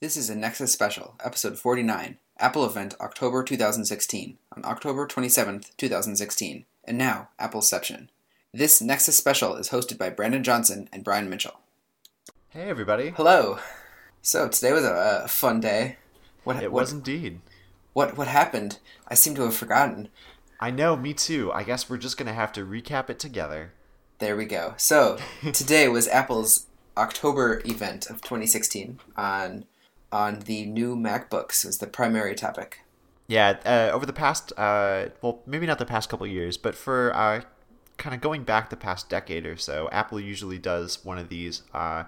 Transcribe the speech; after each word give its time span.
This 0.00 0.16
is 0.16 0.30
a 0.30 0.36
Nexus 0.36 0.72
special, 0.72 1.16
episode 1.24 1.58
49, 1.58 2.18
Apple 2.38 2.64
event 2.64 2.94
October 3.00 3.42
2016, 3.42 4.38
on 4.56 4.64
October 4.64 5.08
27th, 5.08 5.76
2016. 5.76 6.64
And 6.84 6.96
now, 6.96 7.30
Appleception. 7.40 8.08
This 8.54 8.80
Nexus 8.80 9.16
special 9.16 9.56
is 9.56 9.70
hosted 9.70 9.98
by 9.98 10.10
Brandon 10.10 10.44
Johnson 10.44 10.88
and 10.92 11.02
Brian 11.02 11.28
Mitchell. 11.28 11.58
Hey, 12.50 12.70
everybody. 12.70 13.10
Hello. 13.10 13.58
So 14.22 14.48
today 14.48 14.72
was 14.72 14.84
a, 14.84 15.22
a 15.24 15.28
fun 15.28 15.58
day. 15.58 15.96
What 16.44 16.62
It 16.62 16.70
what, 16.70 16.82
was 16.82 16.92
indeed. 16.92 17.40
what 17.92 18.16
what 18.16 18.28
happened? 18.28 18.78
I 19.08 19.14
seem 19.14 19.34
to 19.34 19.42
have 19.42 19.56
forgotten. 19.56 20.10
I 20.60 20.70
know, 20.70 20.94
me 20.96 21.12
too. 21.12 21.50
I 21.52 21.64
guess 21.64 21.90
we're 21.90 21.98
just 21.98 22.16
going 22.16 22.28
to 22.28 22.32
have 22.32 22.52
to 22.52 22.64
recap 22.64 23.10
it 23.10 23.18
together. 23.18 23.72
There 24.20 24.36
we 24.36 24.44
go. 24.44 24.74
So 24.76 25.18
today 25.52 25.88
was 25.88 26.06
Apple's 26.06 26.66
October 26.96 27.62
event 27.64 28.08
of 28.08 28.22
2016 28.22 29.00
on 29.16 29.64
on 30.10 30.40
the 30.40 30.66
new 30.66 30.96
MacBooks 30.96 31.64
was 31.64 31.78
the 31.78 31.86
primary 31.86 32.34
topic. 32.34 32.80
Yeah, 33.26 33.58
uh, 33.66 33.90
over 33.92 34.06
the 34.06 34.12
past, 34.12 34.52
uh, 34.56 35.08
well, 35.20 35.42
maybe 35.46 35.66
not 35.66 35.78
the 35.78 35.84
past 35.84 36.08
couple 36.08 36.26
years, 36.26 36.56
but 36.56 36.74
for 36.74 37.14
uh, 37.14 37.42
kind 37.98 38.14
of 38.14 38.20
going 38.20 38.44
back 38.44 38.70
the 38.70 38.76
past 38.76 39.10
decade 39.10 39.44
or 39.44 39.56
so, 39.56 39.88
Apple 39.92 40.18
usually 40.18 40.58
does 40.58 41.04
one 41.04 41.18
of 41.18 41.28
these 41.28 41.62
uh, 41.74 42.04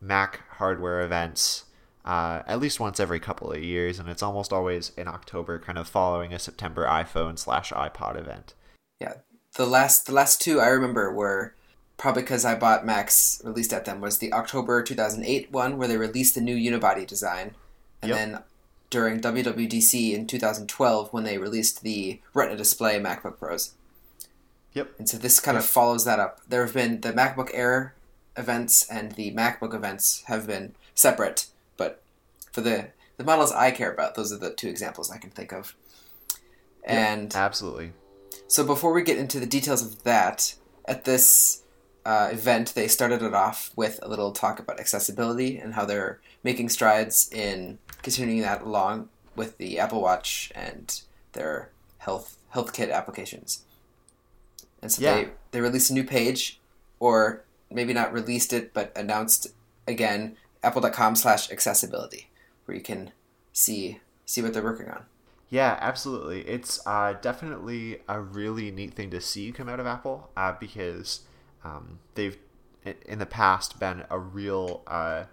Mac 0.00 0.40
hardware 0.56 1.02
events 1.02 1.64
uh, 2.04 2.42
at 2.46 2.60
least 2.60 2.80
once 2.80 3.00
every 3.00 3.18
couple 3.18 3.50
of 3.50 3.62
years, 3.62 3.98
and 3.98 4.08
it's 4.08 4.22
almost 4.22 4.52
always 4.52 4.92
in 4.96 5.08
October, 5.08 5.58
kind 5.58 5.78
of 5.78 5.88
following 5.88 6.34
a 6.34 6.38
September 6.38 6.86
iPhone 6.86 7.38
slash 7.38 7.72
iPod 7.72 8.18
event. 8.18 8.54
Yeah, 9.00 9.14
the 9.56 9.66
last 9.66 10.06
the 10.06 10.12
last 10.12 10.40
two 10.40 10.60
I 10.60 10.68
remember 10.68 11.12
were 11.12 11.54
probably 11.96 12.22
because 12.22 12.44
I 12.44 12.54
bought 12.54 12.84
Macs 12.86 13.40
released 13.44 13.72
at 13.72 13.84
them 13.84 14.00
was 14.00 14.18
the 14.18 14.32
October 14.32 14.82
2008 14.82 15.50
one 15.52 15.78
where 15.78 15.88
they 15.88 15.96
released 15.96 16.34
the 16.34 16.40
new 16.40 16.56
unibody 16.56 17.06
design, 17.06 17.54
and 18.02 18.10
Yep. 18.10 18.18
then 18.18 18.42
during 18.90 19.20
WWDC 19.20 20.12
in 20.14 20.26
2012 20.26 21.12
when 21.12 21.24
they 21.24 21.38
released 21.38 21.82
the 21.82 22.20
Retina 22.32 22.56
display 22.56 23.00
MacBook 23.00 23.38
Pros. 23.38 23.72
Yep. 24.72 24.92
And 24.98 25.08
so 25.08 25.18
this 25.18 25.40
kind 25.40 25.56
of 25.56 25.64
follows 25.64 26.04
that 26.04 26.18
up. 26.20 26.40
There 26.48 26.64
have 26.64 26.74
been 26.74 27.00
the 27.00 27.12
MacBook 27.12 27.50
Air 27.52 27.94
events 28.36 28.88
and 28.90 29.12
the 29.12 29.32
MacBook 29.32 29.74
events 29.74 30.22
have 30.26 30.46
been 30.46 30.74
separate, 30.94 31.46
but 31.76 32.02
for 32.52 32.60
the 32.60 32.88
the 33.16 33.24
models 33.24 33.52
I 33.52 33.70
care 33.70 33.92
about, 33.92 34.16
those 34.16 34.32
are 34.32 34.38
the 34.38 34.50
two 34.52 34.68
examples 34.68 35.10
I 35.10 35.18
can 35.18 35.30
think 35.30 35.52
of. 35.52 35.76
And 36.82 37.34
Absolutely. 37.34 37.92
so 38.48 38.64
before 38.64 38.92
we 38.92 39.02
get 39.02 39.18
into 39.18 39.38
the 39.40 39.46
details 39.46 39.82
of 39.82 40.02
that, 40.02 40.54
at 40.86 41.04
this 41.04 41.62
uh, 42.04 42.28
event, 42.32 42.74
they 42.74 42.88
started 42.88 43.22
it 43.22 43.34
off 43.34 43.70
with 43.76 43.98
a 44.02 44.08
little 44.08 44.32
talk 44.32 44.58
about 44.58 44.78
accessibility 44.80 45.56
and 45.58 45.74
how 45.74 45.84
they're 45.84 46.20
making 46.42 46.68
strides 46.68 47.30
in 47.32 47.78
continuing 48.02 48.40
that 48.42 48.62
along 48.62 49.08
with 49.36 49.56
the 49.58 49.78
Apple 49.78 50.00
Watch 50.02 50.52
and 50.54 51.00
their 51.32 51.70
health 51.98 52.36
health 52.50 52.72
kit 52.72 52.90
applications. 52.90 53.64
And 54.82 54.92
so 54.92 55.02
Yeah. 55.02 55.14
they 55.14 55.28
they 55.52 55.60
released 55.60 55.90
a 55.90 55.94
new 55.94 56.04
page, 56.04 56.60
or 57.00 57.42
maybe 57.70 57.92
not 57.92 58.12
released 58.12 58.52
it, 58.52 58.74
but 58.74 58.92
announced 58.96 59.48
again 59.88 60.36
apple.com/slash 60.62 61.50
accessibility, 61.50 62.30
where 62.64 62.76
you 62.76 62.82
can 62.82 63.12
see 63.52 64.00
see 64.26 64.42
what 64.42 64.52
they're 64.52 64.62
working 64.62 64.88
on. 64.88 65.06
Yeah, 65.50 65.78
absolutely. 65.80 66.40
It's 66.42 66.84
uh, 66.86 67.14
definitely 67.20 68.00
a 68.08 68.20
really 68.20 68.70
neat 68.70 68.94
thing 68.94 69.10
to 69.10 69.20
see 69.20 69.52
come 69.52 69.68
out 69.68 69.78
of 69.80 69.86
Apple 69.86 70.30
uh, 70.36 70.52
because 70.58 71.20
um, 71.64 71.98
they've 72.14 72.36
in 73.06 73.18
the 73.18 73.26
past 73.26 73.80
been 73.80 74.04
a 74.10 74.18
real 74.18 74.82
uh, 74.86 75.24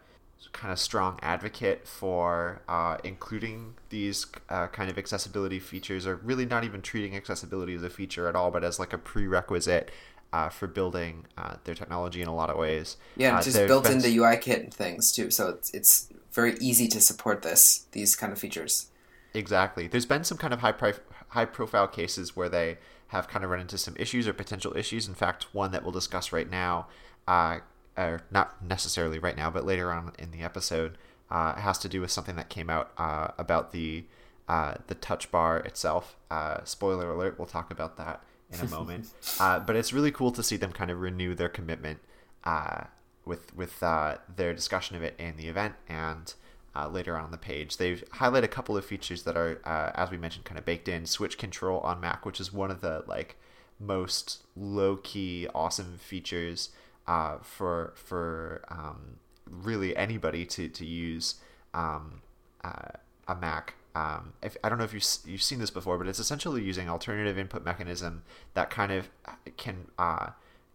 kind 0.54 0.72
of 0.72 0.80
strong 0.80 1.20
advocate 1.22 1.86
for 1.88 2.62
uh, 2.68 2.98
including 3.04 3.74
these 3.90 4.26
uh, 4.50 4.68
kind 4.68 4.90
of 4.90 4.98
accessibility 4.98 5.60
features, 5.60 6.08
or 6.08 6.16
really 6.18 6.46
not 6.46 6.64
even 6.64 6.82
treating 6.82 7.16
accessibility 7.16 7.76
as 7.76 7.84
a 7.84 7.90
feature 7.90 8.28
at 8.28 8.36
all, 8.36 8.52
but 8.52 8.64
as 8.64 8.80
like 8.80 8.94
a 8.94 8.98
prerequisite 8.98 9.92
uh, 10.34 10.48
for 10.50 10.66
building 10.68 11.26
uh, 11.38 11.56
their 11.66 11.76
technology 11.76 12.22
in 12.22 12.28
a 12.28 12.34
lot 12.36 12.50
of 12.50 12.56
ways. 12.58 12.96
Yeah, 13.18 13.38
Uh, 13.38 13.42
just 13.42 13.58
built 13.68 13.84
been- 13.84 13.94
into 13.94 14.08
UI 14.10 14.38
kit 14.38 14.64
and 14.64 14.74
things 14.74 15.12
too, 15.12 15.30
so 15.30 15.50
it's, 15.50 15.70
it's 15.72 16.08
very 16.32 16.58
easy 16.62 16.88
to 16.88 17.02
support 17.02 17.42
this 17.42 17.86
these 17.92 18.16
kind 18.16 18.32
of 18.32 18.40
features. 18.40 18.88
Exactly. 19.34 19.88
There's 19.88 20.06
been 20.06 20.24
some 20.24 20.38
kind 20.38 20.54
of 20.54 20.62
high 20.62 20.72
pri- 20.72 20.94
high 21.30 21.46
profile 21.46 21.88
cases 21.88 22.36
where 22.36 22.50
they 22.50 22.78
have 23.12 23.28
kind 23.28 23.44
of 23.44 23.52
run 23.52 23.60
into 23.60 23.78
some 23.78 23.96
issues 24.00 24.26
or 24.26 24.32
potential 24.32 24.76
issues. 24.76 25.06
In 25.06 25.14
fact, 25.14 25.48
one 25.54 25.72
that 25.72 25.84
we'll 25.84 25.92
discuss 25.92 26.32
right 26.32 26.50
now, 26.50 26.88
uh, 27.28 27.60
or 27.98 28.22
not 28.32 28.64
necessarily 28.64 29.20
right 29.20 29.36
now, 29.36 29.50
but 29.50 29.66
later 29.66 29.92
on 29.92 30.14
in 30.18 30.32
the 30.32 30.42
episode, 30.42 30.98
uh, 31.30 31.56
has 31.56 31.78
to 31.80 31.90
do 31.90 32.00
with 32.00 32.10
something 32.10 32.38
that 32.38 32.48
came 32.48 32.70
out 32.70 32.92
uh, 32.98 33.30
about 33.38 33.74
the 33.74 34.06
uh, 34.48 34.76
the 34.88 34.96
touch 34.96 35.30
bar 35.30 35.58
itself. 35.60 36.16
Uh, 36.30 36.64
spoiler 36.64 37.12
alert: 37.12 37.38
we'll 37.38 37.46
talk 37.46 37.70
about 37.70 37.98
that 37.98 38.24
in 38.50 38.62
a 38.62 38.70
moment. 38.70 39.10
uh, 39.42 39.60
but 39.60 39.76
it's 39.76 39.92
really 39.92 40.12
cool 40.12 40.32
to 40.32 40.42
see 40.42 40.56
them 40.56 40.72
kind 40.72 40.90
of 40.90 41.02
renew 41.02 41.36
their 41.36 41.50
commitment 41.50 42.00
uh, 42.46 42.86
with 43.26 43.54
with 43.56 43.84
uh, 43.84 44.20
their 44.34 44.54
discussion 44.54 44.96
of 44.96 45.04
it 45.04 45.16
in 45.20 45.36
the 45.36 45.48
event 45.50 45.76
and 45.90 46.34
uh, 46.76 46.88
later 46.88 47.18
on 47.18 47.32
the 47.32 47.38
page. 47.38 47.78
They've 47.78 48.04
highlighted 48.16 48.44
a 48.44 48.50
couple 48.50 48.78
of 48.78 48.86
features 48.86 49.24
that 49.24 49.36
are, 49.36 49.62
uh, 49.66 49.92
as 49.96 50.12
we 50.12 50.18
mentioned, 50.18 50.46
kind 50.46 50.58
of 50.58 50.66
baked 50.66 50.88
in. 50.88 51.06
Switch 51.06 51.38
control 51.38 51.80
on 51.82 52.00
Mac, 52.00 52.26
which 52.26 52.40
is 52.40 52.54
one 52.54 52.72
of 52.72 52.82
the 52.82 53.04
like 53.08 53.38
most 53.80 54.44
low 54.56 54.98
key, 54.98 55.48
awesome 55.54 55.98
features 55.98 56.70
uh, 57.08 57.38
for 57.42 57.94
for 57.96 58.64
um, 58.70 59.18
really 59.46 59.96
anybody 59.96 60.46
to 60.46 60.70
to 60.70 60.86
use 60.86 61.36
um, 61.74 62.22
uh, 62.64 62.92
a 63.28 63.36
Mac. 63.36 63.76
Um, 63.94 64.34
if, 64.42 64.56
I 64.64 64.70
don't 64.70 64.78
know 64.78 64.86
if 64.86 64.94
you've, 64.94 65.06
you've 65.26 65.44
seen 65.44 65.60
this 65.60 65.70
before, 65.70 65.98
but 65.98 66.08
it's 66.08 66.20
essentially 66.20 66.64
using 66.64 66.88
alternative 66.88 67.38
input 67.38 67.66
mechanism 67.66 68.24
that 68.54 68.70
kind 68.70 68.94
of 68.94 69.10
uh, 69.26 69.34
can 69.58 69.88
uh, 70.00 70.30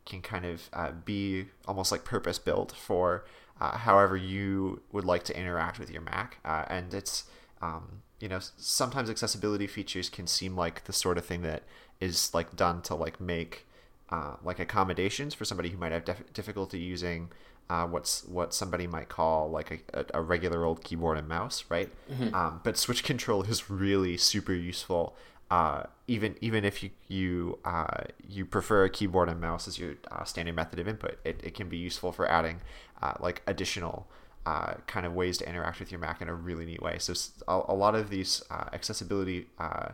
can 0.04 0.20
kind 0.20 0.44
of 0.44 1.04
be 1.04 1.46
almost 1.66 1.90
like 1.90 2.04
purpose 2.04 2.38
built 2.38 2.72
for 2.72 3.24
uh, 3.60 3.78
however 3.78 4.16
you 4.16 4.82
would 4.92 5.04
like 5.04 5.24
to 5.24 5.38
interact 5.38 5.78
with 5.78 5.90
your 5.90 6.02
Mac. 6.02 6.38
Uh, 6.44 6.64
and 6.68 6.92
it's, 6.92 7.24
um, 7.62 8.02
you 8.20 8.28
know, 8.28 8.38
sometimes 8.56 9.10
accessibility 9.10 9.66
features 9.66 10.08
can 10.08 10.26
seem 10.26 10.56
like 10.56 10.84
the 10.84 10.92
sort 10.92 11.18
of 11.18 11.24
thing 11.24 11.42
that 11.42 11.62
is 12.00 12.32
like 12.34 12.54
done 12.56 12.82
to 12.82 12.94
like 12.94 13.20
make 13.20 13.66
uh, 14.10 14.36
like 14.44 14.58
accommodations 14.58 15.34
for 15.34 15.44
somebody 15.44 15.70
who 15.70 15.76
might 15.76 15.92
have 15.92 16.04
def- 16.04 16.32
difficulty 16.32 16.78
using 16.78 17.28
uh, 17.68 17.84
what's 17.86 18.24
what 18.26 18.54
somebody 18.54 18.86
might 18.86 19.08
call 19.08 19.50
like 19.50 19.84
a, 19.92 20.00
a, 20.00 20.20
a 20.20 20.22
regular 20.22 20.64
old 20.64 20.84
keyboard 20.84 21.18
and 21.18 21.26
mouse, 21.26 21.64
right? 21.68 21.90
Um, 22.34 22.60
but 22.62 22.76
switch 22.76 23.02
control 23.12 23.42
is 23.42 23.68
really 23.70 24.16
super 24.16 24.54
useful. 24.54 25.16
Uh, 25.50 25.84
even 26.08 26.34
even 26.40 26.64
if 26.64 26.82
you 26.82 26.90
you 27.08 27.58
uh, 27.64 28.04
you 28.28 28.44
prefer 28.44 28.84
a 28.84 28.90
keyboard 28.90 29.28
and 29.28 29.40
mouse 29.40 29.68
as 29.68 29.78
your 29.78 29.94
uh, 30.10 30.24
standard 30.24 30.56
method 30.56 30.78
of 30.78 30.88
input, 30.88 31.18
it, 31.24 31.40
it 31.42 31.54
can 31.54 31.68
be 31.68 31.76
useful 31.76 32.10
for 32.12 32.28
adding 32.28 32.60
uh, 33.00 33.14
like 33.20 33.42
additional 33.46 34.08
uh, 34.46 34.74
kind 34.86 35.04
of 35.04 35.12
ways 35.12 35.38
to 35.38 35.48
interact 35.48 35.80
with 35.80 35.90
your 35.90 36.00
Mac 36.00 36.22
in 36.22 36.28
a 36.28 36.34
really 36.34 36.64
neat 36.64 36.80
way. 36.80 36.98
So 36.98 37.14
a 37.48 37.74
lot 37.74 37.94
of 37.94 38.10
these 38.10 38.42
uh, 38.50 38.66
accessibility 38.72 39.46
uh, 39.58 39.90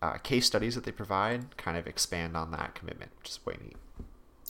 uh, 0.00 0.14
case 0.18 0.46
studies 0.46 0.74
that 0.76 0.84
they 0.84 0.92
provide 0.92 1.56
kind 1.56 1.76
of 1.76 1.86
expand 1.86 2.36
on 2.36 2.50
that 2.52 2.74
commitment, 2.74 3.10
which 3.18 3.30
is 3.30 3.44
way 3.44 3.56
neat. 3.62 3.76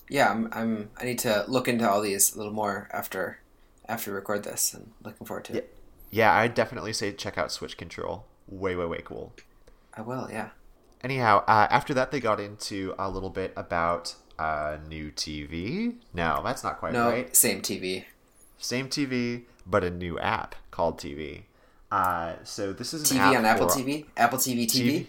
Yeah, 0.08 0.30
I'm, 0.30 0.48
I'm 0.52 0.90
I 0.96 1.04
need 1.04 1.18
to 1.20 1.44
look 1.48 1.68
into 1.68 1.88
all 1.88 2.00
these 2.00 2.34
a 2.34 2.38
little 2.38 2.52
more 2.52 2.88
after 2.92 3.40
after 3.88 4.10
we 4.10 4.16
record 4.16 4.44
this, 4.44 4.74
and 4.74 4.92
looking 5.02 5.26
forward 5.26 5.44
to 5.46 5.56
it. 5.56 5.76
Yeah, 6.10 6.34
I'd 6.34 6.54
definitely 6.54 6.92
say 6.92 7.12
check 7.12 7.38
out 7.38 7.50
Switch 7.50 7.76
Control. 7.76 8.24
Way, 8.46 8.76
way, 8.76 8.86
way 8.86 9.00
cool. 9.04 9.32
I 9.96 10.02
will. 10.02 10.28
Yeah. 10.30 10.50
Anyhow, 11.02 11.44
uh, 11.46 11.66
after 11.70 11.94
that, 11.94 12.10
they 12.10 12.20
got 12.20 12.40
into 12.40 12.94
a 12.98 13.08
little 13.08 13.30
bit 13.30 13.52
about 13.56 14.14
uh, 14.38 14.76
new 14.88 15.10
TV. 15.10 15.96
No, 16.12 16.42
that's 16.44 16.62
not 16.64 16.78
quite 16.78 16.92
No, 16.92 17.08
right. 17.10 17.34
same 17.34 17.60
TV. 17.62 18.04
Same 18.58 18.88
TV, 18.88 19.42
but 19.66 19.84
a 19.84 19.90
new 19.90 20.18
app 20.18 20.54
called 20.70 20.98
TV. 20.98 21.42
Uh, 21.90 22.34
so 22.42 22.72
this 22.72 22.92
is 22.92 23.10
an 23.10 23.18
TV 23.18 23.20
app 23.20 23.38
on 23.38 23.44
Apple 23.44 23.66
TV. 23.68 24.06
Apple 24.16 24.38
TV 24.38 24.66
TV. 24.66 25.06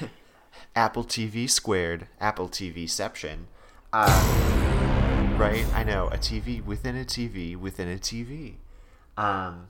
Apple 0.76 1.04
TV 1.04 1.48
squared, 1.48 2.06
Apple 2.20 2.48
TVception. 2.48 3.44
Uh, 3.92 5.36
right? 5.38 5.64
I 5.74 5.82
know 5.82 6.08
a 6.08 6.18
TV 6.18 6.64
within 6.64 6.96
a 6.96 7.04
TV 7.04 7.56
within 7.56 7.88
a 7.88 7.96
TV. 7.96 8.54
Um, 9.16 9.68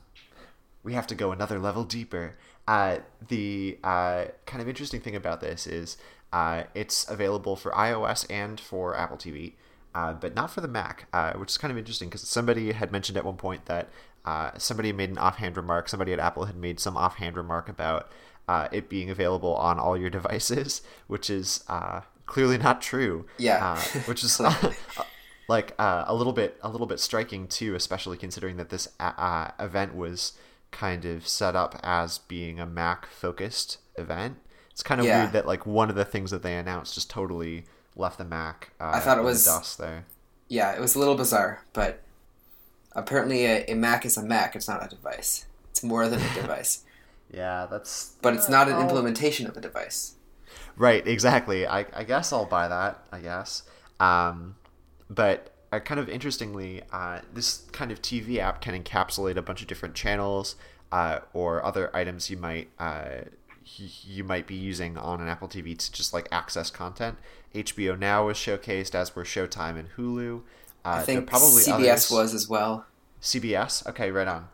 we 0.83 0.95
have 0.95 1.07
to 1.07 1.15
go 1.15 1.33
another 1.33 1.59
level 1.59 1.85
deeper. 1.85 2.37
Uh, 2.69 2.99
the 3.29 3.79
uh, 3.83 4.27
kind 4.45 4.61
of 4.61 4.69
interesting 4.69 5.01
thing 5.01 5.17
about 5.17 5.41
this 5.41 5.67
is 5.67 5.97
uh, 6.35 6.65
it's 6.75 7.09
available 7.09 7.57
for 7.57 7.71
iOS 7.73 8.27
and 8.31 8.61
for 8.61 8.95
Apple 8.95 9.17
TV, 9.17 9.55
uh, 9.95 10.13
but 10.13 10.35
not 10.35 10.51
for 10.51 10.61
the 10.61 10.69
Mac, 10.69 11.07
uh, 11.15 11.33
which 11.33 11.51
is 11.51 11.57
kind 11.57 11.73
of 11.73 11.79
interesting 11.79 12.09
because 12.11 12.21
somebody 12.29 12.73
had 12.73 12.93
mentioned 12.93 13.17
at 13.17 13.25
one 13.25 13.39
point 13.39 13.65
that 13.65 13.89
uh, 14.27 14.51
somebody 14.59 14.93
made 14.93 15.09
an 15.09 15.17
offhand 15.17 15.57
remark. 15.57 15.89
Somebody 15.89 16.13
at 16.13 16.19
Apple 16.19 16.45
had 16.45 16.57
made 16.57 16.79
some 16.79 16.95
offhand 16.95 17.39
remark 17.39 17.71
about 17.71 18.11
uh, 18.47 18.69
it 18.71 18.91
being 18.91 19.09
available 19.09 19.55
on 19.55 19.79
all 19.79 19.97
your 19.97 20.11
devices, 20.11 20.83
which 21.07 21.31
is 21.31 21.65
uh, 21.69 22.03
clearly 22.27 22.59
not 22.59 22.83
true. 22.83 23.25
Yeah. 23.39 23.65
uh, 23.65 24.01
which 24.01 24.23
is 24.23 24.39
like 25.49 25.75
uh, 25.79 26.05
a 26.07 26.15
little 26.15 26.35
bit 26.35 26.59
a 26.61 26.69
little 26.69 26.87
bit 26.87 27.01
striking 27.01 27.49
too, 27.49 27.75
especially 27.75 28.19
considering 28.19 28.59
that 28.59 28.69
this 28.69 28.89
event 29.59 29.95
was 29.95 30.35
kind 30.71 31.05
of 31.05 31.27
set 31.27 31.57
up 31.57 31.79
as 31.83 32.19
being 32.19 32.61
a 32.61 32.67
Mac 32.67 33.07
focused 33.07 33.79
event. 33.97 34.37
It's 34.71 34.83
kind 34.83 35.01
of 35.01 35.07
Yeah. 35.07 35.21
weird 35.23 35.33
that 35.33 35.47
like 35.47 35.67
one 35.67 35.91
of 35.91 35.97
the 35.97 36.05
things 36.05 36.31
that 36.31 36.43
they 36.43 36.55
announced 36.57 36.95
just 36.95 37.11
totally 37.11 37.65
left 37.97 38.19
the 38.19 38.25
Mac. 38.25 38.73
Uh, 38.81 38.93
I 38.95 39.01
thought 39.01 39.17
it 39.19 39.21
in 39.21 39.27
the 39.27 39.31
was- 39.33 39.45
dust 39.45 39.79
there. 39.79 40.05
Yeah, 40.49 40.73
it 40.73 40.81
was 40.81 40.95
a 40.95 40.99
little 40.99 41.15
bizarre, 41.15 41.63
but 41.73 42.01
apparently 42.93 43.45
a, 43.45 43.65
a 43.67 43.75
Mac 43.75 44.05
is 44.07 44.17
a 44.17 44.23
Mac. 44.23 44.57
It's 44.57 44.69
not 44.69 44.85
a 44.85 44.89
device. 44.89 45.45
It's 45.71 45.83
more 45.83 46.09
than 46.09 46.21
a 46.21 46.35
device, 46.41 46.85
Yeah, 47.31 47.67
that's. 47.71 48.15
but 48.23 48.35
it's 48.35 48.49
not 48.49 48.69
an 48.69 48.75
I'll- 48.75 48.83
implementation 48.83 49.47
of 49.47 49.57
a 49.57 49.61
device. 49.61 50.15
Right, 50.77 51.07
exactly. 51.07 51.67
I, 51.67 51.87
I 51.93 52.05
guess 52.05 52.33
I'll 52.33 52.47
buy 52.47 52.69
that. 52.69 53.05
I 53.13 53.19
guess. 53.21 53.65
Um, 54.01 54.55
but 55.11 55.53
uh, 55.73 55.81
kind 55.81 56.01
of 56.01 56.09
interestingly, 56.09 56.83
uh, 56.93 57.21
this 57.33 57.67
kind 57.73 57.91
of 57.91 58.01
TV 58.01 58.39
app 58.39 58.61
can 58.61 58.81
encapsulate 58.81 59.37
a 59.37 59.43
bunch 59.43 59.61
of 59.61 59.69
different 59.69 59.95
channels 59.95 60.57
uh, 60.93 61.21
or 61.33 61.65
other 61.65 61.95
items 61.95 62.31
you 62.31 62.37
might 62.37 62.69
uh, 62.79 63.23
you 63.77 64.25
might 64.25 64.47
be 64.47 64.55
using 64.55 64.97
on 64.97 65.21
an 65.21 65.29
Apple 65.29 65.49
TV 65.49 65.77
to 65.77 65.93
just 65.93 66.15
like 66.15 66.27
access 66.33 66.71
content. 66.71 67.19
HBO 67.55 67.99
Now 67.99 68.27
was 68.27 68.37
showcased, 68.37 68.95
as 68.95 69.15
were 69.15 69.25
Showtime 69.25 69.79
and 69.79 69.89
Hulu. 69.97 70.39
Uh, 70.39 70.43
I 70.89 71.03
think 71.03 71.27
probably 71.27 71.63
CBS 71.63 71.73
others. 71.73 72.11
was 72.11 72.35
as 72.35 72.49
well. 72.49 72.87
CBS. 73.21 73.87
Okay, 73.87 74.11
right 74.11 74.29
on. 74.29 74.49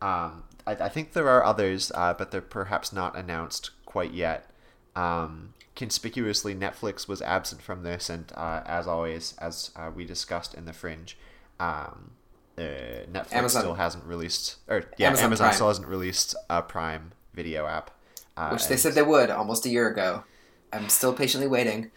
Um, 0.00 0.44
I, 0.66 0.72
I 0.72 0.88
think 0.88 1.12
there 1.12 1.28
are 1.28 1.44
others, 1.44 1.90
uh, 1.94 2.14
but 2.14 2.30
they're 2.30 2.40
perhaps 2.40 2.92
not 2.92 3.16
announced 3.16 3.70
quite 3.86 4.12
yet. 4.12 4.48
Um, 4.94 5.54
conspicuously, 5.76 6.54
Netflix 6.54 7.08
was 7.08 7.22
absent 7.22 7.62
from 7.62 7.82
this, 7.82 8.10
and 8.10 8.32
uh, 8.34 8.62
as 8.66 8.86
always, 8.86 9.34
as 9.38 9.70
uh, 9.76 9.90
we 9.94 10.04
discussed 10.04 10.54
in 10.54 10.64
the 10.64 10.72
Fringe, 10.72 11.16
um, 11.58 12.12
uh, 12.58 12.62
Netflix 12.62 13.32
Amazon- 13.32 13.62
still 13.62 13.74
hasn't 13.74 14.04
released, 14.04 14.56
or 14.68 14.84
yeah, 14.98 15.08
Amazon 15.08 15.26
Amazon, 15.26 15.44
Prime. 15.46 15.54
still 15.54 15.68
hasn't 15.68 15.88
released 15.88 16.34
a 16.48 16.62
Prime 16.62 17.12
Video 17.34 17.66
app. 17.66 17.90
Uh, 18.36 18.50
which 18.50 18.68
they 18.68 18.76
said 18.76 18.94
they 18.94 19.02
would 19.02 19.30
almost 19.30 19.66
a 19.66 19.68
year 19.68 19.88
ago. 19.88 20.24
I'm 20.72 20.88
still 20.88 21.12
patiently 21.12 21.48
waiting. 21.48 21.90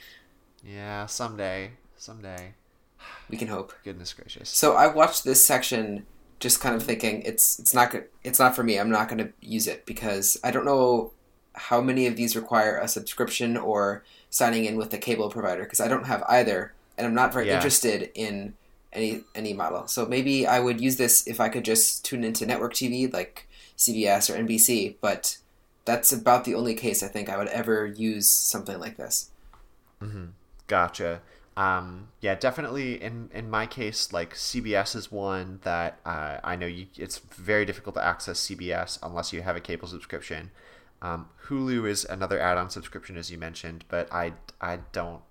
Yeah, 0.63 1.05
someday, 1.05 1.71
someday. 1.95 2.53
We 3.29 3.37
can 3.37 3.47
hope. 3.47 3.73
Goodness 3.83 4.13
gracious. 4.13 4.49
So 4.49 4.75
I 4.75 4.87
watched 4.87 5.23
this 5.23 5.45
section, 5.45 6.05
just 6.39 6.59
kind 6.59 6.75
of 6.75 6.83
thinking 6.83 7.21
it's 7.23 7.59
it's 7.59 7.73
not 7.73 7.91
good. 7.91 8.05
It's 8.23 8.39
not 8.39 8.55
for 8.55 8.63
me. 8.63 8.79
I'm 8.79 8.89
not 8.89 9.09
going 9.09 9.19
to 9.19 9.33
use 9.41 9.67
it 9.67 9.85
because 9.85 10.37
I 10.43 10.51
don't 10.51 10.65
know 10.65 11.11
how 11.53 11.81
many 11.81 12.07
of 12.07 12.15
these 12.15 12.35
require 12.35 12.77
a 12.77 12.87
subscription 12.87 13.57
or 13.57 14.03
signing 14.29 14.65
in 14.65 14.77
with 14.77 14.89
the 14.91 14.97
cable 14.97 15.29
provider 15.29 15.63
because 15.63 15.79
I 15.79 15.87
don't 15.87 16.05
have 16.07 16.23
either, 16.27 16.73
and 16.97 17.05
I'm 17.07 17.13
not 17.13 17.33
very 17.33 17.47
Yeah. 17.47 17.55
interested 17.55 18.11
in 18.15 18.55
any 18.91 19.23
any 19.35 19.53
model. 19.53 19.87
So 19.87 20.05
maybe 20.05 20.45
I 20.47 20.59
would 20.59 20.79
use 20.81 20.97
this 20.97 21.25
if 21.27 21.39
I 21.39 21.49
could 21.49 21.65
just 21.65 22.05
tune 22.05 22.23
into 22.23 22.45
network 22.45 22.73
TV 22.73 23.07
like 23.11 23.47
CBS 23.77 24.29
or 24.29 24.35
NBC, 24.37 24.95
but 25.01 25.37
that's 25.85 26.11
about 26.13 26.45
the 26.45 26.55
only 26.55 26.75
case 26.75 27.03
I 27.03 27.07
think 27.07 27.29
I 27.29 27.37
would 27.37 27.47
ever 27.49 27.85
use 27.85 28.29
something 28.29 28.79
like 28.79 28.97
this. 28.97 29.31
Gotcha. 30.67 31.21
Um, 31.55 32.07
yeah, 32.19 32.35
definitely. 32.35 33.01
In 33.01 33.29
in 33.33 33.49
my 33.49 33.67
case, 33.67 34.11
like 34.11 34.33
CBS 34.33 34.95
is 34.95 35.11
one 35.11 35.59
that 35.63 35.99
uh, 36.05 36.37
I 36.43 36.55
know 36.55 36.65
you. 36.65 36.87
It's 36.97 37.19
very 37.19 37.65
difficult 37.65 37.95
to 37.95 38.03
access 38.03 38.39
CBS 38.39 38.97
unless 39.03 39.31
you 39.33 39.41
have 39.43 39.55
a 39.55 39.61
cable 39.61 39.87
subscription. 39.87 40.51
Um, 41.03 41.27
Hulu 41.47 41.87
is 41.87 42.05
another 42.05 42.39
add-on 42.39 42.69
subscription, 42.71 43.17
as 43.17 43.29
you 43.29 43.37
mentioned, 43.37 43.83
but 43.89 44.11
I 44.11 44.33
I 44.61 44.79
don't 44.93 45.21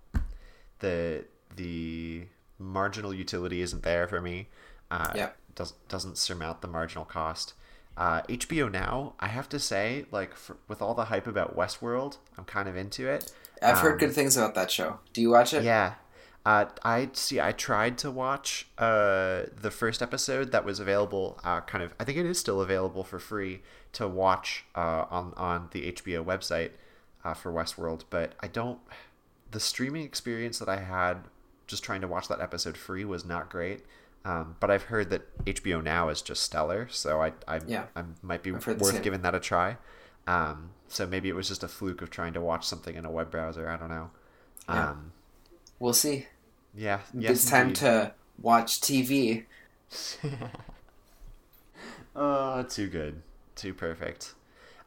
the 0.81 1.25
the 1.57 2.27
marginal 2.59 3.13
utility 3.15 3.61
isn't 3.63 3.83
there 3.83 4.07
for 4.07 4.21
me. 4.21 4.49
Uh, 4.91 5.11
Yeah. 5.15 5.31
does, 5.55 5.73
doesn't 5.89 6.17
surmount 6.19 6.61
the 6.61 6.69
marginal 6.69 7.05
cost. 7.05 7.55
Uh, 7.97 8.23
HBO 8.29 8.71
Now, 8.71 9.15
I 9.21 9.29
have 9.29 9.49
to 9.51 9.59
say, 9.59 10.07
like 10.11 10.35
for, 10.35 10.57
with 10.69 10.81
all 10.81 10.95
the 10.95 11.07
hype 11.07 11.27
about 11.27 11.57
Westworld, 11.57 12.19
I'm 12.39 12.45
kind 12.45 12.69
of 12.69 12.77
into 12.77 13.09
it. 13.09 13.33
I've 13.63 13.79
heard 13.79 13.93
Um, 13.95 13.99
good 13.99 14.13
things 14.15 14.37
about 14.37 14.55
that 14.55 14.71
show. 14.71 15.01
Do 15.13 15.21
you 15.21 15.31
watch 15.31 15.53
it? 15.55 15.63
yeah. 15.65 15.95
Uh, 16.45 16.65
I 16.83 17.09
see. 17.13 17.41
I 17.41 17.53
tried 17.53 17.99
to 17.99 18.11
watch 18.11 18.67
uh, 18.79 19.43
the 19.61 19.71
first 19.71 20.03
episode 20.03 20.51
that 20.53 20.65
was 20.65 20.81
available. 20.81 21.39
Uh, 21.45 21.61
kind 21.61 21.85
of. 21.85 21.95
I 22.01 22.05
think 22.05 22.19
it 22.19 22.27
is 22.27 22.39
still 22.39 22.61
available 22.61 23.05
for 23.05 23.19
free 23.21 23.63
to 23.93 24.09
watch 24.09 24.65
uh, 24.75 25.05
on 25.11 25.35
on 25.37 25.69
the 25.71 25.93
HBO 25.93 26.25
website 26.25 26.71
uh, 27.25 27.35
for 27.35 27.53
Westworld. 27.53 28.03
But 28.11 28.33
I 28.41 28.49
don't. 28.49 28.81
The 29.53 29.61
streaming 29.61 30.03
experience 30.05 30.59
that 30.59 30.69
I 30.69 30.79
had 30.81 31.19
just 31.69 31.85
trying 31.85 32.01
to 32.01 32.09
watch 32.09 32.27
that 32.29 32.41
episode 32.41 32.77
free 32.77 33.05
was 33.05 33.25
not 33.25 33.49
great. 33.49 33.85
Um, 34.25 34.57
but 34.61 34.71
I've 34.71 34.85
heard 34.85 35.11
that 35.11 35.45
HBO 35.45 35.83
Now 35.83 36.09
is 36.09 36.23
just 36.23 36.43
stellar, 36.43 36.89
so 36.91 37.21
I 37.23 37.33
I, 37.47 37.61
Yeah. 37.67 37.85
I 37.95 38.03
might 38.23 38.43
be 38.43 38.53
I've 38.53 38.65
heard 38.65 38.79
the 38.81 38.85
worth 38.85 39.03
giving 39.03 39.23
that 39.23 39.35
a 39.35 39.41
try. 39.41 39.77
Um, 40.27 40.71
so 40.89 41.07
maybe 41.07 41.29
it 41.29 41.35
was 41.35 41.49
just 41.49 41.63
a 41.63 41.69
fluke 41.69 42.03
of 42.03 42.11
trying 42.11 42.33
to 42.35 42.41
watch 42.41 42.67
something 42.67 42.95
in 42.97 43.05
a 43.05 43.11
web 43.11 43.31
browser. 43.31 43.69
I 43.69 43.77
don't 43.77 43.89
know. 43.91 44.11
Yeah. 44.69 44.91
Um, 44.91 45.13
We'll 45.81 45.93
see. 45.93 46.27
Yeah, 46.75 47.01
it's 47.15 47.49
time 47.49 47.73
to 47.75 48.15
watch 48.41 48.81
TV. 48.81 49.45
Oh, 52.15 52.63
too 52.63 52.89
good, 52.89 53.23
too 53.57 53.73
perfect. 53.73 54.35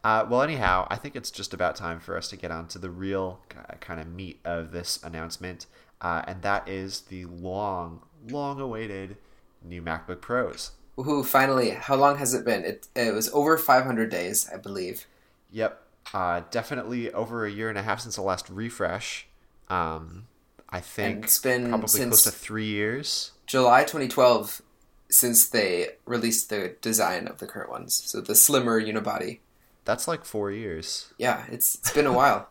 Uh, 0.04 0.26
well, 0.30 0.44
anyhow, 0.44 0.86
I 0.92 0.98
think 0.98 1.16
it's 1.16 1.32
just 1.32 1.54
about 1.54 1.76
time 1.76 2.00
for 2.00 2.16
us 2.16 2.28
to 2.30 2.36
get 2.36 2.52
on 2.52 2.68
to 2.68 2.80
the 2.80 2.92
real 2.92 3.40
kind 3.80 4.00
of 4.00 4.08
meat 4.08 4.40
of 4.46 4.72
this 4.72 5.02
announcement, 5.04 5.66
uh, 6.02 6.22
and 6.28 6.44
that 6.44 6.68
is 6.70 7.02
the 7.02 7.26
long, 7.26 8.04
long-awaited 8.28 9.18
new 9.64 9.82
MacBook 9.82 10.22
Pros. 10.22 10.72
Woohoo! 10.98 11.26
Finally, 11.26 11.72
how 11.72 11.96
long 11.96 12.18
has 12.20 12.34
it 12.34 12.46
been? 12.46 12.64
It 12.64 12.88
it 12.96 13.14
was 13.14 13.34
over 13.34 13.58
500 13.58 14.10
days, 14.10 14.48
I 14.54 14.58
believe. 14.58 15.08
Yep, 15.52 15.82
uh, 16.14 16.42
definitely 16.52 17.12
over 17.12 17.46
a 17.46 17.52
year 17.52 17.70
and 17.70 17.78
a 17.78 17.82
half 17.82 18.02
since 18.02 18.16
the 18.16 18.22
last 18.22 18.48
refresh. 18.50 19.28
Um, 19.70 20.28
I 20.76 20.82
think 20.82 21.24
it's 21.24 21.40
been 21.40 21.70
probably 21.70 21.88
since- 21.88 22.10
close 22.10 22.24
to 22.24 22.32
three 22.32 22.66
years. 22.66 23.32
July 23.48 23.84
2012, 23.84 24.62
since 25.10 25.48
they 25.48 25.92
released 26.06 26.50
the 26.50 26.76
design 26.82 27.28
of 27.28 27.38
the 27.38 27.48
current 27.48 27.70
ones, 27.70 28.04
so 28.06 28.20
the 28.20 28.36
slimmer 28.36 28.82
unibody. 28.82 29.40
That's 29.86 30.06
like 30.08 30.26
four 30.26 30.52
years. 30.52 31.14
Yeah, 31.18 31.46
it's 31.50 31.76
it's 31.76 31.94
been 31.94 32.08
a 32.08 32.14
while. 32.22 32.50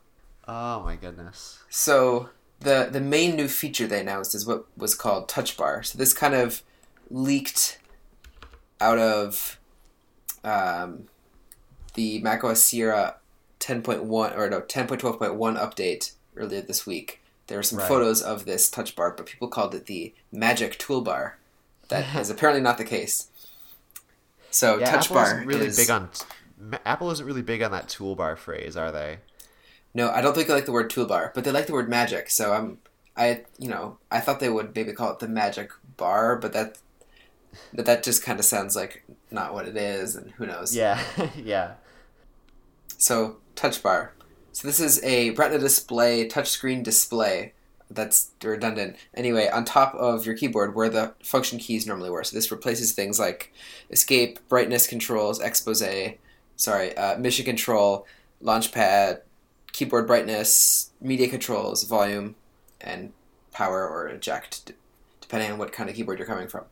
Oh 0.49 0.83
my 0.85 0.97
goodness. 0.97 1.59
So 1.69 2.31
the 2.61 2.89
the 2.91 3.01
main 3.01 3.37
new 3.37 3.49
feature 3.49 3.87
they 3.87 4.01
announced 4.01 4.35
is 4.35 4.47
what 4.47 4.65
was 4.77 4.95
called 4.95 5.29
Touch 5.29 5.57
Bar. 5.59 5.83
So 5.83 5.99
this 5.99 6.15
kind 6.15 6.35
of 6.35 6.63
leaked 7.11 7.79
out 8.81 8.99
of 8.99 9.59
um, 10.45 11.09
the 11.95 12.21
macOS 12.21 12.65
Sierra 12.65 13.17
10.1 13.61 14.09
or 14.39 14.49
no 14.49 14.61
10.12.1 14.61 15.39
update 15.59 16.13
earlier 16.37 16.63
this 16.63 16.87
week. 16.87 17.21
There 17.47 17.59
were 17.59 17.63
some 17.63 17.79
Right. 17.79 17.89
photos 17.89 18.23
of 18.23 18.47
this 18.47 18.71
Touch 18.71 18.97
Bar, 18.97 19.13
but 19.17 19.27
people 19.27 19.49
called 19.49 19.75
it 19.75 19.87
the 19.87 20.15
Magic 20.33 20.79
Toolbar. 20.79 21.33
That 21.89 22.15
is 22.21 22.31
apparently 22.31 22.63
not 22.63 22.79
the 22.79 22.85
case. 22.85 23.29
So 24.51 24.79
Yeah, 24.79 24.91
Touch 24.91 25.05
Apple 25.07 25.15
Bar 25.17 25.27
isn't 25.27 25.47
really 25.47 25.67
is 25.67 25.77
big 25.77 25.91
on 25.91 26.11
Apple 26.87 27.11
isn't 27.11 27.27
really 27.27 27.43
big 27.43 27.63
on 27.63 27.73
that 27.73 27.89
toolbar 27.89 28.39
phrase, 28.39 28.77
are 28.77 28.91
they? 28.93 29.19
No, 29.93 30.11
I 30.11 30.21
don't 30.23 30.35
think 30.35 30.49
they 30.49 30.55
like 30.55 30.67
the 30.67 30.73
word 30.73 30.91
toolbar, 30.91 31.33
but 31.35 31.45
they 31.45 31.51
like 31.51 31.67
the 31.67 31.73
word 31.73 31.89
magic. 31.89 32.31
So 32.31 32.53
I'm, 32.53 32.79
I, 33.17 33.45
you 33.59 33.69
know, 33.69 33.99
I 34.11 34.21
thought 34.21 34.41
they 34.41 34.49
would 34.49 34.75
maybe 34.75 34.93
call 34.93 35.13
it 35.13 35.19
the 35.19 35.29
magic 35.29 35.71
bar, 35.97 36.37
but 36.37 36.53
that, 36.53 36.79
but 37.73 37.85
that 37.87 38.03
just 38.03 38.23
kind 38.25 38.39
of 38.39 38.45
sounds 38.45 38.75
like 38.75 39.05
not 39.31 39.53
what 39.53 39.67
it 39.69 39.77
is, 39.77 40.17
and 40.17 40.31
who 40.33 40.47
knows. 40.47 40.75
Yeah, 40.75 41.01
yeah. 41.37 41.75
So 42.97 43.37
touch 43.55 43.83
bar. 43.83 44.13
So 44.55 44.69
this 44.69 44.79
is 44.79 45.03
a 45.03 45.31
Retina 45.31 45.59
display, 45.59 46.29
touchscreen 46.29 46.85
display. 46.85 47.55
That's 47.91 48.31
redundant. 48.41 48.95
Anyway, 49.13 49.49
on 49.49 49.65
top 49.65 49.97
of 49.97 50.25
your 50.25 50.37
keyboard, 50.37 50.77
where 50.77 50.89
the 50.89 51.13
function 51.25 51.59
keys 51.59 51.89
normally 51.89 52.09
were. 52.09 52.23
So 52.23 52.37
this 52.37 52.53
replaces 52.53 52.93
things 52.93 53.19
like 53.19 53.53
escape, 53.91 54.39
brightness 54.49 54.87
controls, 54.87 55.41
expose, 55.41 55.83
sorry, 56.55 56.97
uh, 56.97 57.19
mission 57.19 57.45
control, 57.45 58.07
launchpad, 58.41 59.23
keyboard 59.73 60.07
brightness, 60.07 60.93
media 61.01 61.29
controls, 61.29 61.83
volume, 61.83 62.37
and 62.81 63.13
power 63.51 63.89
or 63.89 64.07
eject, 64.07 64.73
depending 65.21 65.51
on 65.51 65.59
what 65.59 65.73
kind 65.73 65.91
of 65.91 65.97
keyboard 65.97 66.21
you're 66.21 66.29
coming 66.29 66.47
from. 66.47 66.65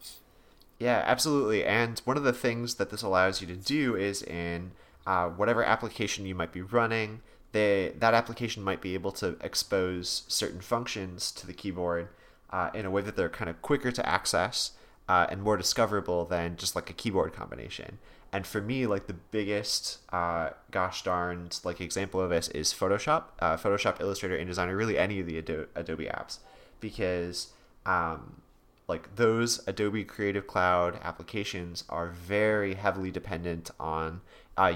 Yeah, 0.78 1.02
absolutely. 1.04 1.64
And 1.64 2.00
one 2.04 2.16
of 2.16 2.22
the 2.22 2.32
things 2.32 2.76
that 2.76 2.90
this 2.90 3.02
allows 3.02 3.40
you 3.40 3.48
to 3.48 3.56
do 3.56 3.96
is 3.96 4.22
in 4.22 4.70
uh, 5.04 5.30
whatever 5.30 5.64
application 5.64 6.26
you 6.26 6.36
might 6.36 6.52
be 6.52 6.62
running, 6.62 7.22
that 7.52 8.14
application 8.14 8.62
might 8.62 8.80
be 8.80 8.94
able 8.94 9.12
to 9.12 9.37
expose 9.42 10.23
certain 10.28 10.61
functions 10.61 11.30
to 11.32 11.47
the 11.47 11.52
keyboard 11.52 12.09
uh, 12.50 12.71
in 12.75 12.87
a 12.87 12.90
way 12.90 13.02
that 13.02 13.16
they're 13.16 13.28
kind 13.28 13.50
of 13.50 13.61
quicker 13.62 13.92
to 13.92 14.06
access 14.09 14.73
uh, 15.09 15.26
and 15.30 15.42
more 15.42 15.56
discoverable 15.56 16.25
than 16.25 16.56
just 16.56 16.75
like 16.75 16.88
a 16.88 16.92
keyboard 16.92 17.32
combination. 17.32 17.99
And 18.32 18.47
for 18.47 18.62
me, 18.62 18.87
like 18.87 19.06
the 19.06 19.12
biggest, 19.12 19.99
uh, 20.11 20.50
gosh 20.71 21.02
darned, 21.02 21.61
like 21.64 21.82
example 21.82 22.21
of 22.21 22.30
this 22.30 22.49
is 22.49 22.73
Photoshop, 22.73 23.25
uh, 23.40 23.59
Photoshop, 23.59 24.00
Illustrator, 24.00 24.38
InDesign, 24.38 24.68
or 24.68 24.76
really 24.76 24.97
any 24.97 25.21
of 25.21 25.26
the 25.26 25.37
Ado- 25.37 25.68
Adobe 25.75 26.06
apps, 26.06 26.38
because 26.80 27.49
um, 27.85 28.40
like 28.88 29.16
those 29.16 29.66
Adobe 29.68 30.04
Creative 30.04 30.47
Cloud 30.47 30.99
applications 31.02 31.85
are 31.90 32.09
very 32.09 32.75
heavily 32.75 33.11
dependent 33.11 33.71
on 33.78 34.23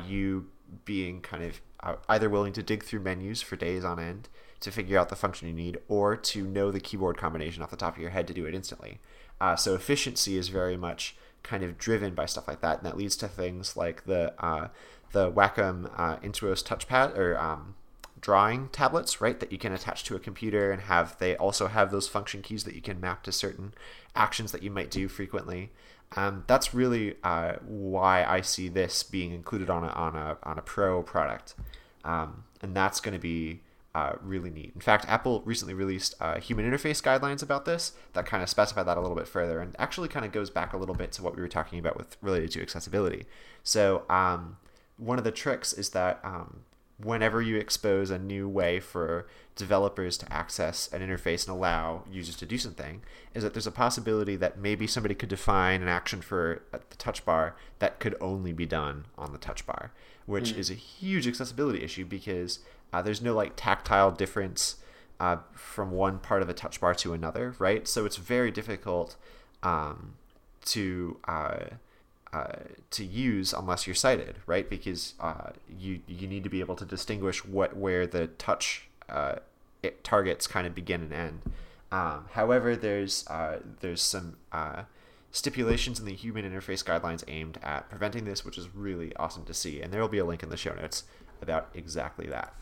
you 0.07 0.49
being 0.85 1.21
kind 1.21 1.43
of 1.43 1.61
uh, 1.81 1.97
either 2.09 2.29
willing 2.29 2.53
to 2.55 2.63
dig 2.63 2.83
through 2.83 3.01
menus 3.01 3.43
for 3.43 3.57
days 3.57 3.85
on 3.85 3.99
end 3.99 4.29
to 4.61 4.71
figure 4.71 4.99
out 4.99 5.09
the 5.09 5.17
function 5.17 5.49
you 5.49 5.55
need, 5.55 5.79
or 5.89 6.17
to 6.17 6.45
know 6.45 6.71
the 6.71 6.81
keyboard 6.81 7.17
combination 7.19 7.63
off 7.63 7.71
the 7.71 7.77
top 7.77 7.95
of 7.97 8.01
your 8.01 8.11
head 8.11 8.27
to 8.27 8.35
do 8.35 8.47
it 8.47 8.55
instantly. 8.55 8.99
Uh, 9.41 9.55
so 9.55 9.75
efficiency 9.75 10.37
is 10.37 10.49
very 10.49 10.77
much 10.77 11.15
kind 11.43 11.63
of 11.63 11.79
driven 11.79 12.15
by 12.15 12.27
stuff 12.27 12.49
like 12.49 12.61
that, 12.61 12.79
and 12.79 12.87
that 12.87 12.97
leads 12.97 13.17
to 13.17 13.29
things 13.29 13.77
like 13.77 14.05
the 14.05 14.33
uh, 14.43 14.69
the 15.13 15.31
Wacom 15.31 15.91
uh, 15.97 16.17
Intuos 16.19 16.65
touchpad 16.65 17.17
or 17.17 17.39
um, 17.39 17.75
drawing 18.21 18.69
tablets, 18.69 19.21
right? 19.21 19.39
That 19.39 19.53
you 19.53 19.59
can 19.59 19.73
attach 19.73 20.05
to 20.05 20.17
a 20.17 20.21
computer 20.21 20.73
and 20.73 20.83
have. 20.83 21.17
They 21.19 21.37
also 21.37 21.69
have 21.69 21.91
those 21.91 22.09
function 22.09 22.43
keys 22.43 22.65
that 22.65 22.75
you 22.75 22.83
can 22.83 23.01
map 23.01 23.23
to 23.25 23.33
certain 23.33 23.75
actions 24.15 24.53
that 24.53 24.63
you 24.63 24.71
might 24.71 24.91
do 24.91 25.07
frequently. 25.07 25.71
Um, 26.17 26.45
that's 26.47 26.73
really 26.73 27.17
uh, 27.23 27.55
why 27.67 28.25
I 28.25 28.41
see 28.41 28.69
this 28.69 29.03
being 29.03 29.33
included 29.33 29.69
on 29.69 29.85
a 29.85 29.89
on 29.89 30.17
a 30.17 30.39
on 30.43 30.59
a 30.59 30.63
pro 30.63 31.03
product, 31.03 31.55
um, 32.05 32.45
and 32.63 32.75
that's 32.75 33.01
going 33.01 33.13
to 33.13 33.21
be 33.21 33.61
uh, 33.95 34.15
really 34.23 34.51
neat. 34.51 34.73
In 34.75 34.81
fact, 34.81 35.05
Apple 35.09 35.43
recently 35.45 35.75
released 35.75 36.15
uh, 36.21 36.41
human 36.41 36.71
interface 36.71 37.03
guidelines 37.03 37.43
about 37.43 37.67
this 37.67 37.93
that 38.15 38.27
kind 38.27 38.43
of 38.43 38.49
specify 38.49 38.83
that 38.83 38.97
a 38.97 39.01
little 39.01 39.17
bit 39.17 39.29
further, 39.29 39.61
and 39.61 39.77
actually 39.79 40.09
kind 40.09 40.25
of 40.25 40.33
goes 40.33 40.49
back 40.49 40.73
a 40.73 40.77
little 40.79 40.95
bit 40.95 41.13
to 41.13 41.23
what 41.23 41.37
we 41.37 41.43
were 41.43 41.49
talking 41.49 41.79
about 41.79 41.99
with 41.99 42.17
related 42.23 42.51
to 42.53 42.63
accessibility. 42.63 43.27
So, 43.63 44.05
um, 44.09 44.57
one 44.97 45.19
of 45.19 45.25
the 45.25 45.31
tricks 45.31 45.75
is 45.75 45.91
that 45.91 46.21
um, 46.25 46.61
whenever 47.03 47.43
you 47.43 47.57
expose 47.57 48.11
a 48.11 48.19
new 48.19 48.49
way 48.49 48.81
for 48.81 49.27
developers 49.55 50.17
to 50.19 50.33
access 50.33 50.91
an 50.93 51.01
interface 51.01 51.47
and 51.47 51.57
allow 51.57 52.05
users 52.11 52.37
to 52.37 52.47
do 52.47 52.59
something, 52.59 53.03
is 53.35 53.43
that 53.43 53.55
there's 53.55 53.67
a 53.67 53.73
possibility 53.73 54.37
that 54.37 54.59
maybe 54.59 54.87
somebody 54.87 55.15
could 55.15 55.29
define 55.29 55.83
an 55.83 55.89
action 55.89 56.23
for 56.23 56.63
the 56.73 56.97
touch 56.97 57.25
bar 57.25 57.55
that 57.79 57.99
could 58.01 58.15
only 58.21 58.53
be 58.53 58.67
done 58.67 59.05
on 59.19 59.33
the 59.33 59.39
touch 59.39 59.67
bar, 59.67 59.93
which 60.25 60.53
mm. 60.53 60.59
is 60.59 60.71
a 60.71 60.75
huge 60.75 61.27
accessibility 61.27 61.83
issue 61.83 62.05
because 62.05 62.61
uh, 62.93 63.03
there's 63.03 63.23
no 63.23 63.35
like 63.35 63.53
tactile 63.57 64.11
difference 64.11 64.77
uh, 65.21 65.37
from 65.53 65.91
one 65.91 66.19
part 66.19 66.43
of 66.43 66.49
the 66.49 66.55
touch 66.55 66.81
bar 66.81 66.95
to 66.95 67.13
another, 67.13 67.55
right? 67.59 67.87
So 67.89 68.05
it's 68.05 68.17
very 68.17 68.51
difficult 68.51 69.17
um, 69.63 70.15
to 70.67 71.19
uh, 71.27 71.59
uh 72.37 72.59
to 72.91 73.05
use 73.05 73.53
unless 73.53 73.87
you're 73.87 73.95
sighted, 73.95 74.37
right? 74.47 74.69
Because 74.69 75.15
uh, 75.21 75.51
you 75.69 76.01
you 76.07 76.27
need 76.27 76.45
to 76.45 76.51
be 76.51 76.61
able 76.61 76.77
to 76.77 76.85
distinguish 76.85 77.45
what 77.45 77.77
where 77.77 78.07
the 78.07 78.29
touch 78.29 78.89
uh, 79.09 79.37
targets 80.03 80.47
kind 80.47 80.67
of 80.67 80.75
begin 80.75 81.03
and 81.03 81.13
end. 81.13 81.41
Um, 81.93 82.27
however, 82.33 82.77
there's 82.77 83.25
there's 83.81 84.03
some 84.03 84.37
stipulations 85.31 85.99
in 86.01 86.07
the 86.07 86.15
human 86.15 86.51
interface 86.51 86.83
guidelines 86.85 87.23
aimed 87.29 87.59
at 87.63 87.89
preventing 87.91 88.25
this, 88.25 88.45
which 88.45 88.59
is 88.59 88.75
really 88.75 89.15
awesome 89.17 89.45
to 89.45 89.55
see. 89.55 89.83
And 89.83 89.93
there 89.93 90.01
will 90.01 90.09
be 90.09 90.19
a 90.19 90.25
link 90.25 90.43
in 90.43 90.49
the 90.49 90.57
show 90.57 90.75
notes 90.75 91.05
about 91.43 91.69
exactly 91.75 92.27
that 92.27 92.55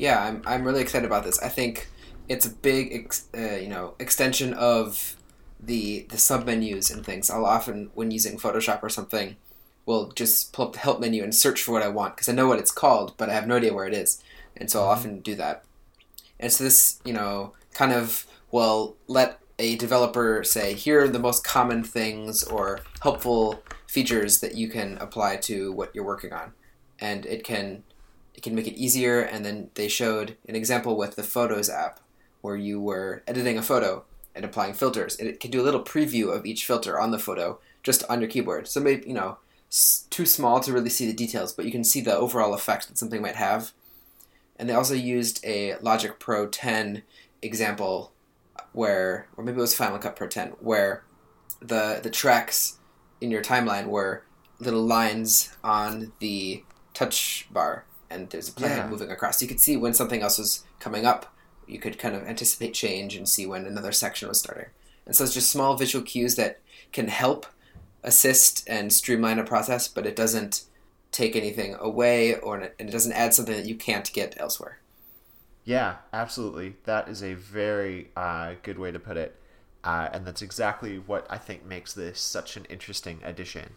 yeah, 0.00 0.24
I'm 0.24 0.42
I'm 0.46 0.64
really 0.64 0.80
excited 0.80 1.04
about 1.04 1.24
this. 1.24 1.38
I 1.40 1.48
think 1.48 1.88
it's 2.28 2.46
a 2.46 2.50
big 2.50 2.92
ex, 2.92 3.28
uh, 3.36 3.56
you 3.56 3.68
know 3.68 3.94
extension 4.00 4.54
of 4.54 5.16
the 5.62 6.06
the 6.10 6.18
sub 6.18 6.46
menus 6.46 6.90
and 6.90 7.04
things. 7.04 7.30
I'll 7.30 7.44
often 7.44 7.90
when 7.94 8.10
using 8.10 8.38
Photoshop 8.38 8.82
or 8.82 8.88
something, 8.88 9.36
will 9.86 10.10
just 10.12 10.52
pull 10.52 10.66
up 10.66 10.72
the 10.72 10.78
help 10.78 11.00
menu 11.00 11.22
and 11.22 11.34
search 11.34 11.62
for 11.62 11.72
what 11.72 11.82
I 11.82 11.88
want 11.88 12.16
because 12.16 12.28
I 12.28 12.32
know 12.32 12.46
what 12.46 12.58
it's 12.58 12.70
called, 12.70 13.14
but 13.16 13.28
I 13.28 13.34
have 13.34 13.46
no 13.46 13.56
idea 13.56 13.74
where 13.74 13.86
it 13.86 13.94
is, 13.94 14.22
and 14.56 14.70
so 14.70 14.80
I'll 14.80 14.86
mm-hmm. 14.86 14.98
often 14.98 15.20
do 15.20 15.34
that. 15.36 15.64
And 16.38 16.52
so 16.52 16.64
this 16.64 17.00
you 17.04 17.12
know 17.12 17.54
kind 17.74 17.92
of 17.92 18.26
will 18.50 18.96
let 19.06 19.40
a 19.58 19.76
developer 19.76 20.42
say 20.42 20.72
here 20.72 21.02
are 21.02 21.08
the 21.08 21.18
most 21.18 21.44
common 21.44 21.84
things 21.84 22.42
or 22.42 22.80
helpful 23.02 23.62
features 23.86 24.40
that 24.40 24.54
you 24.54 24.68
can 24.68 24.96
apply 24.98 25.36
to 25.36 25.72
what 25.72 25.94
you're 25.94 26.04
working 26.04 26.32
on, 26.32 26.52
and 27.00 27.26
it 27.26 27.44
can 27.44 27.82
it 28.34 28.42
can 28.42 28.54
make 28.54 28.66
it 28.66 28.78
easier. 28.78 29.20
And 29.20 29.44
then 29.44 29.70
they 29.74 29.88
showed 29.88 30.36
an 30.48 30.56
example 30.56 30.96
with 30.96 31.16
the 31.16 31.22
Photos 31.22 31.68
app 31.68 32.00
where 32.40 32.56
you 32.56 32.80
were 32.80 33.22
editing 33.26 33.58
a 33.58 33.62
photo 33.62 34.04
and 34.34 34.44
applying 34.44 34.72
filters. 34.72 35.16
And 35.16 35.28
it 35.28 35.40
can 35.40 35.50
do 35.50 35.60
a 35.60 35.64
little 35.64 35.82
preview 35.82 36.34
of 36.34 36.46
each 36.46 36.64
filter 36.64 36.98
on 36.98 37.10
the 37.10 37.18
photo 37.18 37.58
just 37.82 38.04
on 38.08 38.20
your 38.20 38.30
keyboard. 38.30 38.68
So 38.68 38.80
maybe, 38.80 39.06
you 39.06 39.14
know, 39.14 39.38
too 40.10 40.26
small 40.26 40.60
to 40.60 40.72
really 40.72 40.90
see 40.90 41.06
the 41.06 41.12
details, 41.12 41.52
but 41.52 41.64
you 41.64 41.72
can 41.72 41.84
see 41.84 42.00
the 42.00 42.16
overall 42.16 42.54
effect 42.54 42.88
that 42.88 42.98
something 42.98 43.22
might 43.22 43.36
have. 43.36 43.72
And 44.56 44.68
they 44.68 44.74
also 44.74 44.94
used 44.94 45.44
a 45.44 45.76
Logic 45.76 46.18
Pro 46.18 46.46
10 46.46 47.02
example 47.42 48.12
where, 48.72 49.26
or 49.36 49.44
maybe 49.44 49.58
it 49.58 49.60
was 49.60 49.74
Final 49.74 49.98
Cut 49.98 50.16
Pro 50.16 50.28
10, 50.28 50.50
where 50.60 51.04
the 51.60 52.00
the 52.02 52.10
tracks 52.10 52.78
in 53.20 53.30
your 53.30 53.42
timeline 53.42 53.86
were 53.86 54.22
little 54.58 54.84
lines 54.84 55.54
on 55.62 56.12
the 56.20 56.62
touch 56.94 57.46
bar 57.50 57.84
and 58.10 58.28
there's 58.30 58.48
a 58.48 58.52
planet 58.52 58.78
yeah. 58.78 58.88
moving 58.88 59.10
across. 59.10 59.40
You 59.40 59.48
could 59.48 59.60
see 59.60 59.76
when 59.76 59.94
something 59.94 60.20
else 60.20 60.38
was 60.38 60.64
coming 60.80 61.06
up. 61.06 61.32
You 61.70 61.78
could 61.78 61.98
kind 61.98 62.14
of 62.14 62.26
anticipate 62.26 62.74
change 62.74 63.16
and 63.16 63.28
see 63.28 63.46
when 63.46 63.66
another 63.66 63.92
section 63.92 64.28
was 64.28 64.40
starting. 64.40 64.66
And 65.06 65.14
so 65.14 65.24
it's 65.24 65.34
just 65.34 65.50
small 65.50 65.76
visual 65.76 66.04
cues 66.04 66.36
that 66.36 66.60
can 66.92 67.08
help 67.08 67.46
assist 68.02 68.68
and 68.68 68.92
streamline 68.92 69.38
a 69.38 69.44
process, 69.44 69.88
but 69.88 70.06
it 70.06 70.16
doesn't 70.16 70.64
take 71.12 71.34
anything 71.34 71.74
away 71.80 72.36
or 72.36 72.56
and 72.56 72.88
it 72.88 72.92
doesn't 72.92 73.12
add 73.12 73.34
something 73.34 73.56
that 73.56 73.66
you 73.66 73.74
can't 73.74 74.12
get 74.12 74.36
elsewhere. 74.38 74.78
Yeah, 75.64 75.96
absolutely. 76.12 76.76
That 76.84 77.08
is 77.08 77.22
a 77.22 77.34
very 77.34 78.10
uh, 78.16 78.54
good 78.62 78.78
way 78.78 78.90
to 78.90 78.98
put 78.98 79.16
it. 79.16 79.36
Uh, 79.82 80.08
and 80.12 80.26
that's 80.26 80.42
exactly 80.42 80.98
what 80.98 81.26
I 81.30 81.38
think 81.38 81.64
makes 81.64 81.94
this 81.94 82.20
such 82.20 82.56
an 82.56 82.66
interesting 82.66 83.20
addition. 83.24 83.70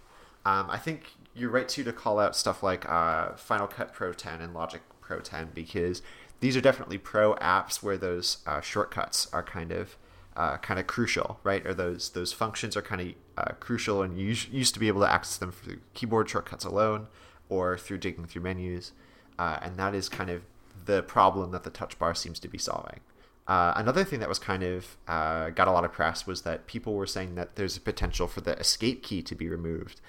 Um, 0.46 0.70
I 0.70 0.78
think 0.78 1.04
you're 1.34 1.50
right 1.50 1.68
too 1.68 1.84
to 1.84 1.94
call 1.94 2.20
out 2.20 2.36
stuff 2.36 2.62
like 2.62 2.90
uh, 2.90 3.34
Final 3.36 3.68
Cut 3.68 3.94
Pro 3.94 4.14
10 4.14 4.42
and 4.42 4.54
Logic 4.54 4.82
Pro 5.02 5.20
10 5.20 5.50
because 5.54 6.02
these 6.44 6.58
are 6.58 6.62
definitely 6.62 6.98
pro 6.98 7.36
apps 7.36 7.82
where 7.82 7.98
those 7.98 8.40
uh, 8.46 8.60
shortcuts 8.60 9.30
are 9.32 9.42
kind 9.42 9.72
of 9.72 9.96
uh, 10.36 10.58
kind 10.58 10.78
of 10.78 10.86
crucial, 10.88 11.40
right? 11.42 11.66
Or 11.66 11.74
those 11.74 12.10
those 12.10 12.34
functions 12.34 12.76
are 12.76 12.82
kind 12.82 13.00
of 13.00 13.08
uh, 13.38 13.54
crucial, 13.62 14.02
and 14.02 14.20
you 14.20 14.36
used 14.52 14.74
to 14.74 14.80
be 14.82 14.90
able 14.90 15.00
to 15.00 15.10
access 15.10 15.38
them 15.38 15.54
through 15.54 15.80
keyboard 15.94 16.30
shortcuts 16.30 16.66
alone 16.66 17.08
or 17.48 17.78
through 17.78 18.00
digging 18.00 18.26
through 18.26 18.42
menus, 18.42 18.92
uh, 19.40 19.60
and 19.62 19.78
that 19.78 19.96
is 19.96 20.10
kind 20.10 20.30
of 20.30 20.42
the 20.84 21.02
problem 21.04 21.52
that 21.52 21.64
the 21.64 21.70
touch 21.70 21.98
bar 21.98 22.14
seems 22.14 22.42
to 22.42 22.50
be 22.50 22.58
solving. 22.58 23.00
Uh, 23.48 23.72
another 23.78 24.04
thing 24.04 24.20
that 24.20 24.28
was 24.28 24.40
kind 24.40 24.64
of 24.64 24.98
uh, 25.08 25.50
got 25.50 25.70
a 25.70 25.72
lot 25.72 25.86
of 25.86 25.94
press 25.94 26.28
was 26.28 26.42
that 26.42 26.68
people 26.68 26.96
were 26.96 27.08
saying 27.08 27.36
that 27.36 27.56
there's 27.56 27.78
a 27.78 27.82
potential 27.82 28.28
for 28.28 28.42
the 28.42 28.60
escape 28.60 29.02
key 29.02 29.22
to 29.22 29.34
be 29.34 29.48
removed 29.48 30.02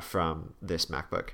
from 0.00 0.54
this 0.62 0.86
MacBook. 0.86 1.30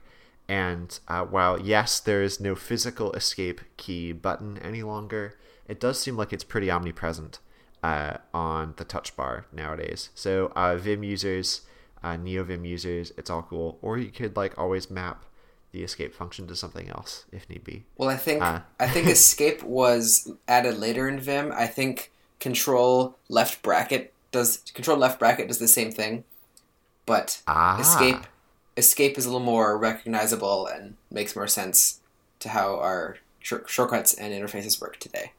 And 0.48 0.98
uh, 1.08 1.24
while, 1.24 1.60
yes, 1.60 2.00
there 2.00 2.22
is 2.22 2.40
no 2.40 2.54
physical 2.54 3.12
escape 3.12 3.60
key 3.76 4.12
button 4.12 4.58
any 4.58 4.82
longer, 4.82 5.38
it 5.66 5.78
does 5.78 6.00
seem 6.00 6.16
like 6.16 6.32
it's 6.32 6.44
pretty 6.44 6.70
omnipresent 6.70 7.38
uh, 7.82 8.16
on 8.32 8.74
the 8.78 8.84
touch 8.84 9.14
bar 9.14 9.44
nowadays. 9.52 10.08
So, 10.14 10.50
uh, 10.56 10.76
Vim 10.76 11.02
users, 11.02 11.62
uh, 12.02 12.14
NeoVim 12.14 12.66
users, 12.66 13.12
it's 13.18 13.28
all 13.28 13.42
cool. 13.42 13.78
Or 13.82 13.98
you 13.98 14.10
could 14.10 14.36
like 14.36 14.58
always 14.58 14.90
map 14.90 15.24
the 15.72 15.82
escape 15.82 16.14
function 16.14 16.46
to 16.46 16.56
something 16.56 16.88
else 16.88 17.26
if 17.30 17.48
need 17.50 17.64
be. 17.64 17.84
Well, 17.96 18.08
I 18.08 18.16
think 18.16 18.42
uh. 18.42 18.60
I 18.80 18.88
think 18.88 19.06
escape 19.08 19.62
was 19.62 20.32
added 20.46 20.78
later 20.78 21.08
in 21.08 21.20
Vim. 21.20 21.52
I 21.52 21.66
think 21.66 22.10
control 22.40 23.18
left 23.28 23.62
bracket 23.62 24.14
does 24.30 24.58
control 24.74 24.96
left 24.96 25.18
bracket 25.18 25.48
does 25.48 25.58
the 25.58 25.68
same 25.68 25.92
thing, 25.92 26.24
but 27.06 27.42
ah. 27.46 27.78
escape 27.78 28.26
escape 28.78 29.18
is 29.18 29.26
a 29.26 29.28
little 29.28 29.44
more 29.44 29.76
recognizable 29.76 30.66
and 30.66 30.94
makes 31.10 31.36
more 31.36 31.48
sense 31.48 32.00
to 32.38 32.48
how 32.48 32.78
our 32.78 33.18
shortcuts 33.40 34.14
and 34.14 34.32
interfaces 34.32 34.80
work 34.80 34.98
today. 34.98 35.32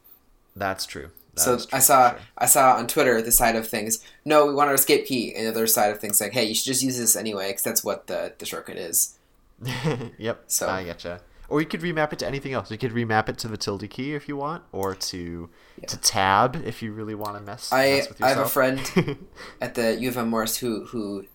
That's 0.56 0.86
true. 0.86 1.10
That 1.36 1.42
so 1.42 1.58
true, 1.58 1.66
I 1.72 1.80
saw 1.80 2.12
sure. 2.12 2.20
I 2.38 2.46
saw 2.46 2.74
on 2.74 2.88
Twitter 2.88 3.22
the 3.22 3.32
side 3.32 3.56
of 3.56 3.68
things. 3.68 4.04
No, 4.26 4.46
we 4.46 4.54
want 4.54 4.68
our 4.70 4.76
escape 4.76 5.06
key, 5.06 5.34
and 5.34 5.46
the 5.46 5.52
other 5.52 5.68
side 5.68 5.92
of 5.92 6.00
things 6.00 6.20
like, 6.20 6.34
hey, 6.34 6.44
you 6.44 6.54
should 6.54 6.66
just 6.66 6.84
use 6.84 6.98
this 6.98 7.16
anyway 7.16 7.50
because 7.50 7.64
that's 7.64 7.84
what 7.84 8.08
the 8.08 8.34
the 8.38 8.46
shortcut 8.46 8.78
is. 8.78 9.18
yep. 10.18 10.44
So 10.48 10.68
I 10.68 10.84
getcha. 10.84 11.22
Or 11.48 11.60
you 11.62 11.66
could 11.66 11.82
remap 11.82 12.14
it 12.14 12.20
to 12.20 12.28
anything 12.28 12.54
else. 12.54 12.70
You 12.70 12.78
could 12.78 12.92
remap 12.92 13.28
it 13.28 13.40
to 13.40 13.48
the 13.48 13.58
tilde 13.58 13.90
key 13.90 14.14
if 14.14 14.28
you 14.28 14.38
want, 14.38 14.64
or 14.72 14.94
to 14.94 15.50
yeah. 15.80 15.88
to 15.88 15.98
tab 15.98 16.62
if 16.64 16.84
you 16.84 16.92
really 16.92 17.16
want 17.16 17.38
to 17.38 17.42
mess. 17.42 17.72
I 17.72 17.86
mess 17.88 18.14
I 18.22 18.30
have 18.30 18.40
a 18.40 18.50
friend 18.50 18.80
at 19.62 19.74
the 19.74 19.96
U 20.00 20.10
of 20.10 20.18
M 20.18 20.30
Morris 20.30 20.58
who 20.58 20.86
who 20.86 21.26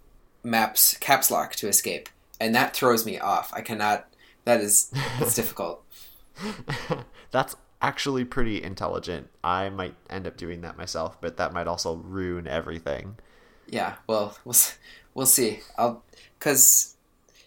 maps 0.45 0.97
caps 0.99 1.31
lock 1.31 1.55
to 1.57 1.69
escape, 1.69 2.09
and 2.41 2.55
that 2.55 2.75
throws 2.75 3.05
me 3.05 3.19
off. 3.19 3.53
I 3.55 3.63
cannot. 3.63 4.07
That 4.45 4.61
is 4.61 4.93
it's 5.19 5.35
difficult. 5.37 5.85
That's 7.31 7.57
actually 7.81 8.25
pretty 8.25 8.63
intelligent. 8.63 9.29
I 9.43 9.69
might 9.69 9.95
end 10.09 10.27
up 10.27 10.37
doing 10.37 10.61
that 10.61 10.77
myself, 10.77 11.21
but 11.21 11.37
that 11.39 11.53
might 11.53 11.67
also 11.67 11.97
ruin 11.97 12.47
everything. 12.47 13.17
Yeah, 13.69 13.95
well, 14.07 14.39
we'll 14.45 14.57
we'll 15.15 15.27
see. 15.27 15.61
I'll 15.77 16.03
because 16.39 16.95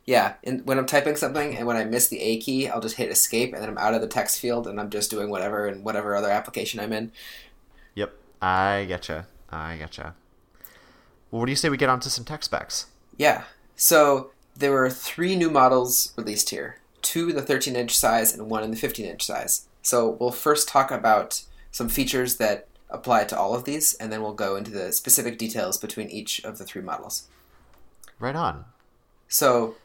yeah, 0.06 0.36
in, 0.44 0.60
when 0.60 0.80
I'm 0.80 0.86
typing 0.86 1.18
something 1.18 1.56
and 1.56 1.68
when 1.68 1.76
I 1.76 1.84
miss 1.84 2.08
the 2.08 2.22
A 2.22 2.40
key, 2.40 2.70
I'll 2.70 2.80
just 2.80 2.96
hit 2.96 3.12
escape 3.12 3.54
and 3.54 3.62
then 3.62 3.70
I'm 3.70 3.78
out 3.78 3.94
of 3.94 4.02
the 4.02 4.08
text 4.08 4.40
field 4.40 4.66
and 4.66 4.80
I'm 4.80 4.90
just 4.90 5.12
doing 5.12 5.30
whatever 5.30 5.68
and 5.68 5.84
whatever 5.84 6.16
other 6.16 6.32
application 6.32 6.80
I'm 6.80 6.94
in. 6.94 7.12
Yep, 7.96 8.14
I 8.42 8.88
getcha. 8.90 9.26
I 9.50 9.78
getcha. 9.80 10.14
Well, 11.32 11.40
what 11.40 11.46
do 11.46 11.52
you 11.52 11.58
say 11.58 11.70
we 11.70 11.78
get 11.78 11.90
onto 11.90 12.10
some 12.10 12.26
tech 12.26 12.44
specs? 12.44 12.88
Yeah. 13.18 13.44
So 13.76 14.32
there 14.56 14.72
were 14.72 14.90
three 14.90 15.36
new 15.36 15.50
models 15.50 16.14
released 16.18 16.50
here 16.50 16.78
two 17.08 17.30
in 17.30 17.36
the 17.36 17.42
13 17.42 17.76
inch 17.76 17.98
size 17.98 18.34
and 18.34 18.50
one 18.50 18.64
in 18.64 18.72
the 18.72 18.78
15 18.78 19.06
inch 19.06 19.24
size. 19.24 19.68
So 19.82 20.18
we'll 20.20 20.32
first 20.32 20.68
talk 20.68 20.92
about 20.92 21.44
some 21.72 21.90
features 21.90 22.36
that 22.36 22.68
apply 22.90 23.24
to 23.26 23.38
all 23.38 23.54
of 23.54 23.64
these, 23.64 23.94
and 23.96 24.12
then 24.12 24.22
we'll 24.22 24.34
go 24.34 24.56
into 24.56 24.72
the 24.72 24.92
specific 24.92 25.38
details 25.38 25.78
between 25.78 26.10
each 26.10 26.44
of 26.44 26.58
the 26.58 26.66
three 26.66 26.82
models. 26.82 27.28
Right 28.20 28.36
on. 28.36 28.66
So 29.28 29.76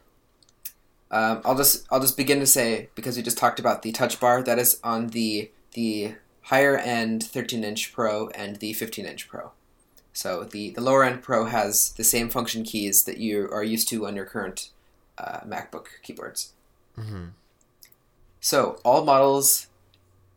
um, 1.11 1.41
I'll 1.45 1.55
just 1.55 1.85
I'll 1.91 1.99
just 1.99 2.17
begin 2.17 2.39
to 2.39 2.45
say 2.45 2.89
because 2.95 3.15
we 3.15 3.23
just 3.23 3.37
talked 3.37 3.59
about 3.59 3.83
the 3.83 3.91
touch 3.91 4.19
bar 4.19 4.41
that 4.43 4.59
is 4.59 4.79
on 4.83 5.07
the 5.07 5.51
the 5.73 6.15
higher 6.43 6.77
end 6.77 7.23
13 7.23 7.63
inch 7.63 7.93
Pro 7.93 8.27
and 8.29 8.57
the 8.57 8.73
15 8.73 9.05
inch 9.05 9.27
Pro. 9.29 9.51
So 10.13 10.43
the, 10.43 10.69
the 10.69 10.81
lower 10.81 11.03
end 11.03 11.23
Pro 11.23 11.45
has 11.45 11.91
the 11.93 12.03
same 12.03 12.29
function 12.29 12.63
keys 12.63 13.03
that 13.03 13.17
you 13.17 13.49
are 13.51 13.63
used 13.63 13.89
to 13.89 14.05
on 14.07 14.15
your 14.15 14.25
current 14.25 14.69
uh, 15.17 15.39
MacBook 15.41 15.87
keyboards. 16.03 16.53
Mm-hmm. 16.97 17.25
So 18.39 18.79
all 18.83 19.03
models 19.03 19.67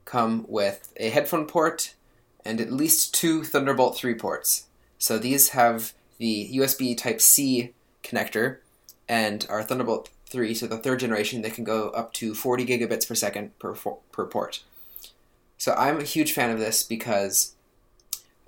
come 0.05 0.47
with 0.49 0.93
a 0.97 1.11
headphone 1.11 1.47
port 1.47 1.95
and 2.45 2.61
at 2.61 2.73
least 2.73 3.15
two 3.15 3.45
Thunderbolt 3.45 3.99
3 3.99 4.15
ports. 4.15 4.67
So 4.99 5.19
these 5.19 5.51
have 5.51 5.93
the 6.19 6.49
USB 6.55 6.97
Type 6.97 7.21
C 7.21 7.75
connector 8.03 8.59
and 9.09 9.47
our 9.51 9.63
Thunderbolt 9.63 10.11
3, 10.29 10.55
so 10.55 10.67
the 10.67 10.79
third 10.79 11.01
generation, 11.01 11.43
they 11.43 11.51
can 11.51 11.65
go 11.65 11.91
up 11.91 12.13
to 12.15 12.35
40 12.35 12.67
gigabits 12.67 13.07
per 13.07 13.15
second 13.15 13.57
per, 13.59 13.75
per 13.75 14.27
port. 14.27 14.63
So 15.59 15.75
I'm 15.75 15.99
a 15.99 16.05
huge 16.05 16.33
fan 16.33 16.51
of 16.51 16.59
this 16.59 16.83
because 16.83 17.55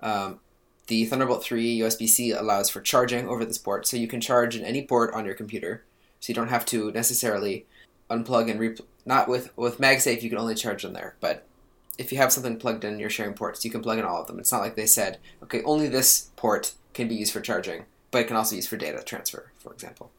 um, 0.00 0.40
the 0.88 1.04
Thunderbolt 1.04 1.44
3 1.44 1.78
USB 1.78 2.08
C 2.08 2.32
allows 2.32 2.68
for 2.68 2.80
charging 2.80 3.28
over 3.28 3.44
this 3.44 3.58
port, 3.58 3.86
so 3.86 3.96
you 3.96 4.08
can 4.08 4.20
charge 4.20 4.56
in 4.56 4.64
any 4.64 4.82
port 4.82 5.14
on 5.14 5.24
your 5.24 5.34
computer. 5.34 5.84
So 6.20 6.30
you 6.30 6.34
don't 6.34 6.48
have 6.48 6.66
to 6.66 6.90
necessarily 6.90 7.66
unplug 8.10 8.50
and 8.50 8.58
re. 8.58 8.76
Not 9.06 9.28
with 9.28 9.56
with 9.56 9.78
MagSafe, 9.78 10.22
you 10.22 10.30
can 10.30 10.38
only 10.38 10.54
charge 10.54 10.84
in 10.84 10.92
there, 10.92 11.14
but 11.20 11.46
if 11.98 12.12
you 12.12 12.18
have 12.18 12.32
something 12.32 12.58
plugged 12.58 12.84
in 12.84 12.98
your 12.98 13.10
sharing 13.10 13.34
ports, 13.34 13.64
you 13.64 13.70
can 13.70 13.82
plug 13.82 13.98
in 13.98 14.04
all 14.04 14.20
of 14.20 14.26
them. 14.26 14.38
It's 14.38 14.52
not 14.52 14.60
like 14.60 14.76
they 14.76 14.86
said, 14.86 15.18
okay, 15.42 15.62
only 15.62 15.88
this 15.88 16.30
port 16.36 16.72
can 16.94 17.08
be 17.08 17.14
used 17.14 17.32
for 17.32 17.40
charging, 17.40 17.84
but 18.10 18.20
it 18.20 18.26
can 18.28 18.36
also 18.36 18.52
be 18.52 18.56
used 18.56 18.68
for 18.68 18.76
data 18.76 19.02
transfer, 19.02 19.50
for 19.58 19.72
example. 19.72 20.10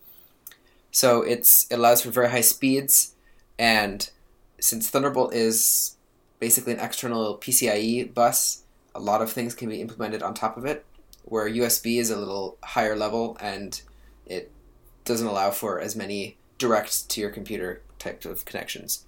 So 0.92 1.22
it's 1.22 1.68
it 1.72 1.76
allows 1.76 2.02
for 2.02 2.12
very 2.12 2.30
high 2.30 2.42
speeds, 2.42 3.16
and 3.58 4.10
since 4.60 4.90
Thunderbolt 4.90 5.34
is 5.34 5.96
basically 6.40 6.74
an 6.74 6.80
external 6.80 7.38
PCIe 7.38 8.14
bus, 8.14 8.64
a 8.96 9.00
lot 9.00 9.22
of 9.22 9.32
things 9.32 9.54
can 9.54 9.70
be 9.70 9.82
implemented 9.82 10.24
on 10.24 10.34
top 10.34 10.58
of 10.58 10.66
it. 10.66 10.86
Where 11.24 11.50
USB 11.50 12.00
is 12.00 12.10
a 12.10 12.18
little 12.18 12.58
higher 12.64 12.96
level 12.96 13.38
and 13.40 13.80
it 14.26 14.52
doesn't 15.06 15.28
allow 15.28 15.52
for 15.52 15.80
as 15.80 15.96
many 15.96 16.38
direct 16.58 17.10
to 17.10 17.22
your 17.22 17.30
computer 17.30 17.82
type 17.98 18.26
of 18.26 18.46
connections. 18.46 19.06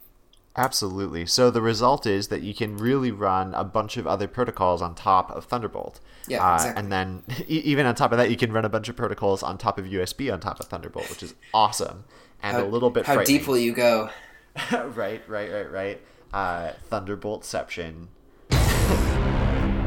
Absolutely. 0.55 1.25
So 1.25 1.49
the 1.49 1.61
result 1.61 2.05
is 2.05 2.27
that 2.27 2.41
you 2.41 2.53
can 2.53 2.77
really 2.77 3.11
run 3.11 3.53
a 3.53 3.63
bunch 3.63 3.95
of 3.95 4.05
other 4.05 4.27
protocols 4.27 4.81
on 4.81 4.95
top 4.95 5.31
of 5.31 5.45
Thunderbolt. 5.45 6.01
Yeah, 6.27 6.45
uh, 6.45 6.55
exactly. 6.55 6.83
And 6.83 6.91
then 6.91 7.23
even 7.47 7.85
on 7.85 7.95
top 7.95 8.11
of 8.11 8.17
that, 8.17 8.29
you 8.29 8.35
can 8.35 8.51
run 8.51 8.65
a 8.65 8.69
bunch 8.69 8.89
of 8.89 8.95
protocols 8.95 9.43
on 9.43 9.57
top 9.57 9.77
of 9.77 9.85
USB 9.85 10.31
on 10.31 10.39
top 10.39 10.59
of 10.59 10.67
Thunderbolt, 10.67 11.09
which 11.09 11.23
is 11.23 11.35
awesome 11.53 12.03
and 12.43 12.57
how, 12.57 12.63
a 12.63 12.67
little 12.67 12.89
bit. 12.89 13.05
How 13.05 13.23
deep 13.23 13.47
will 13.47 13.57
you 13.57 13.73
go? 13.73 14.09
right, 14.71 15.21
right, 15.27 15.51
right, 15.51 15.71
right. 15.71 16.01
Uh, 16.33 16.73
Thunderboltception. 16.91 18.07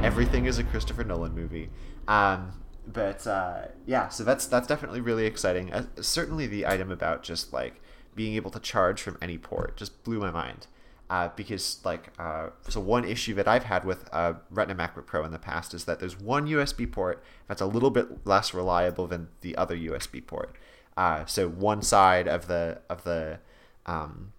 Everything 0.04 0.44
is 0.44 0.58
a 0.58 0.64
Christopher 0.64 1.02
Nolan 1.02 1.34
movie. 1.34 1.70
Um, 2.06 2.52
but 2.86 3.26
uh, 3.26 3.68
yeah, 3.86 4.08
so 4.10 4.22
that's 4.22 4.46
that's 4.46 4.66
definitely 4.66 5.00
really 5.00 5.24
exciting. 5.24 5.72
Uh, 5.72 5.86
certainly, 5.98 6.46
the 6.46 6.66
item 6.66 6.90
about 6.90 7.22
just 7.22 7.54
like 7.54 7.80
being 8.14 8.34
able 8.34 8.50
to 8.50 8.60
charge 8.60 9.00
from 9.00 9.16
any 9.22 9.38
port 9.38 9.78
just 9.78 10.04
blew 10.04 10.20
my 10.20 10.30
mind. 10.30 10.66
Uh, 11.08 11.30
because 11.34 11.78
like 11.86 12.12
uh, 12.18 12.50
so 12.68 12.80
one 12.80 13.06
issue 13.06 13.32
that 13.32 13.48
I've 13.48 13.64
had 13.64 13.86
with 13.86 14.06
uh, 14.12 14.34
Retina 14.50 14.78
MacBook 14.78 15.06
Pro 15.06 15.24
in 15.24 15.32
the 15.32 15.38
past 15.38 15.72
is 15.72 15.86
that 15.86 16.00
there's 16.00 16.20
one 16.20 16.46
USB 16.48 16.90
port 16.90 17.24
that's 17.48 17.62
a 17.62 17.66
little 17.66 17.90
bit 17.90 18.26
less 18.26 18.52
reliable 18.52 19.06
than 19.06 19.28
the 19.40 19.56
other 19.56 19.74
USB 19.76 20.24
port. 20.24 20.54
Uh, 20.98 21.24
so 21.24 21.48
one 21.48 21.80
side 21.80 22.28
of 22.28 22.46
the 22.46 22.82
of 22.90 23.04
the 23.04 23.38
um, 23.86 24.34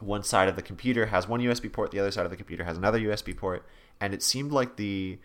one 0.00 0.22
side 0.22 0.48
of 0.48 0.54
the 0.54 0.62
computer 0.62 1.06
has 1.06 1.26
one 1.26 1.40
USB 1.40 1.72
port, 1.72 1.90
the 1.90 1.98
other 1.98 2.12
side 2.12 2.24
of 2.24 2.30
the 2.30 2.36
computer 2.36 2.62
has 2.62 2.76
another 2.76 3.00
USB 3.00 3.36
port, 3.36 3.64
and 4.00 4.14
it 4.14 4.22
seemed 4.22 4.52
like 4.52 4.76
the 4.76 5.18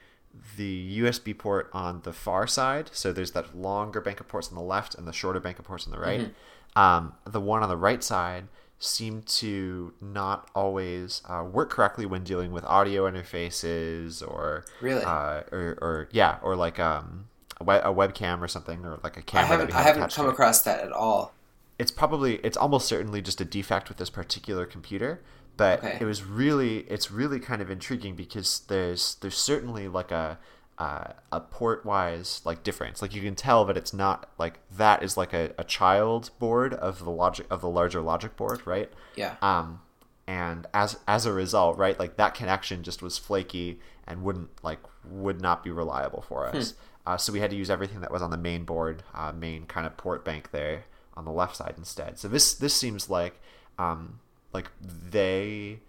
the 0.57 0.99
USB 0.99 1.37
port 1.37 1.69
on 1.73 2.01
the 2.01 2.13
far 2.13 2.47
side, 2.47 2.89
so 2.91 3.13
there's 3.13 3.31
that 3.31 3.55
longer 3.55 4.01
bank 4.01 4.19
of 4.19 4.27
ports 4.27 4.49
on 4.49 4.55
the 4.55 4.61
left 4.61 4.95
and 4.95 5.07
the 5.07 5.13
shorter 5.13 5.39
bank 5.39 5.59
of 5.59 5.65
ports 5.65 5.85
on 5.85 5.91
the 5.91 5.99
right. 5.99 6.21
Mm-hmm 6.21 6.31
um, 6.75 7.13
the 7.25 7.39
one 7.39 7.63
on 7.63 7.69
the 7.69 7.77
right 7.77 8.03
side 8.03 8.47
seemed 8.79 9.25
to 9.25 9.93
not 10.01 10.49
always 10.53 11.21
uh, 11.29 11.43
work 11.43 11.69
correctly 11.69 12.05
when 12.05 12.23
dealing 12.23 12.51
with 12.51 12.65
audio 12.65 13.09
interfaces 13.09 14.25
or 14.27 14.65
really 14.81 15.03
uh, 15.03 15.41
or, 15.51 15.77
or 15.81 16.09
yeah 16.11 16.37
or 16.41 16.55
like 16.55 16.79
um, 16.79 17.25
a, 17.61 17.63
web, 17.63 17.81
a, 17.85 17.93
webcam 17.93 18.41
or 18.41 18.47
something 18.47 18.83
or 18.83 18.99
like 19.03 19.15
a 19.15 19.21
camera. 19.21 19.45
I 19.45 19.51
haven't, 19.51 19.75
I 19.75 19.81
haven't 19.83 20.13
come 20.13 20.27
across 20.27 20.61
that 20.63 20.81
at 20.81 20.91
all. 20.91 21.33
It's 21.79 21.91
probably 21.91 22.35
it's 22.37 22.57
almost 22.57 22.87
certainly 22.87 23.21
just 23.21 23.39
a 23.39 23.45
defect 23.45 23.89
with 23.89 23.97
this 23.97 24.09
particular 24.09 24.65
computer, 24.65 25.21
but 25.57 25.79
okay. 25.83 25.97
it 25.99 26.05
was 26.05 26.23
really 26.23 26.79
it's 26.89 27.11
really 27.11 27.39
kind 27.39 27.61
of 27.61 27.69
intriguing 27.69 28.15
because 28.15 28.61
there's 28.67 29.15
there's 29.15 29.37
certainly 29.37 29.87
like 29.87 30.11
a 30.11 30.39
uh, 30.79 31.13
a 31.31 31.39
port 31.39 31.85
wise 31.85 32.41
like 32.45 32.63
difference. 32.63 33.01
Like 33.01 33.13
you 33.13 33.21
can 33.21 33.35
tell 33.35 33.63
that 33.65 33.77
it's 33.77 33.93
not 33.93 34.29
like 34.37 34.59
that 34.75 35.03
is 35.03 35.15
like 35.15 35.33
a, 35.33 35.53
a 35.57 35.63
child 35.63 36.31
board 36.39 36.73
of 36.73 37.03
the 37.03 37.11
logic 37.11 37.45
of 37.49 37.61
the 37.61 37.69
larger 37.69 38.01
logic 38.01 38.35
board, 38.35 38.65
right? 38.65 38.91
Yeah. 39.15 39.35
Um, 39.41 39.81
and 40.25 40.65
as 40.73 40.97
as 41.07 41.25
a 41.25 41.33
result, 41.33 41.77
right, 41.77 41.97
like 41.99 42.17
that 42.17 42.33
connection 42.33 42.83
just 42.83 43.01
was 43.01 43.17
flaky 43.17 43.79
and 44.07 44.23
wouldn't 44.23 44.49
like 44.63 44.79
would 45.05 45.41
not 45.41 45.63
be 45.63 45.69
reliable 45.69 46.21
for 46.21 46.47
us. 46.47 46.71
Hmm. 46.71 46.77
Uh, 47.05 47.17
so 47.17 47.33
we 47.33 47.39
had 47.39 47.49
to 47.51 47.57
use 47.57 47.69
everything 47.69 47.99
that 48.01 48.11
was 48.11 48.21
on 48.21 48.31
the 48.31 48.37
main 48.37 48.63
board, 48.63 49.03
uh, 49.13 49.31
main 49.33 49.65
kind 49.65 49.85
of 49.85 49.97
port 49.97 50.23
bank 50.23 50.51
there 50.51 50.85
on 51.15 51.25
the 51.25 51.31
left 51.31 51.55
side 51.55 51.75
instead. 51.77 52.17
So 52.17 52.27
this 52.27 52.53
this 52.53 52.73
seems 52.73 53.09
like 53.09 53.39
um, 53.77 54.19
like 54.53 54.69
they 54.81 55.79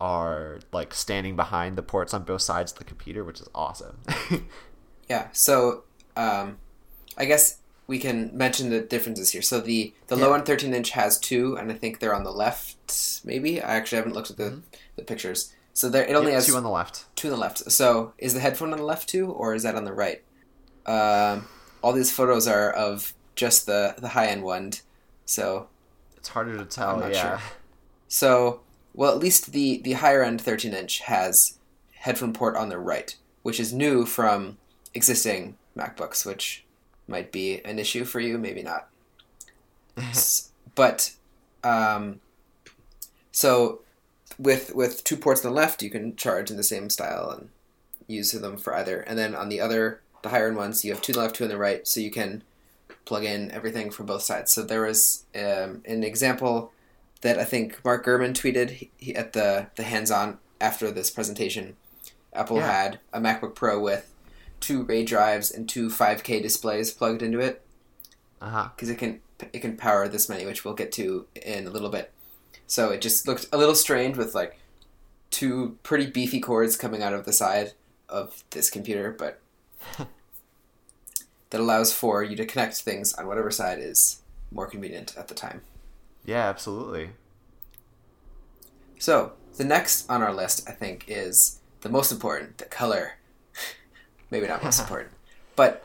are 0.00 0.58
like 0.72 0.94
standing 0.94 1.36
behind 1.36 1.76
the 1.76 1.82
ports 1.82 2.14
on 2.14 2.24
both 2.24 2.42
sides 2.42 2.72
of 2.72 2.78
the 2.78 2.84
computer, 2.84 3.22
which 3.22 3.40
is 3.40 3.48
awesome. 3.54 3.98
yeah. 5.08 5.28
So 5.32 5.84
um, 6.16 6.58
I 7.16 7.26
guess 7.26 7.58
we 7.86 7.98
can 7.98 8.30
mention 8.36 8.70
the 8.70 8.80
differences 8.80 9.32
here. 9.32 9.42
So 9.42 9.60
the 9.60 9.92
the 10.06 10.16
yeah. 10.16 10.26
low 10.26 10.34
end 10.34 10.46
13 10.46 10.72
inch 10.72 10.90
has 10.90 11.18
two, 11.18 11.56
and 11.56 11.70
I 11.70 11.74
think 11.74 11.98
they're 11.98 12.14
on 12.14 12.24
the 12.24 12.32
left. 12.32 13.20
Maybe 13.24 13.60
I 13.60 13.74
actually 13.74 13.96
haven't 13.96 14.14
looked 14.14 14.30
at 14.30 14.36
the, 14.36 14.44
mm-hmm. 14.44 14.60
the 14.96 15.02
pictures. 15.02 15.52
So 15.72 15.88
there, 15.88 16.04
it 16.04 16.14
only 16.14 16.32
yep, 16.32 16.36
has 16.36 16.46
two 16.46 16.56
on 16.56 16.62
the 16.62 16.70
left. 16.70 17.04
Two 17.16 17.28
on 17.28 17.32
the 17.32 17.40
left. 17.40 17.70
So 17.70 18.12
is 18.18 18.34
the 18.34 18.40
headphone 18.40 18.72
on 18.72 18.78
the 18.78 18.84
left 18.84 19.08
too, 19.08 19.30
or 19.30 19.54
is 19.54 19.62
that 19.64 19.74
on 19.74 19.84
the 19.84 19.92
right? 19.92 20.22
Um, 20.86 21.46
all 21.82 21.92
these 21.92 22.10
photos 22.10 22.48
are 22.48 22.70
of 22.70 23.12
just 23.34 23.66
the 23.66 23.94
the 23.98 24.08
high 24.08 24.26
end 24.26 24.42
one, 24.42 24.72
so 25.26 25.68
it's 26.16 26.28
harder 26.28 26.56
to 26.56 26.64
tell. 26.64 27.00
yeah. 27.10 27.38
Sure. 27.38 27.40
So 28.10 28.60
well, 28.92 29.12
at 29.12 29.18
least 29.18 29.52
the, 29.52 29.80
the 29.82 29.94
higher 29.94 30.22
end 30.22 30.40
13 30.40 30.74
inch 30.74 30.98
has 31.00 31.58
headphone 31.92 32.32
port 32.32 32.56
on 32.56 32.68
the 32.68 32.78
right, 32.78 33.16
which 33.42 33.60
is 33.60 33.72
new 33.72 34.04
from 34.04 34.58
existing 34.92 35.56
MacBooks, 35.76 36.26
which 36.26 36.64
might 37.06 37.30
be 37.32 37.64
an 37.64 37.78
issue 37.78 38.04
for 38.04 38.20
you, 38.20 38.36
maybe 38.36 38.62
not. 38.62 38.88
but 40.74 41.12
um, 41.62 42.20
so 43.32 43.80
with 44.38 44.74
with 44.74 45.04
two 45.04 45.16
ports 45.16 45.44
on 45.44 45.52
the 45.52 45.56
left, 45.56 45.82
you 45.82 45.90
can 45.90 46.16
charge 46.16 46.50
in 46.50 46.56
the 46.56 46.62
same 46.62 46.90
style 46.90 47.30
and 47.30 47.48
use 48.06 48.32
them 48.32 48.56
for 48.56 48.74
either. 48.74 49.00
And 49.00 49.18
then 49.18 49.36
on 49.36 49.48
the 49.48 49.60
other, 49.60 50.00
the 50.22 50.30
higher 50.30 50.48
end 50.48 50.56
ones, 50.56 50.84
you 50.84 50.92
have 50.92 51.02
two 51.02 51.12
on 51.12 51.14
the 51.14 51.22
left, 51.22 51.36
two 51.36 51.44
on 51.44 51.50
the 51.50 51.56
right, 51.56 51.86
so 51.86 52.00
you 52.00 52.10
can 52.10 52.42
plug 53.04 53.24
in 53.24 53.50
everything 53.52 53.90
from 53.90 54.06
both 54.06 54.22
sides. 54.22 54.52
So 54.52 54.62
there 54.62 54.82
was 54.82 55.24
um, 55.34 55.82
an 55.84 56.02
example 56.02 56.72
that 57.22 57.38
I 57.38 57.44
think 57.44 57.84
Mark 57.84 58.04
Gurman 58.04 58.32
tweeted 58.32 58.88
he, 58.96 59.14
at 59.14 59.32
the 59.32 59.68
the 59.76 59.82
hands-on 59.82 60.38
after 60.60 60.90
this 60.90 61.10
presentation. 61.10 61.76
Apple 62.32 62.58
yeah. 62.58 62.70
had 62.70 63.00
a 63.12 63.20
MacBook 63.20 63.54
Pro 63.54 63.80
with 63.80 64.12
two 64.60 64.84
RAID 64.84 65.06
drives 65.06 65.50
and 65.50 65.68
two 65.68 65.88
5K 65.88 66.42
displays 66.42 66.92
plugged 66.92 67.22
into 67.22 67.40
it. 67.40 67.62
Uh 68.40 68.48
huh. 68.48 68.68
Because 68.74 68.88
it 68.88 68.96
can 68.96 69.20
it 69.52 69.60
can 69.60 69.76
power 69.76 70.06
this 70.08 70.28
many, 70.28 70.46
which 70.46 70.64
we'll 70.64 70.74
get 70.74 70.92
to 70.92 71.26
in 71.34 71.66
a 71.66 71.70
little 71.70 71.88
bit. 71.88 72.12
So 72.66 72.90
it 72.90 73.00
just 73.00 73.26
looked 73.26 73.46
a 73.52 73.58
little 73.58 73.74
strange 73.74 74.16
with 74.16 74.34
like 74.34 74.58
two 75.30 75.78
pretty 75.82 76.06
beefy 76.06 76.40
cords 76.40 76.76
coming 76.76 77.02
out 77.02 77.14
of 77.14 77.24
the 77.24 77.32
side 77.32 77.72
of 78.08 78.44
this 78.50 78.70
computer, 78.70 79.14
but 79.16 79.40
that 81.50 81.60
allows 81.60 81.92
for 81.92 82.22
you 82.22 82.36
to 82.36 82.46
connect 82.46 82.76
things 82.76 83.14
on 83.14 83.26
whatever 83.26 83.50
side 83.50 83.78
is 83.78 84.20
more 84.52 84.66
convenient 84.66 85.16
at 85.16 85.28
the 85.28 85.34
time. 85.34 85.62
Yeah, 86.24 86.48
absolutely. 86.48 87.10
So, 88.98 89.32
the 89.56 89.64
next 89.64 90.08
on 90.10 90.22
our 90.22 90.32
list, 90.32 90.68
I 90.68 90.72
think, 90.72 91.04
is 91.08 91.60
the 91.80 91.88
most 91.88 92.12
important 92.12 92.58
the 92.58 92.66
color. 92.66 93.12
Maybe 94.30 94.46
not 94.46 94.62
most 94.62 94.80
important. 94.84 95.12
But 95.56 95.84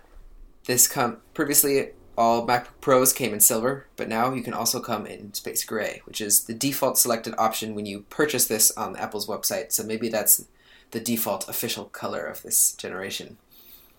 This 0.66 0.88
come 0.88 1.18
previously 1.34 1.92
all 2.18 2.48
MacBook 2.48 2.82
Pros 2.82 3.14
came 3.14 3.34
in 3.34 3.40
silver, 3.40 3.88
but 3.98 4.08
now 4.08 4.34
you 4.34 4.42
can 4.42 4.54
also 4.54 4.80
come 4.80 5.06
in 5.06 5.34
space 5.34 5.64
gray, 5.64 6.02
which 6.06 6.22
is 6.22 6.46
the 6.46 6.54
default 6.54 6.98
selected 6.98 7.36
option 7.38 7.76
when 7.76 7.86
you 7.86 8.02
purchase 8.10 8.48
this 8.48 8.72
on 8.72 8.96
Apple's 8.96 9.28
website. 9.28 9.72
So 9.72 9.84
maybe 9.84 10.10
that's 10.10 10.46
the 10.92 11.00
default 11.00 11.48
official 11.50 11.86
color 11.86 12.26
of 12.26 12.42
this 12.42 12.72
generation. 12.74 13.38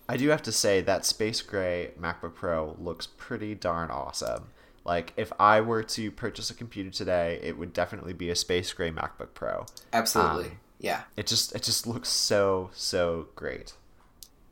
I 0.09 0.17
do 0.17 0.29
have 0.29 0.41
to 0.43 0.51
say 0.51 0.81
that 0.81 1.05
space 1.05 1.41
gray 1.41 1.91
MacBook 1.99 2.33
Pro 2.33 2.75
looks 2.79 3.07
pretty 3.17 3.53
darn 3.55 3.91
awesome. 3.91 4.47
Like 4.87 5.13
if 5.17 5.33
I 5.37 5.59
were 5.61 5.83
to 5.83 6.11
purchase 6.11 6.49
a 6.49 6.53
computer 6.53 6.89
today, 6.89 7.39
it 7.43 7.57
would 7.57 7.73
definitely 7.73 8.13
be 8.13 8.29
a 8.29 8.35
space 8.35 8.71
gray 8.71 8.89
MacBook 8.89 9.33
Pro. 9.33 9.65
Absolutely. 9.91 10.45
Um, 10.45 10.59
yeah. 10.79 11.01
It 11.17 11.27
just 11.27 11.53
it 11.53 11.61
just 11.61 11.85
looks 11.85 12.09
so 12.09 12.69
so 12.73 13.27
great. 13.35 13.73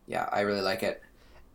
Yeah, 0.06 0.30
I 0.32 0.42
really 0.42 0.62
like 0.62 0.84
it. 0.84 1.02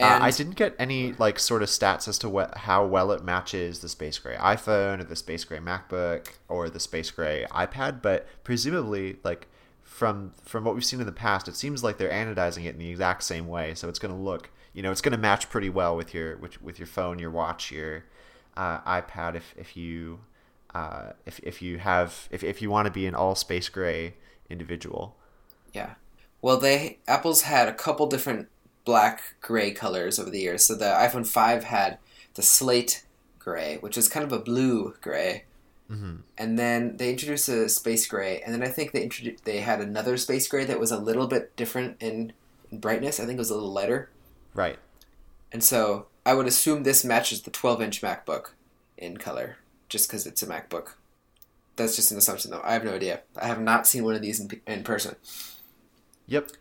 And 0.01 0.23
uh, 0.23 0.27
I 0.27 0.31
didn't 0.31 0.57
get 0.57 0.75
any 0.79 1.13
like 1.13 1.39
sort 1.39 1.63
of 1.63 1.69
stats 1.69 2.09
as 2.09 2.19
to 2.21 2.29
what 2.31 2.57
how 2.57 2.87
well 2.87 3.13
it 3.13 3.23
matches 3.23 3.81
the 3.81 3.89
space 3.89 4.19
gray 4.19 4.37
iPhone 4.37 5.01
or 5.01 5.05
the 5.05 5.15
space 5.15 5.45
gray 5.45 5.59
MacBook 5.59 6.29
or 6.49 6.71
the 6.71 6.81
space 6.81 7.11
gray 7.11 7.45
iPad, 7.51 8.01
but 8.01 8.27
presumably 8.45 9.19
like 9.23 9.47
from 9.83 10.33
from 10.43 10.65
what 10.65 10.75
we've 10.75 10.85
seen 10.87 11.01
in 11.01 11.07
the 11.07 11.13
past, 11.13 11.49
it 11.49 11.55
seems 11.55 11.85
like 11.85 11.99
they're 11.99 12.09
anodizing 12.09 12.65
it 12.65 12.75
in 12.75 12.79
the 12.79 12.89
exact 12.89 13.25
same 13.25 13.47
way. 13.47 13.75
So 13.75 13.91
it's 13.91 13.99
going 13.99 14.15
to 14.15 14.21
look, 14.21 14.49
you 14.73 14.83
know, 14.83 14.91
it's 14.91 15.03
going 15.03 15.13
to 15.13 15.19
match 15.19 15.51
pretty 15.51 15.69
well 15.69 15.95
with 15.95 16.15
your 16.15 16.39
with, 16.39 16.63
with 16.63 16.79
your 16.79 16.87
phone, 16.87 17.19
your 17.19 17.31
watch, 17.31 17.71
your 17.71 18.05
uh, 18.57 18.81
iPad. 18.81 19.35
If 19.35 19.55
if 19.57 19.77
you 19.77 20.21
uh, 20.75 21.13
if 21.27 21.41
if 21.41 21.63
you 21.63 21.79
have 21.79 22.29
if 22.31 22.43
if 22.43 22.63
you 22.63 22.71
want 22.71 22.87
to 22.87 22.93
be 22.93 23.07
an 23.07 23.15
all 23.15 23.35
space 23.35 23.69
gray 23.69 24.15
individual. 24.49 25.17
Yeah. 25.73 25.95
Well, 26.43 26.59
they 26.59 26.99
Apple's 27.07 27.43
had 27.43 27.69
a 27.69 27.75
couple 27.75 28.07
different 28.07 28.49
black 28.85 29.35
gray 29.41 29.71
colors 29.71 30.19
over 30.19 30.31
the 30.31 30.41
years. 30.41 30.65
So 30.65 30.75
the 30.75 30.87
iPhone 30.87 31.27
5 31.27 31.65
had 31.65 31.99
the 32.35 32.43
slate 32.43 33.05
gray, 33.39 33.77
which 33.79 33.99
is 33.99 34.09
kind 34.09 34.25
of 34.25 34.33
a 34.33 34.39
blue 34.43 34.95
gray. 35.01 35.45
Mm-hmm. 35.91 36.17
And 36.39 36.59
then 36.59 36.97
they 36.97 37.11
introduced 37.11 37.49
a 37.49 37.69
space 37.69 38.07
gray, 38.07 38.41
and 38.43 38.55
then 38.55 38.63
I 38.63 38.69
think 38.69 38.93
they 38.93 39.03
introduced 39.03 39.45
they 39.45 39.59
had 39.59 39.81
another 39.81 40.17
space 40.17 40.47
gray 40.47 40.65
that 40.65 40.79
was 40.79 40.93
a 40.93 40.99
little 40.99 41.27
bit 41.27 41.57
different 41.57 41.97
in, 42.01 42.33
in 42.71 42.79
brightness. 42.79 43.19
I 43.19 43.27
think 43.27 43.37
it 43.37 43.41
was 43.41 43.51
a 43.51 43.55
little 43.55 43.73
lighter. 43.73 44.09
Right. 44.55 44.79
And 45.51 45.65
so 45.65 46.07
I 46.31 46.35
would 46.35 46.47
assume 46.47 46.85
this 46.85 47.05
matches 47.05 47.43
the 47.43 47.51
12-inch 47.51 48.03
MacBook 48.03 48.51
in 48.97 49.17
color, 49.17 49.57
just 49.89 50.09
because 50.09 50.29
it's 50.29 50.45
a 50.45 50.47
MacBook. 50.47 50.91
That's 51.75 51.97
just 51.97 52.13
an 52.13 52.19
assumption, 52.19 52.53
though. 52.53 52.61
I 52.63 52.73
have 52.73 52.85
no 52.85 52.95
idea. 52.95 53.23
I 53.37 53.49
have 53.49 53.61
not 53.61 53.89
seen 53.89 54.05
one 54.05 54.15
of 54.15 54.23
these 54.23 54.39
in, 54.39 54.49
in 54.65 54.85
person. 54.85 55.17
Yep. 56.29 56.53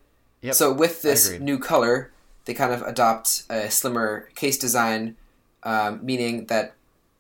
Yep. 0.42 0.56
So 0.56 0.74
with 0.74 1.04
this 1.04 1.40
new 1.40 1.60
color, 1.60 2.12
they 2.46 2.56
kind 2.56 2.74
of 2.74 2.82
adopt 2.82 3.44
a 3.48 3.70
slimmer 3.70 4.30
case 4.34 4.58
design, 4.58 5.18
um, 5.62 6.04
meaning 6.04 6.48
that 6.48 6.74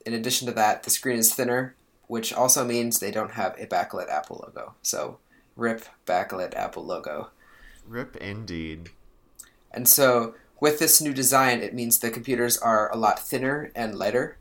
in 0.03 0.15
addition 0.15 0.47
to 0.47 0.53
that, 0.53 0.81
the 0.81 0.89
screen 0.89 1.19
is 1.19 1.35
thinner, 1.35 1.75
which 2.07 2.33
also 2.33 2.65
means 2.65 2.97
they 2.97 3.11
don't 3.11 3.33
have 3.33 3.53
a 3.59 3.67
backlit 3.67 4.09
Apple 4.09 4.43
logo. 4.43 4.73
So 4.81 5.19
rip 5.55 5.85
backlit 6.07 6.55
Apple 6.55 6.83
logo. 6.83 7.29
Rip 7.87 8.15
indeed. 8.15 8.89
And 9.71 9.87
so 9.87 10.33
with 10.59 10.79
this 10.79 11.01
new 11.01 11.13
design, 11.13 11.61
it 11.61 11.73
means 11.73 11.99
the 11.99 12.11
computers 12.11 12.57
are 12.57 12.91
a 12.91 12.97
lot 12.97 13.19
thinner 13.19 13.71
and 13.75 13.97
lighter. 13.97 14.37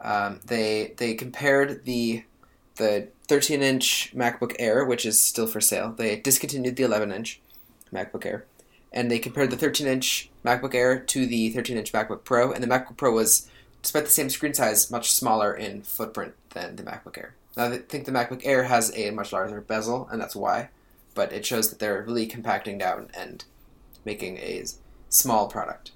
Um, 0.00 0.40
they 0.44 0.94
they 0.96 1.14
compared 1.14 1.84
the 1.84 2.24
the 2.76 3.08
13 3.28 3.62
inch 3.62 4.12
MacBook 4.14 4.56
Air, 4.58 4.84
which 4.84 5.06
is 5.06 5.20
still 5.20 5.46
for 5.46 5.60
sale. 5.60 5.92
They 5.92 6.16
discontinued 6.16 6.76
the 6.76 6.82
11 6.82 7.12
inch 7.12 7.40
MacBook 7.92 8.24
Air, 8.24 8.46
and 8.92 9.10
they 9.10 9.18
compared 9.18 9.50
the 9.50 9.56
13 9.56 9.86
inch 9.86 10.30
MacBook 10.44 10.74
Air 10.74 10.98
to 10.98 11.26
the 11.26 11.50
13 11.50 11.76
inch 11.76 11.92
MacBook 11.92 12.24
Pro, 12.24 12.52
and 12.52 12.62
the 12.62 12.68
MacBook 12.68 12.96
Pro 12.96 13.12
was, 13.12 13.48
despite 13.82 14.04
the 14.04 14.10
same 14.10 14.30
screen 14.30 14.54
size, 14.54 14.90
much 14.90 15.12
smaller 15.12 15.54
in 15.54 15.82
footprint 15.82 16.34
than 16.50 16.76
the 16.76 16.82
MacBook 16.82 17.18
Air. 17.18 17.34
Now, 17.56 17.66
I 17.66 17.78
think 17.78 18.04
the 18.04 18.12
MacBook 18.12 18.42
Air 18.44 18.64
has 18.64 18.96
a 18.96 19.10
much 19.10 19.32
larger 19.32 19.60
bezel, 19.60 20.08
and 20.10 20.20
that's 20.20 20.36
why, 20.36 20.70
but 21.14 21.32
it 21.32 21.44
shows 21.44 21.68
that 21.70 21.78
they're 21.78 22.02
really 22.02 22.26
compacting 22.26 22.78
down 22.78 23.10
and 23.14 23.44
making 24.04 24.38
a 24.38 24.64
small 25.10 25.48
product. 25.48 25.92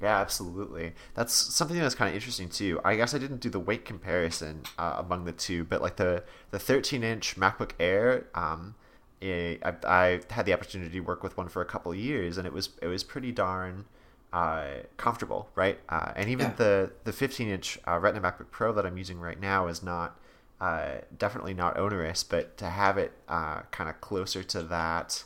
Yeah, 0.00 0.20
absolutely. 0.20 0.92
That's 1.14 1.32
something 1.34 1.76
that's 1.76 1.96
kind 1.96 2.08
of 2.08 2.14
interesting 2.14 2.48
too. 2.48 2.80
I 2.84 2.94
guess 2.94 3.14
I 3.14 3.18
didn't 3.18 3.40
do 3.40 3.50
the 3.50 3.58
weight 3.58 3.84
comparison 3.84 4.62
uh, 4.78 4.94
among 4.98 5.24
the 5.24 5.32
two, 5.32 5.64
but 5.64 5.82
like 5.82 5.96
the 5.96 6.22
the 6.52 6.58
13 6.60 7.02
inch 7.02 7.36
MacBook 7.36 7.72
Air, 7.80 8.26
um, 8.32 8.76
I, 9.20 9.58
I 9.84 10.20
had 10.30 10.46
the 10.46 10.52
opportunity 10.52 10.92
to 10.92 11.00
work 11.00 11.24
with 11.24 11.36
one 11.36 11.48
for 11.48 11.62
a 11.62 11.64
couple 11.64 11.92
years, 11.94 12.38
and 12.38 12.46
it 12.46 12.52
was 12.52 12.70
it 12.80 12.86
was 12.86 13.02
pretty 13.02 13.32
darn 13.32 13.86
uh, 14.32 14.66
comfortable, 14.96 15.48
right? 15.56 15.80
Uh, 15.88 16.12
and 16.14 16.28
even 16.28 16.46
yeah. 16.46 16.54
the 16.54 16.92
the 17.02 17.12
15 17.12 17.48
inch 17.48 17.78
uh, 17.88 17.98
Retina 17.98 18.22
MacBook 18.22 18.52
Pro 18.52 18.72
that 18.72 18.86
I'm 18.86 18.98
using 18.98 19.18
right 19.18 19.40
now 19.40 19.66
is 19.66 19.82
not 19.82 20.16
uh, 20.60 20.98
definitely 21.16 21.54
not 21.54 21.76
onerous, 21.76 22.22
but 22.22 22.56
to 22.58 22.66
have 22.66 22.98
it 22.98 23.12
uh, 23.28 23.62
kind 23.70 23.88
of 23.88 24.00
closer 24.00 24.42
to 24.44 24.62
that, 24.62 25.24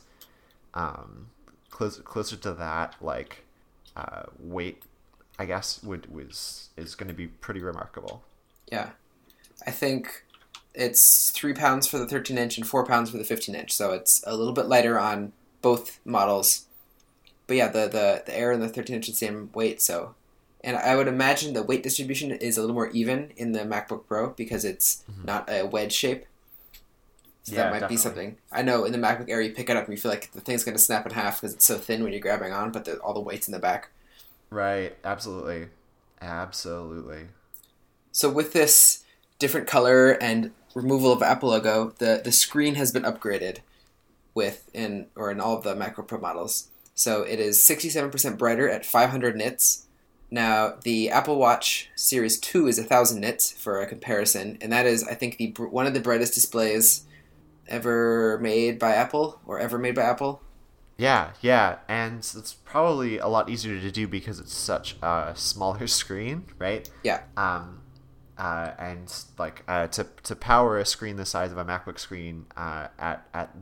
um, 0.73 1.27
closer 1.73 2.03
closer 2.03 2.35
to 2.35 2.53
that 2.53 2.95
like 3.01 3.43
uh, 3.97 4.23
weight, 4.39 4.83
I 5.39 5.45
guess 5.45 5.81
would 5.83 6.13
was 6.13 6.69
is 6.77 6.95
going 6.95 7.07
to 7.07 7.13
be 7.13 7.27
pretty 7.27 7.61
remarkable. 7.61 8.23
Yeah, 8.71 8.91
I 9.65 9.71
think 9.71 10.23
it's 10.73 11.31
three 11.31 11.53
pounds 11.53 11.87
for 11.87 11.97
the 11.97 12.07
13 12.07 12.37
inch 12.37 12.57
and 12.57 12.67
four 12.67 12.85
pounds 12.85 13.09
for 13.09 13.17
the 13.17 13.23
15 13.23 13.55
inch, 13.55 13.71
so 13.73 13.91
it's 13.91 14.23
a 14.25 14.37
little 14.37 14.53
bit 14.53 14.67
lighter 14.67 14.99
on 14.99 15.33
both 15.61 15.99
models. 16.05 16.65
But 17.47 17.57
yeah, 17.57 17.67
the 17.67 17.87
the, 17.87 18.23
the 18.25 18.37
Air 18.37 18.51
and 18.51 18.61
the 18.61 18.69
13 18.69 18.95
inch 18.95 19.09
is 19.09 19.19
the 19.19 19.25
same 19.25 19.49
weight, 19.53 19.81
so 19.81 20.15
and 20.63 20.77
I 20.77 20.95
would 20.95 21.07
imagine 21.07 21.53
the 21.53 21.63
weight 21.63 21.83
distribution 21.83 22.31
is 22.31 22.57
a 22.57 22.61
little 22.61 22.75
more 22.75 22.89
even 22.91 23.31
in 23.35 23.51
the 23.51 23.61
MacBook 23.61 24.05
Pro 24.07 24.29
because 24.29 24.63
it's 24.63 25.03
mm-hmm. 25.11 25.25
not 25.25 25.49
a 25.49 25.65
wedge 25.65 25.91
shape. 25.91 26.25
So 27.43 27.53
yeah, 27.53 27.63
that 27.63 27.71
might 27.71 27.79
definitely. 27.79 27.95
be 27.95 27.99
something. 27.99 28.37
I 28.51 28.61
know 28.61 28.85
in 28.85 28.93
the 28.93 28.97
MacBook 28.97 29.29
Air 29.29 29.41
you 29.41 29.53
pick 29.53 29.69
it 29.69 29.75
up 29.75 29.85
and 29.85 29.93
you 29.93 30.01
feel 30.01 30.11
like 30.11 30.31
the 30.31 30.39
thing's 30.39 30.63
going 30.63 30.77
to 30.77 30.81
snap 30.81 31.05
in 31.05 31.11
half 31.11 31.41
because 31.41 31.53
it's 31.53 31.65
so 31.65 31.77
thin 31.77 32.01
when 32.03 32.13
you're 32.13 32.21
grabbing 32.21 32.53
on, 32.53 32.71
but 32.71 32.85
the, 32.85 32.97
all 32.99 33.13
the 33.13 33.19
weight's 33.19 33.47
in 33.47 33.51
the 33.51 33.59
back. 33.59 33.89
Right. 34.49 34.95
Absolutely. 35.03 35.67
Absolutely. 36.21 37.27
So 38.13 38.29
with 38.29 38.53
this 38.53 39.03
different 39.39 39.67
color 39.67 40.11
and 40.11 40.51
removal 40.73 41.11
of 41.11 41.21
Apple 41.21 41.49
logo, 41.49 41.93
the, 41.97 42.21
the 42.23 42.31
screen 42.31 42.75
has 42.75 42.91
been 42.91 43.03
upgraded 43.03 43.57
with 44.33 44.69
in 44.73 45.07
or 45.15 45.29
in 45.29 45.41
all 45.41 45.57
of 45.57 45.63
the 45.63 45.75
MacBook 45.75 46.07
Pro 46.07 46.19
models. 46.19 46.69
So 46.95 47.23
it 47.23 47.39
is 47.39 47.57
67% 47.59 48.37
brighter 48.37 48.69
at 48.69 48.85
500 48.85 49.35
nits. 49.35 49.87
Now 50.31 50.75
the 50.81 51.09
Apple 51.09 51.37
Watch 51.37 51.89
Series 51.95 52.39
2 52.39 52.67
is 52.67 52.79
1000 52.79 53.19
nits 53.19 53.51
for 53.51 53.81
a 53.81 53.87
comparison, 53.87 54.57
and 54.61 54.71
that 54.71 54.85
is 54.85 55.03
I 55.03 55.13
think 55.13 55.37
the 55.37 55.51
one 55.57 55.85
of 55.85 55.93
the 55.93 55.99
brightest 55.99 56.33
displays 56.33 57.03
ever 57.67 58.39
made 58.39 58.79
by 58.79 58.93
Apple 58.93 59.39
or 59.45 59.59
ever 59.59 59.77
made 59.77 59.95
by 59.95 60.03
Apple. 60.03 60.41
Yeah, 60.97 61.31
yeah, 61.41 61.79
and 61.87 62.19
it's 62.19 62.53
probably 62.53 63.17
a 63.17 63.27
lot 63.27 63.49
easier 63.49 63.79
to 63.79 63.91
do 63.91 64.07
because 64.07 64.39
it's 64.39 64.53
such 64.53 64.95
a 65.01 65.33
smaller 65.35 65.87
screen, 66.01 66.45
right? 66.59 66.89
Yeah. 67.03 67.21
Um, 67.35 67.81
uh, 68.37 68.71
and 68.77 69.11
like 69.37 69.63
uh, 69.67 69.87
to 69.87 70.07
to 70.23 70.35
power 70.35 70.79
a 70.79 70.85
screen 70.85 71.15
the 71.17 71.25
size 71.25 71.51
of 71.51 71.57
a 71.57 71.65
MacBook 71.65 71.99
screen 71.99 72.45
uh, 72.57 72.87
at 72.99 73.27
at 73.33 73.55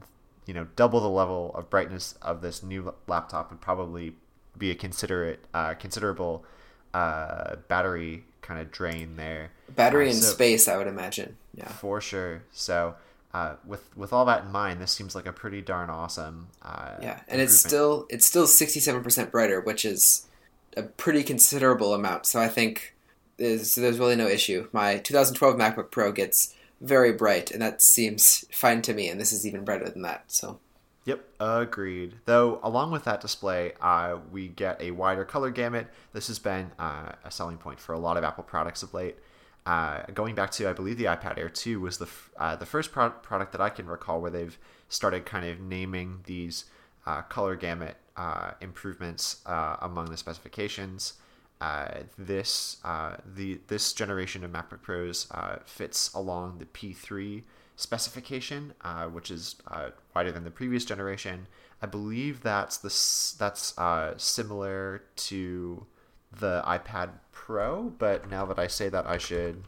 you 0.45 0.53
know 0.53 0.67
double 0.75 0.99
the 0.99 1.09
level 1.09 1.51
of 1.55 1.69
brightness 1.69 2.15
of 2.21 2.41
this 2.41 2.63
new 2.63 2.93
laptop 3.07 3.49
would 3.49 3.61
probably 3.61 4.15
be 4.57 4.71
a 4.71 4.75
considerate 4.75 5.39
uh, 5.53 5.73
considerable 5.75 6.45
uh, 6.93 7.55
battery 7.67 8.25
kind 8.41 8.59
of 8.59 8.71
drain 8.71 9.15
there. 9.15 9.51
Battery 9.69 10.07
uh, 10.07 10.11
in 10.11 10.15
so, 10.17 10.33
space, 10.33 10.67
I 10.67 10.77
would 10.77 10.87
imagine. 10.87 11.37
Yeah, 11.53 11.69
for 11.69 12.01
sure. 12.01 12.43
So. 12.51 12.95
Uh, 13.33 13.55
with 13.65 13.95
with 13.95 14.11
all 14.11 14.25
that 14.25 14.43
in 14.43 14.51
mind, 14.51 14.81
this 14.81 14.91
seems 14.91 15.15
like 15.15 15.25
a 15.25 15.31
pretty 15.31 15.61
darn 15.61 15.89
awesome. 15.89 16.47
Uh, 16.61 16.95
yeah, 17.01 17.21
and 17.27 17.39
it's 17.41 17.57
still 17.57 18.05
it's 18.09 18.25
still 18.25 18.47
sixty 18.47 18.79
seven 18.79 19.03
percent 19.03 19.31
brighter, 19.31 19.61
which 19.61 19.85
is 19.85 20.27
a 20.75 20.83
pretty 20.83 21.23
considerable 21.23 21.93
amount. 21.93 22.25
So 22.25 22.39
I 22.39 22.47
think 22.47 22.95
is 23.41 23.75
there's 23.75 23.99
really 23.99 24.15
no 24.15 24.27
issue. 24.27 24.67
My 24.71 24.97
2012 24.97 25.55
MacBook 25.55 25.91
Pro 25.91 26.11
gets 26.11 26.55
very 26.79 27.11
bright, 27.11 27.51
and 27.51 27.61
that 27.61 27.81
seems 27.81 28.45
fine 28.51 28.81
to 28.83 28.93
me. 28.93 29.09
And 29.09 29.19
this 29.19 29.33
is 29.33 29.45
even 29.45 29.65
brighter 29.65 29.89
than 29.89 30.03
that. 30.03 30.25
So. 30.27 30.59
Yep, 31.05 31.25
agreed. 31.39 32.15
Though, 32.25 32.59
along 32.61 32.91
with 32.91 33.05
that 33.05 33.21
display, 33.21 33.73
uh, 33.81 34.17
we 34.31 34.49
get 34.49 34.79
a 34.79 34.91
wider 34.91 35.25
color 35.25 35.49
gamut. 35.49 35.87
This 36.13 36.27
has 36.27 36.37
been 36.37 36.71
uh, 36.77 37.13
a 37.25 37.31
selling 37.31 37.57
point 37.57 37.79
for 37.79 37.93
a 37.93 37.99
lot 37.99 38.17
of 38.17 38.23
Apple 38.23 38.43
products 38.43 38.83
of 38.83 38.93
late. 38.93 39.17
Uh, 39.65 40.03
going 40.13 40.33
back 40.35 40.51
to, 40.51 40.67
I 40.67 40.73
believe 40.73 40.97
the 40.97 41.05
iPad 41.05 41.37
Air 41.37 41.49
2 41.49 41.79
was 41.79 41.97
the 41.99 42.05
f- 42.05 42.31
uh, 42.37 42.55
the 42.55 42.65
first 42.65 42.91
pro- 42.91 43.11
product 43.11 43.51
that 43.51 43.61
I 43.61 43.69
can 43.69 43.85
recall 43.85 44.19
where 44.19 44.31
they've 44.31 44.57
started 44.89 45.25
kind 45.25 45.45
of 45.45 45.59
naming 45.59 46.21
these 46.25 46.65
uh, 47.05 47.21
color 47.23 47.55
gamut 47.55 47.97
uh, 48.17 48.51
improvements 48.59 49.41
among 49.45 50.05
the 50.05 50.17
specifications. 50.17 51.13
Uh, 51.61 51.99
this 52.17 52.77
uh, 52.83 53.17
the 53.35 53.59
this 53.67 53.93
generation 53.93 54.43
of 54.43 54.51
MacBook 54.51 54.81
Pros 54.81 55.27
uh, 55.29 55.57
fits 55.63 56.11
along 56.13 56.57
the 56.57 56.65
P3 56.65 57.43
specification, 57.75 58.73
uh, 58.81 59.05
which 59.05 59.29
is 59.29 59.55
uh, 59.67 59.89
wider 60.15 60.31
than 60.31 60.43
the 60.43 60.49
previous 60.49 60.83
generation. 60.83 61.45
I 61.79 61.85
believe 61.85 62.41
that's 62.41 62.77
the 62.77 62.89
that's 63.37 63.75
similar 64.23 65.03
to 65.17 65.85
the 66.31 66.63
iPad 66.65 67.09
Pro, 67.51 67.91
but 67.99 68.29
now 68.29 68.45
that 68.45 68.57
I 68.57 68.67
say 68.67 68.87
that, 68.87 69.05
I 69.05 69.17
should. 69.17 69.61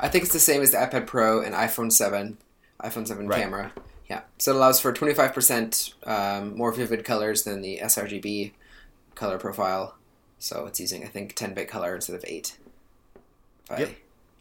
I 0.00 0.08
think 0.08 0.24
it's 0.24 0.32
the 0.32 0.40
same 0.40 0.62
as 0.62 0.72
the 0.72 0.78
iPad 0.78 1.06
Pro 1.06 1.40
and 1.40 1.54
iPhone 1.54 1.92
7, 1.92 2.36
iPhone 2.82 3.06
7 3.06 3.28
Right. 3.28 3.40
camera. 3.40 3.72
Yeah. 4.08 4.22
So 4.38 4.50
it 4.50 4.56
allows 4.56 4.80
for 4.80 4.92
25% 4.92 5.94
um, 6.08 6.56
more 6.56 6.72
vivid 6.72 7.04
colors 7.04 7.44
than 7.44 7.60
the 7.62 7.78
sRGB 7.80 8.50
color 9.14 9.38
profile. 9.38 9.94
So 10.40 10.66
it's 10.66 10.80
using, 10.80 11.04
I 11.04 11.06
think, 11.06 11.36
10 11.36 11.54
bit 11.54 11.68
color 11.68 11.94
instead 11.94 12.16
of 12.16 12.24
8. 12.26 12.58
If, 13.64 13.70
I, 13.70 13.78
Yep. 13.78 13.90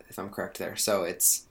if 0.09 0.17
I'm 0.17 0.29
correct 0.29 0.57
there. 0.57 0.75
So 0.75 1.03
it's 1.03 1.43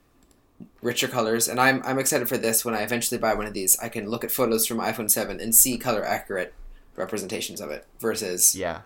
richer 0.81 1.07
colors. 1.07 1.47
And 1.47 1.57
I'm, 1.57 1.81
I'm 1.85 1.99
excited 1.99 2.27
for 2.27 2.37
this 2.37 2.65
when 2.65 2.75
I 2.75 2.81
eventually 2.81 3.17
buy 3.17 3.33
one 3.33 3.45
of 3.45 3.53
these. 3.53 3.79
I 3.79 3.87
can 3.87 4.09
look 4.09 4.25
at 4.25 4.31
photos 4.31 4.67
from 4.67 4.79
iPhone 4.79 5.09
7 5.09 5.39
and 5.39 5.55
see 5.55 5.77
color 5.77 6.03
accurate 6.03 6.53
representations 6.97 7.61
of 7.61 7.71
it 7.71 7.85
versus 8.01 8.53
Yeah. 8.55 8.81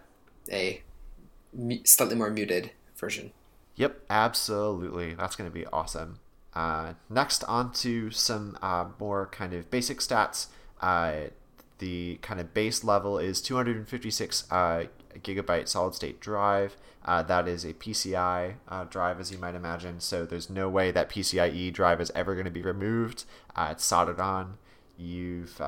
a 0.52 0.84
slightly 1.86 2.16
more 2.16 2.30
muted 2.30 2.72
version. 2.96 3.32
Yep, 3.76 4.02
absolutely. 4.10 5.14
That's 5.14 5.36
going 5.36 5.50
to 5.50 5.54
be 5.54 5.66
awesome. 5.68 6.20
Uh, 6.54 6.94
next, 7.10 7.44
on 7.46 7.72
to 7.74 8.12
some 8.12 8.58
uh, 8.62 8.86
more 9.00 9.28
kind 9.28 9.54
of 9.54 9.72
basic 9.72 10.00
stats. 10.00 10.48
Uh, 10.82 11.30
the 11.80 12.20
kind 12.22 12.40
of 12.40 12.54
base 12.54 12.84
level 12.84 13.18
is 13.18 13.42
256 13.42 14.46
uh, 14.52 14.84
gigabyte 15.18 15.68
solid 15.68 15.96
state 15.96 16.20
drive. 16.20 16.78
Uh, 17.06 17.22
that 17.24 17.48
is 17.48 17.66
a 17.66 17.74
PCI 17.74 18.54
uh, 18.70 18.84
drive, 18.86 19.20
as 19.20 19.32
you 19.32 19.38
might 19.38 19.56
imagine. 19.56 20.00
So 20.00 20.26
there's 20.26 20.50
no 20.50 20.70
way 20.70 20.92
that 20.92 21.10
PCIe 21.10 21.74
drive 21.74 22.00
is 22.00 22.12
ever 22.16 22.36
going 22.36 22.46
to 22.46 22.52
be 22.52 22.62
removed. 22.62 23.26
It's 23.58 23.84
soldered 23.84 24.20
on. 24.20 24.58
You've 24.98 25.60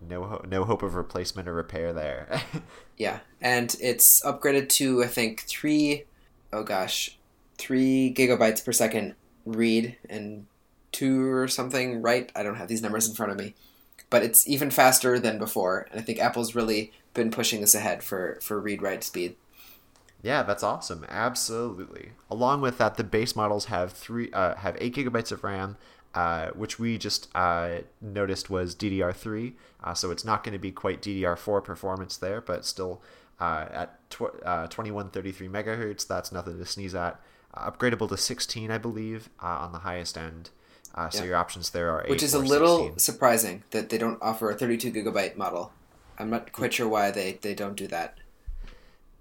no 0.00 0.24
ho- 0.24 0.44
no 0.48 0.64
hope 0.64 0.82
of 0.82 0.94
replacement 0.94 1.48
or 1.48 1.54
repair 1.54 1.92
there. 1.92 2.42
Yeah, 2.98 3.20
and 3.42 3.76
it's 3.78 4.22
upgraded 4.22 4.70
to 4.70 5.04
I 5.04 5.06
think 5.06 5.42
three, 5.42 6.04
oh 6.50 6.62
gosh, 6.62 7.18
three 7.58 8.14
gigabytes 8.16 8.64
per 8.64 8.72
second 8.72 9.16
read 9.44 9.96
and 10.08 10.46
two 10.92 11.30
or 11.30 11.46
something 11.46 12.00
write. 12.00 12.32
I 12.34 12.42
don't 12.42 12.54
have 12.56 12.68
these 12.68 12.80
numbers 12.80 13.06
in 13.06 13.14
front 13.14 13.32
of 13.32 13.38
me, 13.38 13.54
but 14.08 14.22
it's 14.22 14.48
even 14.48 14.70
faster 14.70 15.18
than 15.18 15.38
before. 15.38 15.86
And 15.90 16.00
I 16.00 16.02
think 16.02 16.18
Apple's 16.18 16.54
really 16.54 16.90
been 17.12 17.30
pushing 17.30 17.60
this 17.60 17.74
ahead 17.74 18.02
for 18.02 18.38
for 18.40 18.58
read 18.58 18.80
write 18.80 19.04
speed. 19.04 19.36
Yeah, 20.22 20.42
that's 20.42 20.62
awesome. 20.62 21.04
Absolutely. 21.08 22.12
Along 22.30 22.60
with 22.62 22.78
that, 22.78 22.96
the 22.96 23.04
base 23.04 23.36
models 23.36 23.66
have 23.66 23.92
three 23.92 24.32
uh, 24.32 24.54
have 24.56 24.76
eight 24.80 24.94
gigabytes 24.94 25.30
of 25.32 25.44
RAM, 25.44 25.76
uh, 26.16 26.48
which 26.54 26.78
we 26.78 26.98
just 26.98 27.28
uh, 27.34 27.78
noticed 28.00 28.48
was 28.50 28.74
DDR3. 28.74 29.52
Uh, 29.84 29.94
so 29.94 30.10
it's 30.10 30.24
not 30.24 30.42
going 30.42 30.54
to 30.54 30.58
be 30.58 30.72
quite 30.72 31.02
DDR4 31.02 31.62
performance 31.62 32.16
there, 32.16 32.40
but 32.40 32.64
still 32.64 33.02
uh, 33.38 33.66
at 33.70 34.10
tw- 34.10 34.42
uh, 34.44 34.66
2133 34.68 35.46
megahertz. 35.48 36.06
That's 36.06 36.32
nothing 36.32 36.58
to 36.58 36.64
sneeze 36.66 36.94
at. 36.94 37.20
Uh, 37.54 37.70
upgradable 37.70 38.08
to 38.08 38.16
16, 38.16 38.70
I 38.70 38.78
believe, 38.78 39.28
uh, 39.42 39.46
on 39.46 39.72
the 39.72 39.80
highest 39.80 40.16
end. 40.18 40.50
Uh, 40.94 41.10
so 41.10 41.20
Yeah. 41.22 41.28
your 41.28 41.36
options 41.36 41.70
there 41.70 41.90
are 41.90 42.06
Which 42.08 42.22
is 42.22 42.32
a 42.34 42.38
little 42.38 42.78
16. 42.86 42.98
surprising 42.98 43.62
that 43.70 43.90
they 43.90 43.98
don't 43.98 44.18
offer 44.22 44.50
a 44.50 44.54
32 44.54 44.90
gigabyte 44.90 45.36
model. 45.36 45.72
I'm 46.18 46.30
not 46.30 46.52
quite 46.52 46.72
sure 46.72 46.88
why 46.88 47.10
they, 47.10 47.38
they 47.42 47.54
don't 47.54 47.76
do 47.76 47.86
that. 47.88 48.18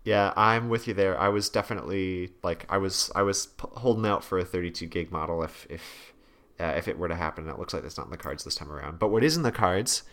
Yeah, 0.06 0.32
I'm 0.38 0.70
with 0.70 0.88
you 0.88 0.94
there. 0.94 1.20
I 1.20 1.28
was 1.30 1.50
definitely 1.50 2.32
like 2.44 2.66
I 2.70 2.78
was 2.78 3.12
I 3.16 3.24
was 3.24 3.48
p- 3.48 3.68
holding 3.74 4.06
out 4.06 4.24
for 4.24 4.38
a 4.38 4.46
32 4.46 4.86
gig 4.86 5.12
model 5.12 5.42
if 5.44 5.66
if 5.70 6.14
uh, 6.60 6.74
if 6.78 6.88
it 6.88 6.98
were 6.98 7.08
to 7.08 7.16
happen. 7.16 7.48
It 7.48 7.60
looks 7.60 7.74
like 7.74 7.84
it's 7.84 7.98
not 7.98 8.08
in 8.08 8.12
the 8.12 8.18
cards 8.18 8.44
this 8.44 8.56
time 8.56 8.72
around. 8.72 9.00
But 9.00 9.10
what 9.10 9.24
is 9.24 9.36
in 9.38 9.44
the 9.44 9.52
cards 9.52 10.04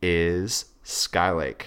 is 0.00 0.66
Skylake, 0.84 1.62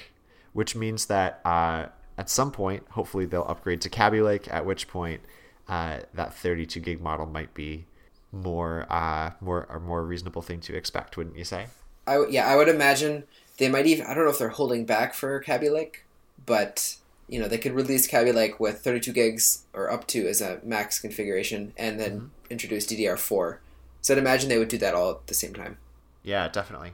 which 0.53 0.75
means 0.75 1.07
that 1.07 1.41
uh, 1.45 1.87
at 2.17 2.29
some 2.29 2.51
point, 2.51 2.83
hopefully, 2.91 3.25
they'll 3.25 3.45
upgrade 3.47 3.81
to 3.81 3.89
Kaby 3.89 4.21
Lake. 4.21 4.47
At 4.49 4.65
which 4.65 4.87
point, 4.87 5.21
uh, 5.67 5.99
that 6.13 6.33
32 6.33 6.79
gig 6.79 7.01
model 7.01 7.25
might 7.25 7.53
be 7.53 7.85
more 8.31 8.85
uh, 8.89 9.31
more 9.41 9.63
a 9.63 9.79
more 9.79 10.05
reasonable 10.05 10.41
thing 10.41 10.59
to 10.61 10.75
expect, 10.75 11.17
wouldn't 11.17 11.37
you 11.37 11.43
say? 11.43 11.67
I 12.07 12.13
w- 12.13 12.31
yeah, 12.31 12.47
I 12.47 12.55
would 12.55 12.69
imagine 12.69 13.25
they 13.57 13.69
might 13.69 13.85
even. 13.85 14.05
I 14.05 14.13
don't 14.13 14.25
know 14.25 14.31
if 14.31 14.39
they're 14.39 14.49
holding 14.49 14.85
back 14.85 15.13
for 15.13 15.39
Kaby 15.39 15.69
Lake, 15.69 16.05
but 16.45 16.95
you 17.27 17.39
know 17.39 17.47
they 17.47 17.57
could 17.57 17.73
release 17.73 18.07
Kaby 18.07 18.31
Lake 18.31 18.59
with 18.59 18.79
32 18.81 19.11
gigs 19.11 19.63
or 19.73 19.91
up 19.91 20.07
to 20.07 20.27
as 20.27 20.41
a 20.41 20.59
max 20.63 20.99
configuration, 20.99 21.73
and 21.77 21.99
then 21.99 22.31
introduce 22.49 22.87
DDR4. 22.87 23.57
So 24.01 24.13
I'd 24.13 24.17
imagine 24.17 24.49
they 24.49 24.57
would 24.57 24.67
do 24.67 24.77
that 24.79 24.95
all 24.95 25.11
at 25.11 25.27
the 25.27 25.33
same 25.33 25.53
time. 25.53 25.77
Yeah, 26.23 26.47
definitely. 26.47 26.93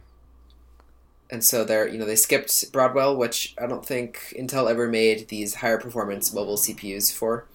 And 1.30 1.44
so 1.44 1.64
they're 1.64 1.88
you 1.88 1.98
know 1.98 2.06
they 2.06 2.16
skipped 2.16 2.72
Broadwell, 2.72 3.16
which 3.16 3.54
I 3.62 3.68
don't 3.68 3.86
think 3.86 4.34
Intel 4.38 4.70
ever 4.70 4.88
made 4.88 5.28
these 5.28 5.56
higher 5.56 5.78
performance 5.78 6.34
mobile 6.34 6.58
CPUs 6.58 7.14
for. 7.14 7.46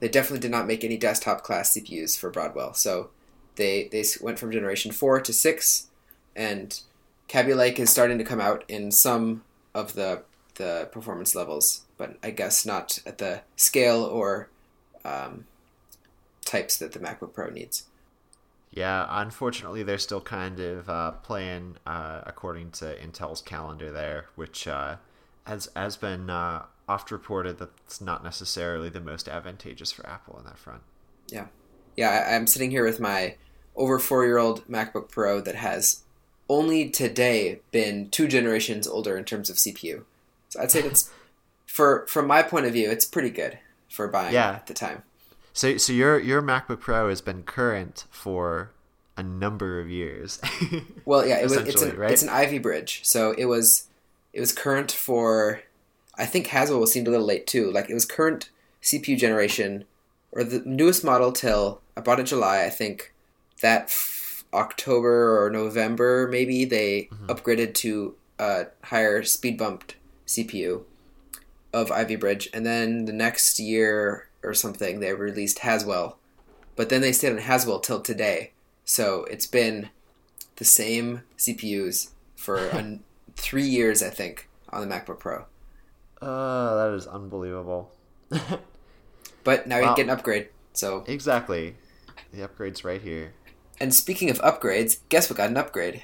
They 0.00 0.08
definitely 0.08 0.40
did 0.40 0.50
not 0.50 0.66
make 0.66 0.84
any 0.84 0.96
desktop 0.98 1.42
class 1.42 1.74
CPUs 1.74 2.18
for 2.18 2.30
Broadwell. 2.30 2.74
So 2.74 3.10
they 3.56 3.88
they 3.90 4.04
went 4.20 4.38
from 4.38 4.52
generation 4.52 4.92
four 4.92 5.20
to 5.20 5.32
six, 5.32 5.88
and 6.36 6.78
Kaby 7.28 7.54
Lake 7.54 7.78
is 7.78 7.90
starting 7.90 8.18
to 8.18 8.24
come 8.24 8.40
out 8.40 8.64
in 8.68 8.90
some 8.90 9.42
of 9.74 9.94
the 9.94 10.22
the 10.56 10.88
performance 10.92 11.34
levels, 11.34 11.82
but 11.96 12.16
I 12.22 12.30
guess 12.30 12.64
not 12.64 13.00
at 13.06 13.18
the 13.18 13.42
scale 13.56 14.02
or 14.02 14.48
um, 15.04 15.46
types 16.44 16.76
that 16.76 16.92
the 16.92 16.98
MacBook 16.98 17.32
Pro 17.32 17.50
needs. 17.50 17.86
Yeah, 18.74 19.06
unfortunately, 19.08 19.84
they're 19.84 19.98
still 19.98 20.20
kind 20.20 20.58
of 20.58 20.88
uh, 20.90 21.12
playing 21.12 21.76
uh, 21.86 22.22
according 22.26 22.72
to 22.72 22.96
Intel's 22.98 23.40
calendar 23.40 23.92
there, 23.92 24.26
which 24.34 24.66
uh, 24.66 24.96
has 25.44 25.68
has 25.76 25.96
been 25.96 26.28
uh, 26.28 26.64
oft 26.88 27.12
reported 27.12 27.58
that 27.58 27.70
it's 27.86 28.00
not 28.00 28.24
necessarily 28.24 28.88
the 28.88 29.00
most 29.00 29.28
advantageous 29.28 29.92
for 29.92 30.04
Apple 30.08 30.34
on 30.36 30.44
that 30.44 30.58
front. 30.58 30.82
Yeah, 31.96 32.10
I, 32.10 32.34
I'm 32.34 32.48
sitting 32.48 32.72
here 32.72 32.84
with 32.84 32.98
my 32.98 33.36
over 33.76 34.00
four 34.00 34.24
year 34.24 34.38
old 34.38 34.66
MacBook 34.66 35.08
Pro 35.08 35.40
that 35.40 35.54
has 35.54 36.02
only 36.48 36.90
today 36.90 37.60
been 37.70 38.10
two 38.10 38.26
generations 38.26 38.88
older 38.88 39.16
in 39.16 39.24
terms 39.24 39.48
of 39.48 39.56
CPU. 39.56 40.02
So 40.48 40.60
I'd 40.60 40.72
say 40.72 40.82
that's 40.82 41.10
for 41.66 42.06
from 42.08 42.26
my 42.26 42.42
point 42.42 42.66
of 42.66 42.72
view, 42.72 42.90
it's 42.90 43.04
pretty 43.04 43.30
good 43.30 43.60
for 43.88 44.08
buying 44.08 44.34
Yeah. 44.34 44.50
at 44.54 44.66
the 44.66 44.74
time. 44.74 45.04
So, 45.54 45.76
so 45.76 45.92
your 45.92 46.18
your 46.18 46.42
MacBook 46.42 46.80
Pro 46.80 47.08
has 47.08 47.20
been 47.20 47.44
current 47.44 48.06
for 48.10 48.72
a 49.16 49.22
number 49.22 49.80
of 49.80 49.88
years. 49.88 50.40
Well, 51.06 51.26
yeah, 51.26 51.38
it 51.38 51.44
was 51.44 51.52
it's 51.52 51.82
an 51.82 51.96
right? 51.96 52.10
it's 52.10 52.22
an 52.22 52.30
Ivy 52.30 52.58
Bridge, 52.58 53.00
so 53.04 53.32
it 53.32 53.44
was 53.44 53.88
it 54.32 54.40
was 54.40 54.52
current 54.52 54.90
for 54.90 55.62
I 56.16 56.26
think 56.26 56.48
Haswell 56.48 56.86
seemed 56.86 57.06
a 57.06 57.10
little 57.10 57.26
late 57.26 57.46
too. 57.46 57.70
Like 57.70 57.88
it 57.88 57.94
was 57.94 58.04
current 58.04 58.50
CPU 58.82 59.16
generation 59.16 59.84
or 60.32 60.44
the 60.44 60.62
newest 60.64 61.04
model 61.04 61.30
till 61.30 61.80
I 61.96 62.00
bought 62.00 62.20
it 62.20 62.24
July. 62.24 62.64
I 62.64 62.70
think 62.70 63.12
that 63.60 63.82
f- 63.84 64.44
October 64.52 65.44
or 65.44 65.50
November 65.50 66.26
maybe 66.26 66.64
they 66.64 67.08
mm-hmm. 67.12 67.26
upgraded 67.26 67.74
to 67.74 68.16
a 68.38 68.66
higher 68.84 69.22
speed 69.22 69.58
bumped 69.58 69.96
CPU 70.26 70.84
of 71.72 71.92
Ivy 71.92 72.16
Bridge, 72.16 72.48
and 72.54 72.64
then 72.64 73.04
the 73.04 73.12
next 73.12 73.60
year 73.60 74.28
or 74.44 74.54
something 74.54 75.00
they 75.00 75.12
released 75.14 75.60
Haswell, 75.60 76.18
but 76.76 76.88
then 76.88 77.00
they 77.00 77.12
stayed 77.12 77.32
on 77.32 77.38
Haswell 77.38 77.80
till 77.80 78.00
today. 78.00 78.52
So 78.84 79.24
it's 79.24 79.46
been 79.46 79.90
the 80.56 80.64
same 80.64 81.22
CPUs 81.38 82.10
for 82.36 82.58
un- 82.74 83.02
three 83.36 83.66
years, 83.66 84.02
I 84.02 84.10
think, 84.10 84.48
on 84.70 84.86
the 84.86 84.94
MacBook 84.94 85.18
Pro. 85.18 85.44
Oh, 86.22 86.76
that 86.76 86.94
is 86.96 87.06
unbelievable. 87.06 87.90
But 89.44 89.66
now 89.66 89.76
you 89.76 89.82
Wow. 89.82 89.94
can 89.94 90.06
get 90.06 90.12
an 90.12 90.18
upgrade. 90.18 90.48
So, 90.72 91.04
exactly. 91.06 91.76
The 92.32 92.42
upgrade's 92.44 92.82
right 92.84 93.00
here. 93.02 93.34
and 93.78 93.94
speaking 93.94 94.30
of 94.30 94.38
upgrades, 94.40 94.98
guess 95.10 95.28
what 95.28 95.36
got 95.36 95.50
an 95.50 95.56
upgrade? 95.58 96.02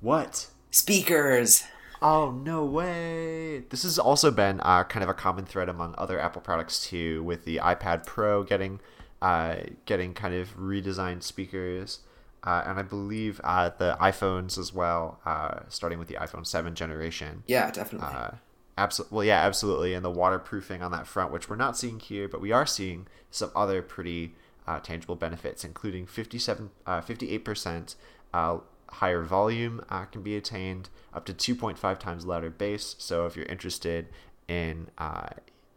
What? 0.00 0.48
Speakers. 0.70 1.64
Oh 2.04 2.30
no 2.30 2.66
way! 2.66 3.60
This 3.70 3.82
has 3.82 3.98
also 3.98 4.30
been 4.30 4.60
uh, 4.60 4.84
kind 4.84 5.02
of 5.02 5.08
a 5.08 5.14
common 5.14 5.46
thread 5.46 5.70
among 5.70 5.94
other 5.96 6.20
Apple 6.20 6.42
products 6.42 6.86
too, 6.86 7.22
with 7.22 7.46
the 7.46 7.56
iPad 7.56 8.04
Pro 8.04 8.42
getting 8.42 8.80
uh, 9.22 9.56
getting 9.86 10.12
kind 10.12 10.34
of 10.34 10.54
redesigned 10.58 11.22
speakers, 11.22 12.00
uh, 12.42 12.62
and 12.66 12.78
I 12.78 12.82
believe 12.82 13.40
uh, 13.42 13.70
the 13.70 13.96
iPhones 13.98 14.58
as 14.58 14.74
well, 14.74 15.18
uh, 15.24 15.60
starting 15.70 15.98
with 15.98 16.08
the 16.08 16.16
iPhone 16.16 16.46
Seven 16.46 16.74
generation. 16.74 17.42
Yeah, 17.46 17.70
definitely. 17.70 18.14
Uh, 18.14 18.32
absolutely, 18.76 19.16
well, 19.16 19.24
yeah, 19.24 19.40
absolutely, 19.40 19.94
and 19.94 20.04
the 20.04 20.10
waterproofing 20.10 20.82
on 20.82 20.92
that 20.92 21.06
front, 21.06 21.32
which 21.32 21.48
we're 21.48 21.56
not 21.56 21.74
seeing 21.74 22.00
here, 22.00 22.28
but 22.28 22.42
we 22.42 22.52
are 22.52 22.66
seeing 22.66 23.06
some 23.30 23.50
other 23.56 23.80
pretty 23.80 24.34
uh, 24.66 24.78
tangible 24.78 25.16
benefits, 25.16 25.64
including 25.64 26.04
57, 26.06 26.68
uh, 26.84 27.00
58% 27.00 27.94
uh, 28.34 28.58
higher 28.88 29.22
volume 29.22 29.84
uh, 29.88 30.04
can 30.06 30.22
be 30.22 30.36
attained, 30.36 30.88
up 31.12 31.24
to 31.26 31.32
2.5 31.32 31.98
times 31.98 32.26
louder 32.26 32.50
bass. 32.50 32.96
So 32.98 33.26
if 33.26 33.36
you're 33.36 33.46
interested 33.46 34.08
in 34.48 34.88
uh, 34.98 35.28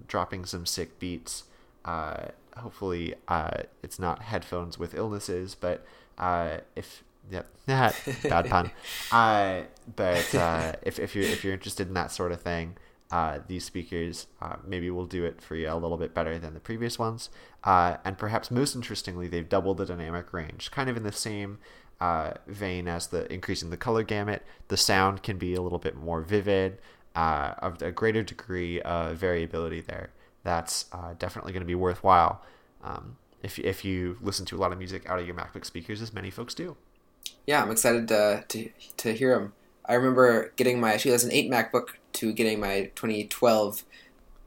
dropping 0.07 0.45
some 0.45 0.65
sick 0.65 0.99
beats, 0.99 1.43
uh, 1.85 2.27
hopefully 2.57 3.15
uh, 3.27 3.63
it's 3.83 3.99
not 3.99 4.23
headphones 4.23 4.77
with 4.77 4.93
illnesses, 4.93 5.55
but 5.55 5.85
uh, 6.17 6.59
if 6.75 7.03
Yep, 7.29 7.47
bad 8.23 8.49
pun. 8.49 8.71
Uh, 9.11 9.63
but 9.95 10.35
uh, 10.35 10.73
if, 10.81 10.99
if 10.99 11.15
you're 11.15 11.25
if 11.25 11.43
you're 11.43 11.53
interested 11.53 11.87
in 11.87 11.93
that 11.93 12.11
sort 12.11 12.31
of 12.31 12.41
thing, 12.41 12.75
uh, 13.09 13.39
these 13.47 13.63
speakers 13.63 14.27
uh, 14.41 14.57
maybe 14.65 14.89
will 14.89 15.05
do 15.05 15.23
it 15.23 15.41
for 15.41 15.55
you 15.55 15.69
a 15.69 15.75
little 15.75 15.97
bit 15.97 16.13
better 16.13 16.37
than 16.37 16.53
the 16.53 16.59
previous 16.59 16.99
ones. 16.99 17.29
Uh, 17.63 17.97
and 18.03 18.17
perhaps 18.17 18.51
most 18.51 18.75
interestingly, 18.75 19.27
they've 19.27 19.47
doubled 19.47 19.77
the 19.77 19.85
dynamic 19.85 20.33
range, 20.33 20.71
kind 20.71 20.89
of 20.89 20.97
in 20.97 21.03
the 21.03 21.11
same 21.11 21.57
uh, 21.99 22.33
vein 22.47 22.87
as 22.87 23.07
the 23.07 23.31
increasing 23.31 23.69
the 23.69 23.77
color 23.77 24.03
gamut. 24.03 24.43
The 24.67 24.77
sound 24.77 25.23
can 25.23 25.37
be 25.37 25.55
a 25.55 25.61
little 25.61 25.79
bit 25.79 25.95
more 25.95 26.21
vivid, 26.21 26.79
uh, 27.15 27.53
of 27.59 27.81
a 27.81 27.91
greater 27.91 28.23
degree 28.23 28.81
of 28.81 29.17
variability 29.17 29.81
there. 29.81 30.11
That's 30.43 30.85
uh, 30.93 31.15
definitely 31.17 31.51
going 31.51 31.61
to 31.61 31.67
be 31.67 31.75
worthwhile 31.75 32.41
um, 32.83 33.17
if 33.43 33.59
if 33.59 33.83
you 33.83 34.17
listen 34.21 34.45
to 34.47 34.55
a 34.55 34.59
lot 34.59 34.71
of 34.71 34.77
music 34.77 35.09
out 35.09 35.19
of 35.19 35.25
your 35.25 35.35
MacBook 35.35 35.65
speakers, 35.65 36.01
as 36.01 36.13
many 36.13 36.29
folks 36.29 36.53
do. 36.53 36.75
Yeah, 37.45 37.61
I'm 37.61 37.71
excited 37.71 38.07
to 38.09 38.43
to, 38.47 38.69
to 38.97 39.13
hear 39.13 39.37
them. 39.37 39.53
I 39.85 39.93
remember 39.93 40.51
getting 40.55 40.79
my 40.79 40.97
2008 40.97 41.49
MacBook 41.49 41.95
to 42.13 42.33
getting 42.33 42.59
my 42.59 42.91
2012 42.95 43.83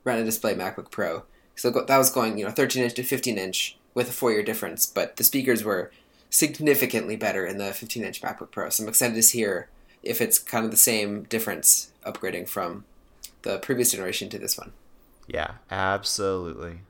Retina 0.04 0.24
display 0.24 0.54
MacBook 0.54 0.90
Pro. 0.90 1.24
So 1.54 1.70
that 1.70 1.98
was 1.98 2.10
going, 2.10 2.38
you 2.38 2.44
know, 2.44 2.50
13 2.50 2.84
inch 2.84 2.94
to 2.94 3.02
15 3.02 3.38
inch 3.38 3.76
with 3.94 4.08
a 4.08 4.12
four 4.12 4.32
year 4.32 4.42
difference, 4.42 4.86
but 4.86 5.16
the 5.16 5.24
speakers 5.24 5.64
were 5.64 5.90
significantly 6.30 7.16
better 7.16 7.44
in 7.44 7.58
the 7.58 7.72
15 7.72 8.04
inch 8.04 8.22
MacBook 8.22 8.50
Pro. 8.50 8.70
So 8.70 8.84
I'm 8.84 8.88
excited 8.88 9.20
to 9.20 9.36
hear 9.36 9.68
if 10.02 10.20
it's 10.20 10.38
kind 10.38 10.64
of 10.64 10.70
the 10.70 10.76
same 10.76 11.24
difference 11.24 11.90
upgrading 12.06 12.48
from 12.48 12.84
the 13.42 13.58
previous 13.58 13.90
generation 13.90 14.28
to 14.30 14.38
this 14.38 14.56
one. 14.56 14.72
Yeah, 15.26 15.54
absolutely. 15.70 16.80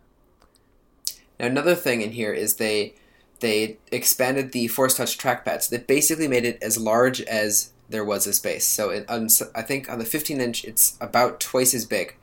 Now 1.39 1.47
another 1.47 1.75
thing 1.75 2.03
in 2.03 2.13
here 2.13 2.33
is 2.33 2.57
they 2.57 2.95
they 3.41 3.79
expanded 3.91 4.53
the 4.53 4.69
Force 4.69 4.97
Touch 4.97 5.17
trackpad. 5.19 5.63
So 5.63 5.77
they 5.77 5.83
basically 5.83 6.29
made 6.29 6.45
it 6.45 6.63
as 6.63 6.79
large 6.79 7.23
as 7.23 7.73
there 7.89 8.05
was 8.05 8.27
a 8.27 8.33
space. 8.33 8.67
So 8.67 8.91
it, 8.91 9.09
on, 9.09 9.29
I 9.55 9.63
think 9.63 9.91
on 9.91 9.99
the 9.99 10.05
15 10.05 10.41
inch, 10.41 10.65
it's 10.65 10.97
about 11.01 11.41
twice 11.41 11.75
as 11.75 11.87
big. 11.87 12.17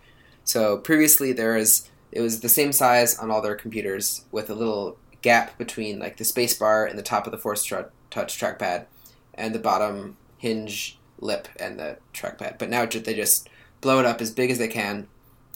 So 0.44 0.78
previously 0.78 1.34
there 1.34 1.58
is 1.58 1.90
it 2.12 2.22
was 2.22 2.40
the 2.40 2.50
same 2.50 2.72
size 2.72 3.18
on 3.20 3.30
all 3.30 3.42
their 3.42 3.56
computers 3.56 4.24
with 4.32 4.50
a 4.50 4.56
little 4.56 4.98
gap 5.22 5.58
between 5.58 6.00
like 6.00 6.18
the 6.18 6.24
space 6.24 6.58
bar 6.58 6.86
and 6.86 6.98
the 6.98 7.04
top 7.04 7.26
of 7.26 7.32
the 7.32 7.38
Force 7.38 7.66
Touch 7.66 8.40
trackpad 8.40 8.86
and 9.34 9.54
the 9.54 9.60
bottom 9.60 10.18
hinge 10.38 10.98
lip 11.20 11.48
and 11.60 11.80
the 11.80 11.98
trackpad. 12.14 12.58
But 12.58 12.70
now 12.70 12.86
they 12.86 13.14
just 13.14 13.50
blow 13.82 14.00
it 14.00 14.06
up 14.06 14.22
as 14.22 14.32
big 14.32 14.52
as 14.52 14.58
they 14.58 14.68
can 14.68 15.08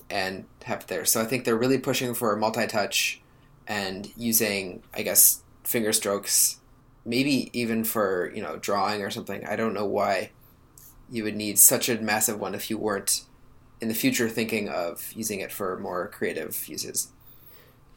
and 0.09 0.45
have 0.63 0.81
it 0.81 0.87
there. 0.87 1.05
So 1.05 1.21
I 1.21 1.25
think 1.25 1.45
they're 1.45 1.57
really 1.57 1.77
pushing 1.77 2.13
for 2.13 2.35
multi-touch 2.35 3.21
and 3.67 4.11
using, 4.17 4.83
I 4.93 5.01
guess, 5.01 5.43
finger 5.63 5.93
strokes, 5.93 6.59
maybe 7.05 7.49
even 7.57 7.83
for 7.83 8.31
you 8.35 8.41
know 8.41 8.57
drawing 8.57 9.01
or 9.01 9.09
something. 9.09 9.45
I 9.45 9.55
don't 9.55 9.73
know 9.73 9.85
why 9.85 10.31
you 11.09 11.23
would 11.23 11.35
need 11.35 11.59
such 11.59 11.89
a 11.89 12.01
massive 12.01 12.39
one 12.39 12.55
if 12.55 12.69
you 12.69 12.77
weren't 12.77 13.23
in 13.79 13.87
the 13.87 13.93
future 13.93 14.29
thinking 14.29 14.69
of 14.69 15.11
using 15.13 15.39
it 15.39 15.51
for 15.51 15.77
more 15.79 16.07
creative 16.07 16.67
uses. 16.67 17.11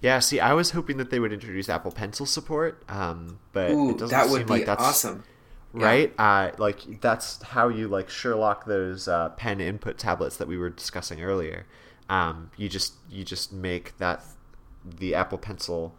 Yeah, 0.05 0.19
see, 0.19 0.39
I 0.39 0.53
was 0.53 0.73
hoping 0.73 0.99
that 0.99 1.09
they 1.09 1.19
would 1.19 1.33
introduce 1.33 1.71
Apple 1.71 1.91
Pencil 1.91 2.27
support, 2.27 2.83
um, 2.91 3.39
but 3.55 3.71
Ooh, 3.71 3.89
it 3.89 3.93
doesn't 3.97 4.11
that 4.11 4.29
would 4.29 4.41
seem 4.41 4.47
be 4.47 4.53
like 4.53 4.67
that's 4.67 4.83
awesome. 4.83 5.25
right. 5.73 6.13
Uh, 6.19 6.51
like 6.59 7.01
that's 7.01 7.43
how 7.43 7.69
you 7.69 7.89
like 7.89 8.11
Sherlock 8.11 8.67
those 8.67 9.09
uh, 9.09 9.31
pen 9.31 9.63
input 9.63 9.97
tablets 9.97 10.37
that 10.37 10.47
we 10.47 10.59
were 10.59 10.69
discussing 10.69 11.23
earlier. 11.23 11.65
Um, 12.11 12.51
you 12.59 12.69
just 12.69 12.93
you 13.09 13.25
just 13.25 13.51
make 13.51 13.97
that 13.97 14.23
the 14.85 15.15
Apple 15.15 15.39
Pencil 15.39 15.95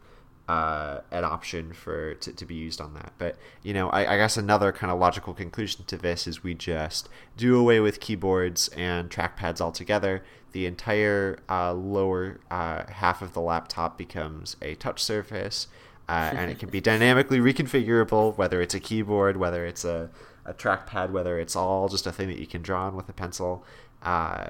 uh, 0.48 1.00
an 1.12 1.24
option 1.24 1.74
for 1.74 2.14
to, 2.16 2.32
to 2.32 2.46
be 2.46 2.56
used 2.56 2.80
on 2.80 2.94
that. 2.94 3.14
But 3.18 3.38
you 3.64 3.74
know, 3.74 3.90
I, 3.90 4.14
I 4.14 4.18
guess 4.18 4.38
another 4.38 4.72
kind 4.72 4.92
of 4.92 5.00
logical 5.00 5.34
conclusion 5.34 5.86
to 5.86 5.98
this 5.98 6.28
is 6.28 6.44
we 6.44 6.54
just 6.54 7.10
do 7.36 7.58
away 7.58 7.80
with 7.80 8.00
keyboards 8.00 8.68
and 8.70 9.10
trackpads 9.10 9.60
altogether. 9.60 10.24
The 10.52 10.66
entire 10.66 11.40
uh, 11.50 11.74
lower 11.74 12.40
uh, 12.50 12.84
half 12.90 13.22
of 13.22 13.34
the 13.34 13.42
laptop 13.42 13.98
becomes 13.98 14.56
a 14.62 14.76
touch 14.76 15.04
surface, 15.04 15.68
uh, 16.08 16.32
and 16.34 16.52
it 16.52 16.60
can 16.60 16.70
be 16.70 16.80
dynamically 16.92 17.40
reconfigurable, 17.40 18.38
whether 18.38 18.62
it's 18.62 18.76
a 18.76 18.80
keyboard, 18.80 19.38
whether 19.38 19.66
it's 19.66 19.84
a, 19.84 20.10
a 20.46 20.54
trackpad, 20.54 21.10
whether 21.10 21.40
it's 21.40 21.56
all 21.56 21.90
just 21.90 22.06
a 22.06 22.12
thing 22.12 22.28
that 22.28 22.40
you 22.40 22.48
can 22.48 22.62
draw 22.62 22.86
on 22.86 22.96
with 22.96 23.10
a 23.10 23.14
pencil. 23.14 23.66
Uh, 24.04 24.50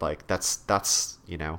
like 0.00 0.26
that's 0.26 0.56
that's 0.56 1.18
you 1.26 1.36
know 1.36 1.58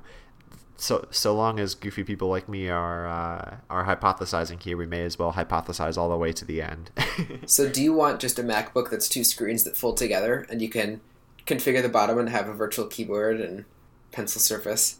so 0.79 1.07
so 1.11 1.35
long 1.35 1.59
as 1.59 1.75
goofy 1.75 2.03
people 2.03 2.29
like 2.29 2.47
me 2.47 2.69
are 2.69 3.07
uh, 3.07 3.57
are 3.69 3.85
hypothesizing 3.85 4.61
here, 4.61 4.77
we 4.77 4.85
may 4.85 5.03
as 5.03 5.19
well 5.19 5.33
hypothesize 5.33 5.97
all 5.97 6.09
the 6.09 6.17
way 6.17 6.31
to 6.33 6.45
the 6.45 6.61
end. 6.61 6.89
so, 7.45 7.69
do 7.69 7.81
you 7.83 7.93
want 7.93 8.19
just 8.19 8.39
a 8.39 8.43
MacBook 8.43 8.89
that's 8.89 9.09
two 9.09 9.23
screens 9.23 9.63
that 9.65 9.77
fold 9.77 9.97
together, 9.97 10.45
and 10.49 10.61
you 10.61 10.69
can 10.69 11.01
configure 11.45 11.81
the 11.81 11.89
bottom 11.89 12.17
and 12.17 12.29
have 12.29 12.47
a 12.47 12.53
virtual 12.53 12.87
keyboard 12.87 13.41
and 13.41 13.65
pencil 14.11 14.41
surface? 14.41 14.99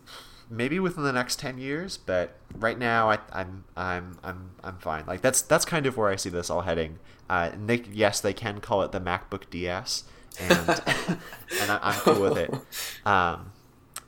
Maybe 0.50 0.80
within 0.80 1.04
the 1.04 1.14
next 1.14 1.40
ten 1.40 1.58
years, 1.58 1.98
but 1.98 2.36
right 2.54 2.78
now 2.78 3.10
I, 3.10 3.20
I'm 3.32 3.64
I'm 3.78 4.20
I'm 4.24 4.52
I'm 4.64 4.78
fine. 4.78 5.06
Like 5.06 5.22
that's 5.22 5.42
that's 5.42 5.66
kind 5.66 5.86
of 5.86 5.96
where 5.96 6.10
I 6.10 6.16
see 6.16 6.30
this 6.30 6.50
all 6.50 6.62
heading. 6.62 7.00
Uh, 7.30 7.52
and 7.54 7.70
they, 7.70 7.84
yes, 7.94 8.20
they 8.20 8.34
can 8.34 8.60
call 8.60 8.82
it 8.82 8.92
the 8.92 9.00
MacBook 9.00 9.50
DS, 9.52 10.04
and 10.40 10.70
and 11.62 11.72
I, 11.72 11.94
am 11.94 12.00
cool 12.02 12.22
with 12.22 12.38
it. 12.38 12.54
Um, 13.06 13.52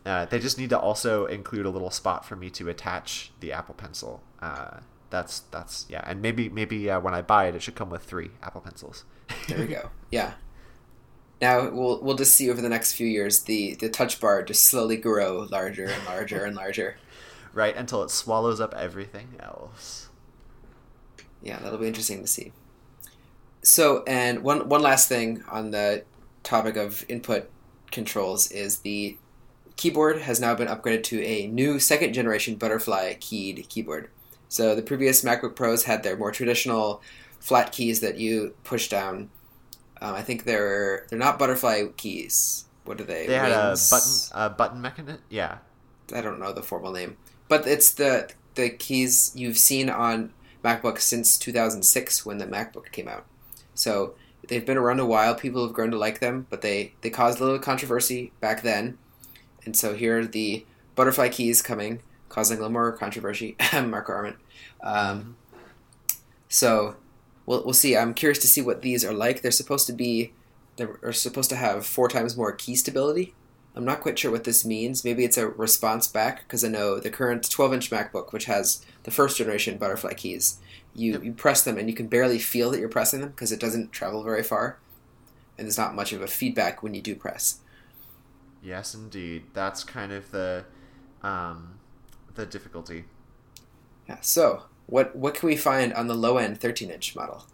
uh, 0.05 0.25
they 0.25 0.39
just 0.39 0.57
need 0.57 0.69
to 0.71 0.79
also 0.79 1.25
include 1.25 1.65
a 1.65 1.69
little 1.69 1.91
spot 1.91 2.25
for 2.25 2.35
me 2.35 2.49
to 2.51 2.69
attach 2.69 3.31
the 3.39 3.51
Apple 3.51 3.75
Pencil. 3.75 4.23
Uh, 4.41 4.79
that's 5.09 5.41
that's 5.51 5.85
yeah, 5.89 6.01
and 6.05 6.21
maybe 6.21 6.49
maybe 6.49 6.89
uh, 6.89 6.99
when 6.99 7.13
I 7.13 7.21
buy 7.21 7.47
it, 7.47 7.55
it 7.55 7.61
should 7.61 7.75
come 7.75 7.89
with 7.89 8.03
three 8.03 8.31
Apple 8.41 8.61
Pencils. 8.61 9.03
there 9.47 9.59
we 9.59 9.67
go. 9.67 9.89
Yeah. 10.09 10.33
Now 11.41 11.69
we'll 11.69 12.01
we'll 12.01 12.15
just 12.15 12.35
see 12.35 12.49
over 12.49 12.61
the 12.61 12.69
next 12.69 12.93
few 12.93 13.07
years 13.07 13.41
the 13.41 13.75
the 13.75 13.89
touch 13.89 14.19
bar 14.19 14.43
just 14.43 14.65
slowly 14.65 14.97
grow 14.97 15.47
larger 15.51 15.85
and 15.85 16.05
larger 16.05 16.43
and 16.45 16.55
larger. 16.55 16.97
Right 17.53 17.75
until 17.75 18.01
it 18.01 18.11
swallows 18.11 18.61
up 18.61 18.73
everything 18.75 19.35
else. 19.37 20.07
Yeah, 21.41 21.59
that'll 21.59 21.79
be 21.79 21.87
interesting 21.87 22.21
to 22.21 22.27
see. 22.27 22.53
So, 23.61 24.03
and 24.07 24.41
one 24.41 24.69
one 24.69 24.81
last 24.81 25.09
thing 25.09 25.43
on 25.49 25.71
the 25.71 26.05
topic 26.43 26.77
of 26.77 27.03
input 27.09 27.49
controls 27.91 28.49
is 28.51 28.79
the 28.79 29.17
keyboard 29.81 30.21
has 30.21 30.39
now 30.39 30.53
been 30.53 30.67
upgraded 30.67 31.01
to 31.01 31.19
a 31.23 31.47
new 31.47 31.79
second 31.79 32.13
generation 32.13 32.53
butterfly 32.53 33.15
keyed 33.19 33.65
keyboard. 33.67 34.11
So 34.47 34.75
the 34.75 34.83
previous 34.83 35.23
MacBook 35.23 35.55
Pros 35.55 35.85
had 35.85 36.03
their 36.03 36.15
more 36.15 36.31
traditional 36.31 37.01
flat 37.39 37.71
keys 37.71 37.99
that 38.01 38.19
you 38.19 38.53
push 38.63 38.89
down. 38.89 39.31
Um, 39.99 40.13
I 40.13 40.21
think 40.21 40.43
they're 40.43 41.07
they're 41.09 41.17
not 41.17 41.39
butterfly 41.39 41.85
keys. 41.97 42.65
What 42.83 43.01
are 43.01 43.05
they? 43.05 43.25
They 43.25 43.33
had 43.33 43.51
a 43.51 43.75
button 43.89 44.11
a 44.33 44.49
button 44.51 44.81
mechanism. 44.81 45.21
Yeah, 45.29 45.57
I 46.13 46.21
don't 46.21 46.39
know 46.39 46.53
the 46.53 46.61
formal 46.61 46.91
name, 46.91 47.17
but 47.47 47.65
it's 47.65 47.91
the 47.91 48.29
the 48.53 48.69
keys 48.69 49.31
you've 49.33 49.57
seen 49.57 49.89
on 49.89 50.31
MacBook 50.63 50.99
since 50.99 51.39
2006 51.39 52.23
when 52.23 52.37
the 52.37 52.45
MacBook 52.45 52.91
came 52.91 53.07
out. 53.07 53.25
So 53.73 54.13
they've 54.47 54.65
been 54.65 54.77
around 54.77 54.99
a 54.99 55.07
while. 55.07 55.33
People 55.33 55.65
have 55.65 55.73
grown 55.73 55.89
to 55.89 55.97
like 55.97 56.19
them, 56.19 56.45
but 56.51 56.61
they 56.61 56.93
they 57.01 57.09
caused 57.09 57.39
a 57.39 57.43
little 57.43 57.57
controversy 57.57 58.31
back 58.41 58.61
then. 58.61 58.99
And 59.65 59.75
so 59.75 59.93
here 59.93 60.19
are 60.19 60.25
the 60.25 60.65
butterfly 60.95 61.29
keys 61.29 61.61
coming, 61.61 62.01
causing 62.29 62.57
a 62.57 62.61
little 62.61 62.73
more 62.73 62.91
controversy. 62.91 63.55
Marco 63.73 64.13
Arment. 64.13 64.37
Um, 64.81 65.37
so 66.49 66.95
we'll, 67.45 67.63
we'll 67.63 67.73
see. 67.73 67.95
I'm 67.95 68.13
curious 68.13 68.39
to 68.39 68.47
see 68.47 68.61
what 68.61 68.81
these 68.81 69.05
are 69.05 69.13
like. 69.13 69.41
They're 69.41 69.51
supposed 69.51 69.87
to 69.87 69.93
be, 69.93 70.33
they're 70.77 71.13
supposed 71.13 71.49
to 71.49 71.55
have 71.55 71.85
four 71.85 72.07
times 72.07 72.37
more 72.37 72.51
key 72.51 72.75
stability. 72.75 73.33
I'm 73.73 73.85
not 73.85 74.01
quite 74.01 74.19
sure 74.19 74.31
what 74.31 74.43
this 74.43 74.65
means. 74.65 75.05
Maybe 75.05 75.23
it's 75.23 75.37
a 75.37 75.47
response 75.47 76.07
back 76.07 76.43
because 76.43 76.63
I 76.63 76.67
know 76.67 76.99
the 76.99 77.09
current 77.09 77.49
12 77.49 77.73
inch 77.73 77.89
MacBook, 77.89 78.33
which 78.33 78.45
has 78.45 78.85
the 79.03 79.11
first 79.11 79.37
generation 79.37 79.77
butterfly 79.77 80.13
keys, 80.13 80.59
you, 80.93 81.13
yep. 81.13 81.23
you 81.23 81.31
press 81.31 81.63
them 81.63 81.77
and 81.77 81.89
you 81.89 81.95
can 81.95 82.07
barely 82.07 82.37
feel 82.37 82.69
that 82.71 82.79
you're 82.79 82.89
pressing 82.89 83.21
them 83.21 83.29
because 83.29 83.51
it 83.53 83.61
doesn't 83.61 83.93
travel 83.93 84.23
very 84.23 84.43
far. 84.43 84.77
And 85.57 85.67
there's 85.67 85.77
not 85.77 85.95
much 85.95 86.11
of 86.11 86.21
a 86.21 86.27
feedback 86.27 86.83
when 86.83 86.93
you 86.93 87.01
do 87.01 87.15
press. 87.15 87.60
Yes, 88.63 88.93
indeed. 88.93 89.43
That's 89.53 89.83
kind 89.83 90.11
of 90.11 90.31
the 90.31 90.65
um, 91.23 91.79
the 92.35 92.45
difficulty. 92.45 93.05
Yeah. 94.07 94.17
So, 94.21 94.63
what 94.87 95.15
what 95.15 95.33
can 95.33 95.47
we 95.47 95.55
find 95.55 95.93
on 95.93 96.07
the 96.07 96.15
low 96.15 96.37
end 96.37 96.59
13 96.59 96.89
inch 96.91 97.15
model? 97.15 97.45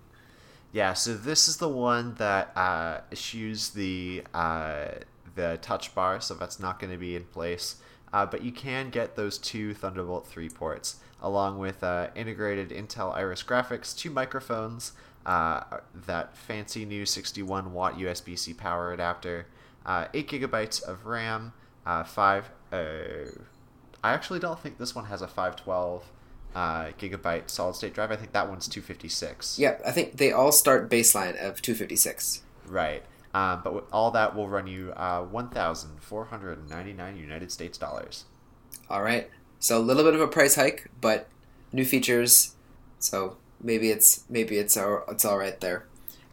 Yeah. 0.71 0.93
So 0.93 1.13
this 1.13 1.47
is 1.47 1.57
the 1.57 1.69
one 1.69 2.15
that 2.15 2.51
uh, 2.55 3.01
eschews 3.11 3.69
the 3.69 4.23
uh, 4.33 4.87
the 5.35 5.57
touch 5.61 5.95
bar, 5.95 6.19
so 6.19 6.33
that's 6.33 6.59
not 6.59 6.79
going 6.79 6.91
to 6.91 6.97
be 6.97 7.15
in 7.15 7.23
place. 7.25 7.77
Uh, 8.11 8.25
but 8.25 8.43
you 8.43 8.51
can 8.51 8.89
get 8.89 9.15
those 9.15 9.37
two 9.37 9.73
Thunderbolt 9.73 10.25
3 10.25 10.49
ports, 10.49 10.95
along 11.21 11.59
with 11.59 11.83
uh, 11.83 12.07
integrated 12.15 12.69
Intel 12.69 13.13
Iris 13.13 13.43
graphics, 13.43 13.95
two 13.95 14.09
microphones, 14.09 14.93
uh, 15.25 15.61
that 15.93 16.35
fancy 16.37 16.85
new 16.85 17.05
61 17.05 17.73
watt 17.73 17.97
USB 17.97 18.39
C 18.39 18.53
power 18.53 18.93
adapter, 18.93 19.47
uh, 19.87 20.07
8 20.13 20.29
gigabytes 20.29 20.83
of 20.83 21.05
RAM, 21.05 21.53
uh, 21.85 22.03
5. 22.03 22.51
Uh, 22.71 22.77
I 24.03 24.13
actually 24.13 24.39
don't 24.39 24.59
think 24.59 24.77
this 24.77 24.93
one 24.93 25.05
has 25.05 25.21
a 25.21 25.27
512 25.27 26.03
uh, 26.53 26.91
gigabyte 26.99 27.49
solid 27.49 27.75
state 27.75 27.93
drive. 27.93 28.11
I 28.11 28.15
think 28.15 28.33
that 28.33 28.49
one's 28.49 28.67
256. 28.67 29.57
Yeah, 29.57 29.77
I 29.85 29.91
think 29.91 30.17
they 30.17 30.31
all 30.31 30.51
start 30.51 30.89
baseline 30.89 31.35
of 31.35 31.61
256. 31.61 32.41
Right. 32.67 33.03
Um, 33.33 33.61
but 33.63 33.87
all 33.91 34.11
that 34.11 34.35
will 34.35 34.47
run 34.47 34.67
you 34.67 34.91
uh, 34.93 35.23
1,499 35.23 37.17
United 37.17 37.51
States 37.51 37.77
dollars. 37.77 38.25
All 38.89 39.03
right. 39.03 39.29
So 39.59 39.77
a 39.77 39.79
little 39.79 40.03
bit 40.03 40.13
of 40.15 40.21
a 40.21 40.27
price 40.27 40.55
hike, 40.55 40.89
but 41.01 41.27
new 41.71 41.85
features. 41.85 42.55
So 42.99 43.37
maybe 43.61 43.91
it's 43.91 44.23
maybe 44.29 44.57
it's 44.57 44.75
all, 44.77 45.03
it's 45.09 45.25
all 45.25 45.37
right 45.37 45.59
there. 45.59 45.85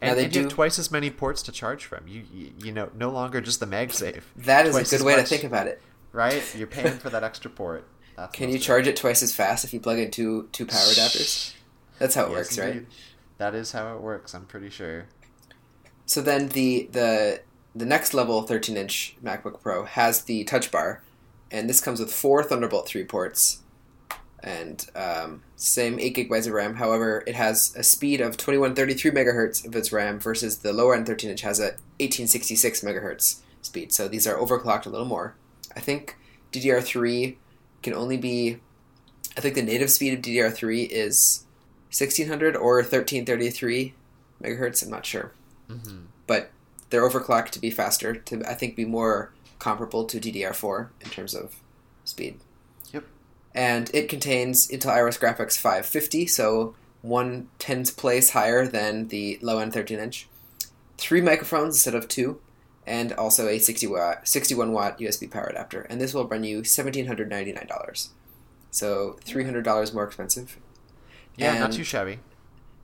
And, 0.04 0.16
now 0.16 0.22
they 0.22 0.28
do 0.28 0.48
twice 0.48 0.78
as 0.78 0.90
many 0.90 1.10
ports 1.10 1.42
to 1.42 1.52
charge 1.52 1.84
from. 1.84 2.06
You 2.06 2.24
you, 2.32 2.52
you 2.58 2.72
know, 2.72 2.90
no 2.94 3.10
longer 3.10 3.40
just 3.40 3.60
the 3.60 3.66
MagSafe. 3.66 4.22
that 4.36 4.66
is 4.66 4.74
twice 4.74 4.92
a 4.92 4.98
good 4.98 5.04
way 5.04 5.16
to 5.16 5.22
think 5.22 5.44
about 5.44 5.66
it. 5.66 5.80
Right? 6.12 6.42
You're 6.56 6.66
paying 6.66 6.98
for 6.98 7.10
that 7.10 7.24
extra 7.24 7.50
port. 7.50 7.86
That's 8.16 8.32
Can 8.36 8.50
you 8.50 8.58
charge 8.58 8.86
it 8.86 8.96
twice 8.96 9.22
as 9.22 9.34
fast 9.34 9.64
if 9.64 9.72
you 9.74 9.80
plug 9.80 9.98
in 9.98 10.10
two 10.10 10.48
two 10.52 10.66
power 10.66 10.78
adapters? 10.78 11.54
That's 11.98 12.14
how 12.14 12.26
it 12.26 12.30
Yes, 12.30 12.36
works, 12.36 12.58
right? 12.58 12.86
That 13.38 13.54
is 13.54 13.72
how 13.72 13.94
it 13.96 14.00
works. 14.00 14.34
I'm 14.34 14.46
pretty 14.46 14.70
sure. 14.70 15.06
So 16.06 16.20
then 16.20 16.48
the 16.48 16.88
the 16.92 17.40
the 17.74 17.84
next 17.86 18.14
level 18.14 18.42
13 18.42 18.76
inch 18.76 19.16
MacBook 19.22 19.60
Pro 19.60 19.84
has 19.84 20.22
the 20.22 20.44
Touch 20.44 20.70
Bar, 20.70 21.02
and 21.50 21.68
this 21.68 21.80
comes 21.80 21.98
with 21.98 22.12
four 22.12 22.44
Thunderbolt 22.44 22.86
3 22.86 23.04
ports, 23.04 23.62
and 24.44 24.86
um, 24.94 25.42
same 25.56 25.98
8 25.98 26.16
gigabytes 26.16 26.46
of 26.46 26.52
RAM. 26.52 26.74
However, 26.76 27.24
it 27.26 27.34
has 27.34 27.74
a 27.76 27.82
speed 27.82 28.20
of 28.20 28.36
2133 28.36 29.10
megahertz 29.10 29.66
of 29.66 29.74
its 29.74 29.90
RAM 29.90 30.20
versus 30.20 30.58
the 30.58 30.72
lower 30.72 30.94
end 30.94 31.06
13 31.06 31.30
inch 31.30 31.40
has 31.40 31.58
a 31.58 31.74
1866 31.98 32.82
megahertz 32.82 33.40
speed. 33.62 33.92
So 33.92 34.06
these 34.06 34.26
are 34.26 34.36
overclocked 34.36 34.86
a 34.86 34.90
little 34.90 35.06
more. 35.06 35.34
I 35.74 35.80
think 35.80 36.16
DDR3 36.52 37.36
can 37.82 37.94
only 37.94 38.16
be. 38.16 38.60
I 39.36 39.40
think 39.40 39.56
the 39.56 39.62
native 39.62 39.90
speed 39.90 40.14
of 40.14 40.20
DDR3 40.20 40.88
is 40.90 41.44
1600 41.88 42.54
or 42.54 42.76
1333 42.76 43.94
megahertz. 44.40 44.84
I'm 44.84 44.90
not 44.90 45.06
sure 45.06 45.32
hmm 45.68 46.04
but 46.26 46.50
they're 46.90 47.08
overclocked 47.08 47.50
to 47.50 47.58
be 47.58 47.70
faster, 47.70 48.14
to 48.14 48.42
I 48.48 48.54
think 48.54 48.76
be 48.76 48.84
more 48.84 49.32
comparable 49.58 50.04
to 50.04 50.20
DDR4 50.20 50.88
in 51.00 51.10
terms 51.10 51.34
of 51.34 51.56
speed. 52.04 52.38
And 53.54 53.90
it 53.94 54.08
contains 54.08 54.66
Intel 54.68 54.90
Iris 54.90 55.18
Graphics 55.18 55.56
550, 55.58 56.26
so 56.26 56.74
one 57.02 57.48
tens 57.58 57.90
place 57.90 58.30
higher 58.30 58.66
than 58.66 59.08
the 59.08 59.38
low 59.42 59.58
end 59.58 59.72
13 59.72 59.98
inch. 59.98 60.28
Three 60.98 61.20
microphones 61.20 61.76
instead 61.76 61.94
of 61.94 62.08
two, 62.08 62.40
and 62.86 63.12
also 63.12 63.46
a 63.48 63.58
60 63.58 63.86
watt, 63.86 64.26
61 64.26 64.72
watt 64.72 64.98
USB 64.98 65.30
power 65.30 65.46
adapter. 65.46 65.82
And 65.82 66.00
this 66.00 66.14
will 66.14 66.26
run 66.26 66.44
you 66.44 66.62
$1,799. 66.62 68.08
So 68.70 69.16
$300 69.24 69.94
more 69.94 70.04
expensive. 70.04 70.58
Yeah, 71.36 71.58
not 71.58 71.72
too 71.72 71.84
shabby. 71.84 72.18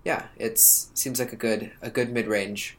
yeah, 0.04 0.26
it 0.36 0.58
seems 0.58 1.18
like 1.18 1.32
a 1.32 1.36
good 1.36 1.72
a 1.82 1.90
good 1.90 2.10
mid 2.12 2.26
range, 2.26 2.78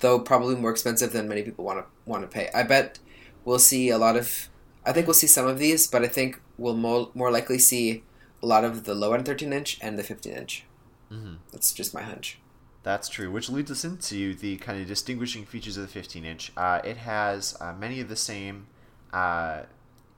though 0.00 0.18
probably 0.20 0.54
more 0.56 0.70
expensive 0.70 1.12
than 1.12 1.28
many 1.28 1.42
people 1.42 1.64
want 1.64 1.78
to 1.80 1.86
want 2.04 2.22
to 2.22 2.28
pay. 2.28 2.50
I 2.54 2.62
bet 2.62 2.98
we'll 3.44 3.58
see 3.58 3.90
a 3.90 3.98
lot 3.98 4.16
of. 4.16 4.48
I 4.84 4.92
think 4.92 5.06
we'll 5.06 5.14
see 5.14 5.26
some 5.26 5.46
of 5.46 5.58
these, 5.58 5.86
but 5.86 6.02
I 6.02 6.08
think 6.08 6.40
we'll 6.58 6.74
more 6.74 7.10
more 7.14 7.30
likely 7.30 7.58
see 7.58 8.04
a 8.42 8.46
lot 8.46 8.64
of 8.64 8.84
the 8.84 8.94
low 8.94 9.12
end 9.12 9.26
13 9.26 9.52
inch 9.52 9.78
and 9.80 9.98
the 9.98 10.02
15 10.02 10.32
inch. 10.32 10.64
hmm 11.08 11.34
That's 11.52 11.72
just 11.72 11.94
my 11.94 12.02
hunch. 12.02 12.38
That's 12.82 13.08
true, 13.08 13.30
which 13.30 13.48
leads 13.48 13.70
us 13.70 13.84
into 13.84 14.34
the 14.34 14.56
kind 14.56 14.80
of 14.80 14.88
distinguishing 14.88 15.44
features 15.44 15.76
of 15.76 15.82
the 15.84 15.88
15 15.88 16.24
inch. 16.24 16.52
Uh, 16.56 16.80
it 16.82 16.96
has 16.96 17.56
uh, 17.60 17.72
many 17.72 18.00
of 18.00 18.08
the 18.08 18.16
same 18.16 18.66
uh, 19.12 19.62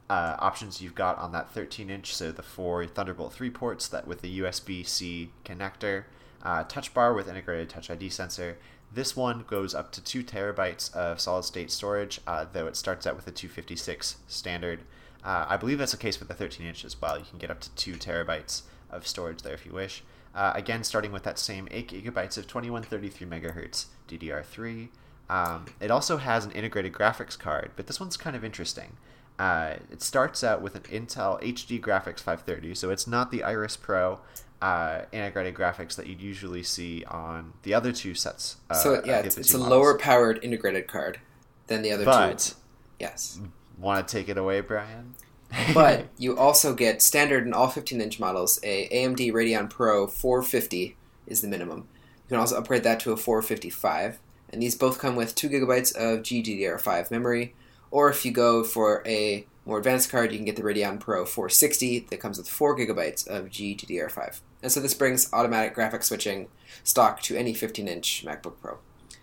uh, 0.08 0.36
options 0.38 0.80
you've 0.80 0.94
got 0.94 1.18
on 1.18 1.32
that 1.32 1.50
13 1.50 1.90
inch, 1.90 2.14
so 2.14 2.32
the 2.32 2.42
four 2.42 2.86
Thunderbolt 2.86 3.34
3 3.34 3.50
ports 3.50 3.86
that 3.88 4.06
with 4.06 4.22
the 4.22 4.40
USB 4.40 4.86
C 4.86 5.30
connector, 5.44 6.04
uh, 6.42 6.64
touch 6.64 6.94
bar 6.94 7.12
with 7.12 7.28
integrated 7.28 7.68
Touch 7.68 7.90
ID 7.90 8.08
sensor. 8.08 8.58
This 8.92 9.16
one 9.16 9.44
goes 9.46 9.74
up 9.74 9.90
to 9.92 10.02
2 10.02 10.22
terabytes 10.22 10.94
of 10.94 11.20
solid 11.20 11.44
state 11.44 11.70
storage, 11.70 12.20
uh, 12.26 12.46
though 12.50 12.66
it 12.66 12.76
starts 12.76 13.06
out 13.06 13.16
with 13.16 13.26
a 13.26 13.32
256 13.32 14.16
standard. 14.26 14.80
Uh, 15.24 15.46
I 15.48 15.56
believe 15.56 15.78
that's 15.78 15.92
the 15.92 15.98
case 15.98 16.18
with 16.18 16.28
the 16.28 16.34
13 16.34 16.66
inch 16.66 16.84
as 16.84 17.00
well. 17.00 17.18
You 17.18 17.24
can 17.28 17.38
get 17.38 17.50
up 17.50 17.60
to 17.60 17.70
2 17.70 17.94
terabytes 17.94 18.62
of 18.90 19.06
storage 19.06 19.42
there 19.42 19.54
if 19.54 19.64
you 19.64 19.72
wish. 19.72 20.02
Uh, 20.34 20.52
again, 20.54 20.82
starting 20.84 21.12
with 21.12 21.22
that 21.22 21.38
same 21.38 21.68
8 21.70 21.88
gigabytes 21.88 22.36
of 22.36 22.46
2133 22.46 23.26
megahertz 23.26 23.86
DDR3. 24.08 24.88
Um, 25.30 25.66
it 25.80 25.90
also 25.90 26.18
has 26.18 26.44
an 26.44 26.50
integrated 26.50 26.92
graphics 26.92 27.38
card, 27.38 27.70
but 27.76 27.86
this 27.86 27.98
one's 27.98 28.16
kind 28.16 28.36
of 28.36 28.44
interesting. 28.44 28.96
Uh, 29.38 29.74
it 29.90 30.02
starts 30.02 30.44
out 30.44 30.60
with 30.60 30.74
an 30.74 30.82
Intel 30.82 31.42
HD 31.42 31.80
Graphics 31.80 32.20
530, 32.20 32.74
so 32.74 32.90
it's 32.90 33.06
not 33.06 33.30
the 33.30 33.42
Iris 33.42 33.76
Pro 33.76 34.20
uh, 34.62 35.02
integrated 35.12 35.54
graphics 35.54 35.96
that 35.96 36.06
you'd 36.06 36.20
usually 36.20 36.62
see 36.62 37.04
on 37.08 37.52
the 37.62 37.74
other 37.74 37.92
two 37.92 38.14
sets. 38.14 38.56
Uh, 38.70 38.74
so 38.74 39.02
yeah, 39.04 39.18
it's, 39.20 39.36
it's 39.36 39.52
a 39.52 39.58
models. 39.58 39.70
lower 39.70 39.98
powered 39.98 40.38
integrated 40.42 40.86
card 40.86 41.20
than 41.66 41.82
the 41.82 41.90
other 41.90 42.04
But 42.04 42.38
two. 42.38 42.54
Yes. 43.00 43.40
Want 43.78 44.06
to 44.06 44.16
take 44.16 44.28
it 44.28 44.38
away, 44.38 44.60
Brian? 44.60 45.14
but 45.74 46.06
you 46.18 46.36
also 46.36 46.74
get 46.74 47.02
standard 47.02 47.46
in 47.46 47.52
all 47.52 47.68
15 47.68 48.00
inch 48.00 48.18
models 48.18 48.58
a 48.62 48.88
AMD 48.88 49.32
Radeon 49.32 49.70
Pro 49.70 50.06
450 50.06 50.96
is 51.26 51.40
the 51.40 51.48
minimum. 51.48 51.78
You 51.78 52.28
can 52.30 52.38
also 52.38 52.58
upgrade 52.58 52.82
that 52.84 53.00
to 53.00 53.12
a 53.12 53.16
455, 53.16 54.18
and 54.50 54.62
these 54.62 54.76
both 54.76 54.98
come 54.98 55.16
with 55.16 55.34
two 55.34 55.48
gigabytes 55.48 55.94
of 55.94 56.22
GDDR5 56.22 57.10
memory. 57.10 57.54
Or 57.90 58.08
if 58.08 58.24
you 58.24 58.32
go 58.32 58.64
for 58.64 59.02
a 59.06 59.46
more 59.66 59.78
advanced 59.78 60.10
card, 60.10 60.32
you 60.32 60.38
can 60.38 60.44
get 60.44 60.56
the 60.56 60.62
Radeon 60.62 60.98
Pro 60.98 61.24
460 61.24 62.06
that 62.10 62.20
comes 62.20 62.38
with 62.38 62.48
four 62.48 62.76
gigabytes 62.76 63.26
of 63.26 63.46
GDDR5. 63.46 64.40
And 64.62 64.72
so 64.72 64.80
this 64.80 64.94
brings 64.94 65.32
automatic 65.32 65.74
graphic 65.74 66.02
switching 66.02 66.48
stock 66.82 67.20
to 67.22 67.36
any 67.36 67.54
15 67.54 67.86
inch 67.86 68.24
MacBook 68.26 68.54
Pro. 68.60 68.78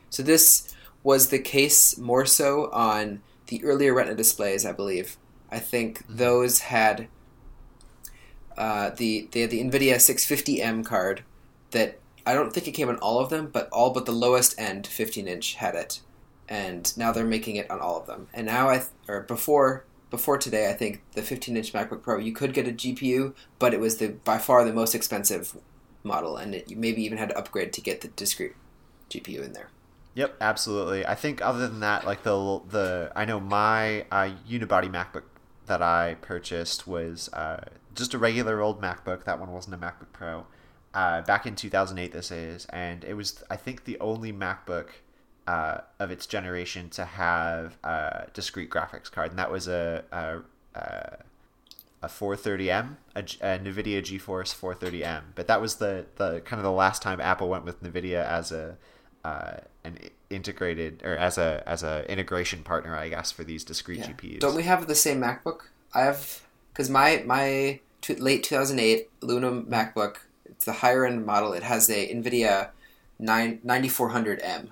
So 0.10 0.24
this 0.24 0.74
was 1.04 1.30
the 1.30 1.40
case 1.40 1.98
more 1.98 2.26
so 2.26 2.70
on 2.72 3.22
the 3.52 3.64
earlier 3.66 3.94
Retina 3.94 4.16
displays, 4.16 4.66
I 4.66 4.72
believe. 4.72 5.18
I 5.52 5.60
think 5.60 6.04
those 6.08 6.62
had 6.62 7.10
uh, 8.58 8.92
the 8.92 9.28
they 9.32 9.42
had 9.42 9.52
the 9.52 9.62
NVIDIA 9.62 9.96
650M 9.96 10.86
card 10.86 11.24
that 11.72 12.00
I 12.26 12.34
don't 12.34 12.54
think 12.54 12.68
it 12.68 12.72
came 12.72 12.88
on 12.88 12.96
all 12.98 13.20
of 13.20 13.30
them, 13.30 13.50
but 13.52 13.68
all 13.70 13.92
but 13.92 14.06
the 14.06 14.14
lowest 14.14 14.58
end 14.58 14.88
15 14.88 15.28
inch 15.28 15.56
had 15.56 15.76
it, 15.76 16.00
and 16.48 16.96
now 16.98 17.12
they're 17.12 17.26
making 17.26 17.58
it 17.58 17.70
on 17.70 17.82
all 17.82 18.00
of 18.00 18.08
them. 18.08 18.30
And 18.34 18.48
now 18.48 18.70
I 18.70 18.78
th- 18.78 18.90
or 19.10 19.22
before 19.22 19.84
before 20.10 20.38
today, 20.38 20.70
I 20.70 20.74
think 20.74 21.04
the 21.14 21.22
15 21.22 21.58
inch 21.58 21.74
MacBook 21.74 22.02
Pro 22.02 22.20
you 22.20 22.32
could 22.32 22.54
get 22.54 22.70
a 22.70 22.72
GPU, 22.72 23.36
but 23.60 23.74
it 23.74 23.82
was 23.82 23.98
the 23.98 24.08
by 24.10 24.38
far 24.38 24.64
the 24.64 24.74
most 24.74 24.96
expensive 24.96 25.58
model, 26.04 26.38
and 26.38 26.56
it, 26.56 26.70
you 26.70 26.78
maybe 26.78 27.04
even 27.04 27.18
had 27.18 27.30
to 27.30 27.38
upgrade 27.38 27.74
to 27.74 27.82
get 27.82 28.00
the 28.00 28.08
discrete 28.08 28.56
GPU 29.10 29.44
in 29.44 29.52
there. 29.52 29.68
Yep, 30.14 30.38
absolutely. 30.42 31.06
I 31.06 31.16
think 31.16 31.42
other 31.42 31.68
than 31.68 31.80
that, 31.80 32.06
like 32.06 32.24
the 32.24 32.62
the 32.70 33.12
I 33.16 33.26
know 33.26 33.40
my 33.40 34.02
uh, 34.12 34.32
unibody 34.48 34.92
MacBook 34.92 35.24
that 35.68 35.82
I 35.82 36.18
purchased 36.22 36.86
was 36.86 37.30
uh, 37.34 37.64
just 37.96 38.14
a 38.14 38.18
regular 38.18 38.60
old 38.62 38.82
MacBook. 38.82 39.24
That 39.24 39.40
one 39.40 39.52
wasn't 39.52 39.76
a 39.76 39.78
MacBook 39.78 40.12
Pro. 40.12 40.46
Uh, 40.94 41.22
back 41.22 41.46
in 41.46 41.56
2008, 41.56 42.12
this 42.12 42.32
is, 42.32 42.66
and 42.66 43.06
it 43.06 43.14
was 43.14 43.42
I 43.50 43.56
think 43.56 43.86
the 43.86 43.98
only 44.00 44.34
MacBook 44.34 44.88
uh, 45.48 45.80
of 46.00 46.12
its 46.12 46.28
generation 46.28 46.90
to 46.90 47.06
have 47.06 47.78
a 47.84 48.28
discrete 48.34 48.70
graphics 48.70 49.10
card, 49.10 49.30
and 49.30 49.40
that 49.40 49.50
was 49.50 49.70
a 49.70 50.04
a, 50.12 50.40
a, 50.78 51.18
a 52.02 52.08
430M, 52.08 52.98
a, 53.16 53.24
G- 53.24 53.38
a 53.40 53.58
NVIDIA 53.58 54.02
GeForce 54.02 54.54
430M. 54.54 55.22
But 55.36 55.48
that 55.48 55.62
was 55.62 55.76
the 55.76 56.08
the 56.18 56.42
kind 56.42 56.60
of 56.60 56.64
the 56.66 56.72
last 56.72 57.02
time 57.02 57.22
Apple 57.22 57.48
went 57.48 57.64
with 57.64 57.82
NVIDIA 57.82 58.26
as 58.26 58.52
a 58.52 58.78
uh, 59.24 59.58
an 59.84 59.98
integrated 60.30 61.02
or 61.04 61.16
as 61.18 61.38
a 61.38 61.64
as 61.66 61.84
a 61.84 62.10
integration 62.12 62.64
partner, 62.64 62.96
I 62.96 63.10
guess, 63.10 63.32
for 63.32 63.44
these 63.44 63.64
discrete 63.64 64.00
Yeah. 64.00 64.08
GPUs. 64.12 64.40
Don't 64.40 64.56
we 64.56 64.64
have 64.64 64.88
the 64.88 64.96
same 64.96 65.20
MacBook? 65.22 65.62
I 65.94 66.02
have 66.02 66.42
because 66.74 66.90
my 66.90 67.24
my 67.26 67.80
t- 68.02 68.16
late 68.16 68.44
2008 68.44 69.10
Luna 69.22 69.52
MacBook, 69.64 70.18
it's 70.46 70.66
the 70.66 70.74
higher 70.74 71.06
end 71.06 71.26
model. 71.26 71.54
It 71.54 71.64
has 71.64 71.90
a 71.90 72.14
NVIDIA 72.14 72.70
9 73.20 73.60
9400M. 73.66 74.68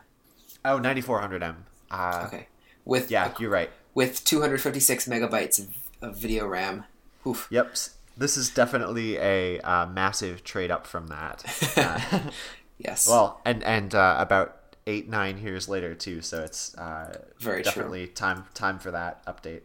Oh, 0.65 0.79
9400M. 0.79 1.55
Uh, 1.91 2.23
Okay, 2.27 2.47
with 2.85 3.09
Yeah, 3.11 3.33
you're 3.39 3.49
right. 3.49 3.69
with 3.93 4.23
256 4.25 5.07
megabytes 5.07 5.59
of, 5.59 5.67
of 6.01 6.17
video 6.17 6.45
RAM. 6.47 6.83
Oof. 7.25 7.47
Yep. 7.49 7.75
This 8.17 8.35
is 8.37 8.49
definitely 8.49 9.17
a 9.17 9.59
uh, 9.61 9.85
massive 9.87 10.43
trade 10.43 10.71
up 10.71 10.85
from 10.85 11.07
that. 11.07 11.43
Uh, 11.77 12.29
Yes. 12.77 13.07
well, 13.09 13.41
and 13.43 13.61
and 13.63 13.93
uh, 13.93 14.15
about 14.19 14.58
eight 14.89 15.07
nine 15.07 15.37
years 15.37 15.69
later 15.69 15.93
too. 15.93 16.21
So 16.21 16.41
it's 16.41 16.75
uh, 16.77 17.21
Very 17.39 17.61
true. 17.61 17.71
definitely 17.71 18.07
time 18.07 18.45
time 18.53 18.79
for 18.79 18.91
that 18.91 19.23
update. 19.25 19.61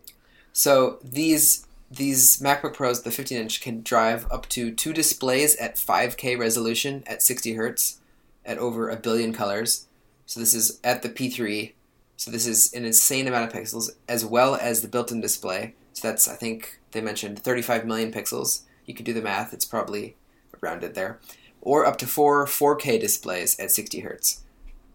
So 0.52 0.98
these 1.02 1.66
these 1.90 2.38
MacBook 2.38 2.74
Pros, 2.74 3.02
the 3.02 3.10
15 3.10 3.38
inch, 3.38 3.60
can 3.60 3.82
drive 3.82 4.26
up 4.30 4.48
to 4.50 4.72
two 4.72 4.92
displays 4.92 5.54
at 5.56 5.76
5K 5.76 6.36
resolution 6.38 7.04
at 7.06 7.22
60 7.22 7.54
hertz, 7.54 8.00
at 8.44 8.58
over 8.58 8.88
a 8.88 8.96
billion 8.96 9.32
colors. 9.32 9.86
So 10.26 10.40
this 10.40 10.54
is 10.54 10.80
at 10.82 11.02
the 11.02 11.08
P3. 11.08 11.72
So 12.16 12.30
this 12.30 12.46
is 12.46 12.72
an 12.72 12.84
insane 12.84 13.28
amount 13.28 13.52
of 13.52 13.60
pixels, 13.60 13.90
as 14.08 14.24
well 14.24 14.54
as 14.56 14.82
the 14.82 14.88
built-in 14.88 15.20
display. 15.20 15.74
So 15.92 16.08
that's 16.08 16.28
I 16.28 16.34
think 16.34 16.80
they 16.92 17.00
mentioned 17.00 17.38
35 17.38 17.86
million 17.86 18.12
pixels. 18.12 18.62
You 18.86 18.94
could 18.94 19.06
do 19.06 19.12
the 19.12 19.22
math; 19.22 19.52
it's 19.52 19.64
probably 19.64 20.16
rounded 20.60 20.94
there, 20.94 21.20
or 21.60 21.86
up 21.86 21.96
to 21.98 22.06
four 22.06 22.46
4K 22.46 23.00
displays 23.00 23.58
at 23.58 23.70
60 23.70 24.00
hertz. 24.00 24.43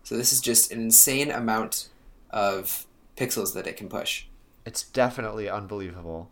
So 0.09 0.17
this 0.17 0.33
is 0.33 0.41
just 0.41 0.71
an 0.71 0.81
insane 0.81 1.29
amount 1.29 1.87
of 2.31 2.87
pixels 3.15 3.53
that 3.53 3.67
it 3.67 3.77
can 3.77 3.87
push. 3.87 4.25
It's 4.65 4.81
definitely 4.81 5.47
unbelievable. 5.47 6.31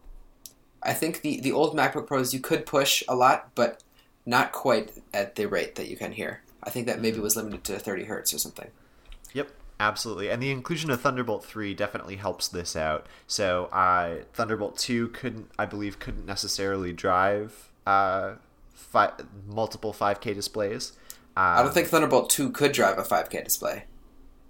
I 0.82 0.94
think 0.94 1.22
the, 1.22 1.40
the 1.40 1.52
old 1.52 1.78
MacBook 1.78 2.08
Pros 2.08 2.34
you 2.34 2.40
could 2.40 2.66
push 2.66 3.04
a 3.08 3.14
lot, 3.14 3.52
but 3.54 3.84
not 4.26 4.52
quite 4.52 4.94
at 5.14 5.36
the 5.36 5.46
rate 5.46 5.76
that 5.76 5.90
you 5.90 5.96
can 5.96 6.14
here. 6.14 6.42
I 6.64 6.72
think 6.72 6.88
that 6.88 7.00
maybe 7.00 7.20
was 7.20 7.36
limited 7.36 7.64
to 7.66 7.78
30 7.78 8.06
hertz 8.06 8.34
or 8.34 8.40
something. 8.40 8.72
Yep, 9.34 9.52
absolutely. 9.80 10.32
And 10.32 10.42
the 10.42 10.50
inclusion 10.50 10.90
of 10.90 11.00
Thunderbolt 11.02 11.46
3 11.46 11.76
definitely 11.76 12.16
helps 12.16 12.48
this 12.48 12.76
out. 12.76 13.06
So 13.28 13.66
uh, 13.66 14.24
Thunderbolt 14.34 14.80
2 14.80 15.10
couldn't, 15.10 15.52
I 15.60 15.68
believe, 15.68 16.00
couldn't 16.00 16.26
necessarily 16.26 16.94
drive 16.94 17.70
uh, 17.86 18.38
fi- 18.74 19.14
multiple 19.48 19.94
5K 19.94 20.34
displays. 20.34 20.94
Um, 21.38 21.60
I 21.60 21.64
don't 21.64 21.74
think 21.74 21.88
Thunderbolt 21.90 22.30
2 22.30 22.52
could 22.52 22.72
drive 22.72 22.98
a 22.98 23.04
5K 23.04 23.44
display. 23.44 23.86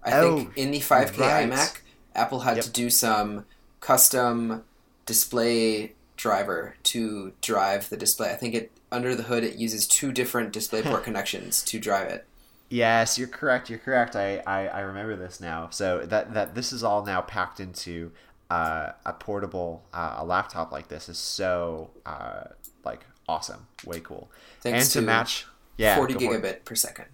I 0.03 0.11
Oh, 0.13 0.37
think 0.37 0.57
in 0.57 0.71
the 0.71 0.79
5K 0.79 1.19
right. 1.19 1.49
iMac, 1.49 1.81
Apple 2.15 2.41
had 2.41 2.55
Yep. 2.57 2.65
to 2.65 2.71
do 2.71 2.89
some 2.89 3.45
custom 3.81 4.63
display 5.05 5.93
driver 6.15 6.75
to 6.83 7.33
drive 7.41 7.89
the 7.89 7.97
display. 7.97 8.31
I 8.31 8.35
think 8.35 8.55
it 8.55 8.71
under 8.91 9.15
the 9.15 9.23
hood 9.23 9.43
it 9.43 9.55
uses 9.57 9.85
two 9.87 10.11
different 10.11 10.53
DisplayPort 10.53 11.03
connections 11.09 11.61
to 11.63 11.79
drive 11.79 12.07
it. 12.07 12.25
Yes, 12.69 13.17
you're 13.17 13.27
correct. 13.29 13.69
You're 13.69 13.79
correct. 13.79 14.15
I, 14.15 14.41
I, 14.45 14.67
I 14.67 14.79
remember 14.81 15.15
this 15.15 15.39
now. 15.39 15.69
So 15.71 16.05
that 16.05 16.33
that 16.33 16.55
this 16.55 16.73
is 16.73 16.83
all 16.83 17.05
now 17.05 17.21
packed 17.21 17.59
into 17.59 18.11
uh, 18.49 18.91
a 19.05 19.13
portable 19.13 19.83
uh, 19.93 20.15
a 20.17 20.25
laptop 20.25 20.71
like 20.71 20.87
this 20.89 21.07
is 21.09 21.17
so 21.17 21.91
uh, 22.05 22.43
like 22.83 23.05
awesome, 23.27 23.67
way 23.85 23.99
cool. 24.01 24.29
Thanks 24.61 24.85
and 24.85 24.93
to, 24.93 24.99
to 24.99 25.05
match, 25.05 25.45
yeah, 25.77 25.95
40 25.95 26.13
go 26.13 26.19
for 26.19 26.25
gigabit 26.25 26.65
per 26.65 26.75
second. 26.75 27.05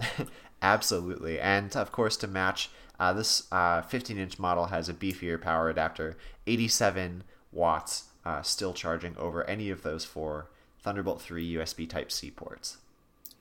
Absolutely, 0.62 1.40
and 1.40 1.74
of 1.76 1.90
course 1.92 2.16
to 2.18 2.26
match, 2.26 2.70
uh, 2.98 3.12
this 3.12 3.42
15-inch 3.50 4.38
model 4.38 4.66
has 4.66 4.88
a 4.88 4.94
beefier 4.94 5.40
power 5.40 5.70
adapter, 5.70 6.16
87 6.46 7.24
watts, 7.50 8.04
uh, 8.24 8.42
still 8.42 8.74
charging 8.74 9.16
over 9.16 9.44
any 9.44 9.70
of 9.70 9.82
those 9.82 10.04
four 10.04 10.50
Thunderbolt 10.82 11.20
3 11.20 11.54
USB 11.54 11.88
Type 11.88 12.12
C 12.12 12.30
ports. 12.30 12.78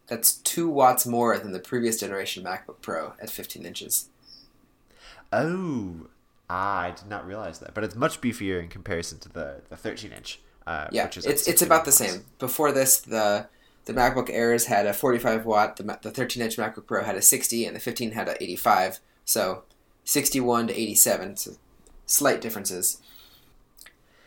That's 0.07 0.33
2 0.33 0.69
watts 0.69 1.05
more 1.05 1.37
than 1.37 1.51
the 1.51 1.59
previous 1.59 1.99
generation 1.99 2.43
MacBook 2.43 2.81
Pro 2.81 3.13
at 3.21 3.29
15 3.29 3.65
inches. 3.65 4.09
Oh, 5.31 6.07
ah, 6.49 6.79
I 6.79 6.91
did 6.91 7.07
not 7.07 7.27
realize 7.27 7.59
that, 7.59 7.73
but 7.73 7.83
it's 7.83 7.95
much 7.95 8.19
beefier 8.19 8.61
in 8.61 8.69
comparison 8.69 9.19
to 9.19 9.29
the 9.29 9.61
the 9.69 9.75
13-inch. 9.75 10.39
Uh, 10.65 10.87
Yeah, 10.91 11.05
which 11.05 11.17
is 11.17 11.25
at 11.25 11.33
it's 11.33 11.41
it's 11.47 11.59
61 11.59 11.67
about 11.77 11.85
the 11.85 11.91
same. 11.91 12.25
Before 12.39 12.71
this, 12.71 12.99
the 12.99 13.47
the 13.85 13.93
MacBook 13.93 14.29
Airs 14.29 14.65
had 14.65 14.85
a 14.85 14.93
45 14.93 15.45
watt. 15.45 15.77
The 15.77 15.83
the 16.01 16.11
13 16.11 16.43
inch 16.43 16.57
MacBook 16.57 16.85
Pro 16.85 17.03
had 17.03 17.15
a 17.15 17.21
60, 17.21 17.65
and 17.65 17.75
the 17.75 17.79
15 17.79 18.11
had 18.11 18.27
a 18.27 18.41
85. 18.43 18.99
So 19.25 19.63
61 20.03 20.67
to 20.67 20.79
87. 20.79 21.37
So 21.37 21.51
slight 22.05 22.41
differences. 22.41 23.01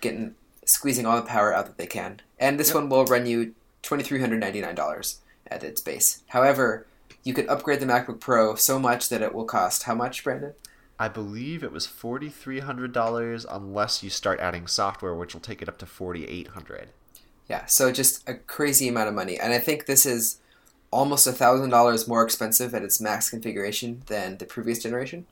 Getting 0.01 0.35
squeezing 0.65 1.07
all 1.07 1.17
the 1.17 1.23
power 1.23 1.55
out 1.55 1.67
that 1.67 1.79
they 1.79 1.87
can. 1.87 2.21
And 2.39 2.59
this 2.59 2.69
Yep. 2.69 2.75
one 2.77 2.89
will 2.89 3.05
run 3.05 3.27
you 3.27 3.55
twenty 3.83 4.03
three 4.05 4.21
hundred 4.21 4.41
ninety 4.41 4.61
nine 4.61 4.75
dollars 4.75 5.19
at 5.47 5.63
its 5.65 5.81
base. 5.81 6.23
However, 6.29 6.87
you 7.25 7.35
could 7.35 7.49
upgrade 7.49 7.81
the 7.81 7.87
MacBook 7.87 8.21
Pro 8.21 8.55
so 8.55 8.79
much 8.79 9.09
that 9.09 9.23
it 9.23 9.35
will 9.35 9.45
cost 9.45 9.85
how 9.85 9.95
much, 9.95 10.25
Brandon? 10.25 10.55
I 10.99 11.09
believe 11.09 11.63
it 11.65 11.73
was 11.73 11.87
forty 11.87 12.29
three 12.29 12.61
hundred 12.61 12.93
dollars, 12.93 13.45
unless 13.49 14.03
you 14.03 14.11
start 14.11 14.41
adding 14.41 14.67
software, 14.67 15.15
which 15.15 15.35
will 15.35 15.41
take 15.41 15.63
it 15.63 15.69
up 15.69 15.79
to 15.79 15.87
forty 15.87 16.27
eight 16.27 16.49
hundred. 16.49 16.89
Yeah, 17.53 17.67
so 17.67 17.93
just 17.93 18.27
a 18.27 18.33
crazy 18.33 18.89
amount 18.89 19.09
of 19.09 19.15
money, 19.15 19.39
and 19.39 19.53
I 19.53 19.59
think 19.59 19.85
this 19.85 20.07
is 20.07 20.39
almost 20.91 21.27
a 21.27 21.33
thousand 21.33 21.69
dollars 21.69 22.09
more 22.09 22.23
expensive 22.23 22.75
at 22.75 22.83
its 22.83 22.99
max 22.99 23.29
configuration 23.29 24.03
than 24.07 24.39
the 24.39 24.47
previous 24.47 24.83
generation. 24.83 25.27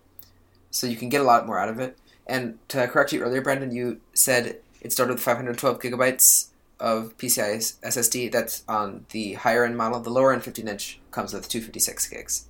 So 0.70 0.86
you 0.86 0.96
can 0.96 1.08
get 1.08 1.22
a 1.22 1.24
lot 1.24 1.46
more 1.46 1.58
out 1.58 1.70
of 1.70 1.80
it. 1.80 1.96
And 2.26 2.58
to 2.68 2.86
correct 2.88 3.14
you 3.14 3.22
earlier, 3.22 3.40
Brendan, 3.40 3.74
you 3.74 4.02
said 4.12 4.58
it 4.82 4.92
started 4.92 5.14
with 5.14 5.22
512 5.22 5.80
gigabytes 5.80 6.48
of 6.78 7.16
PCI 7.16 7.56
SSD. 7.82 8.30
That's 8.30 8.64
on 8.68 9.06
the 9.12 9.32
higher 9.34 9.64
end 9.64 9.78
model. 9.78 10.00
The 10.00 10.10
lower 10.10 10.34
end 10.34 10.44
15 10.44 10.68
inch 10.68 11.00
comes 11.12 11.32
with 11.32 11.48
256 11.48 12.06
gigs. 12.06 12.48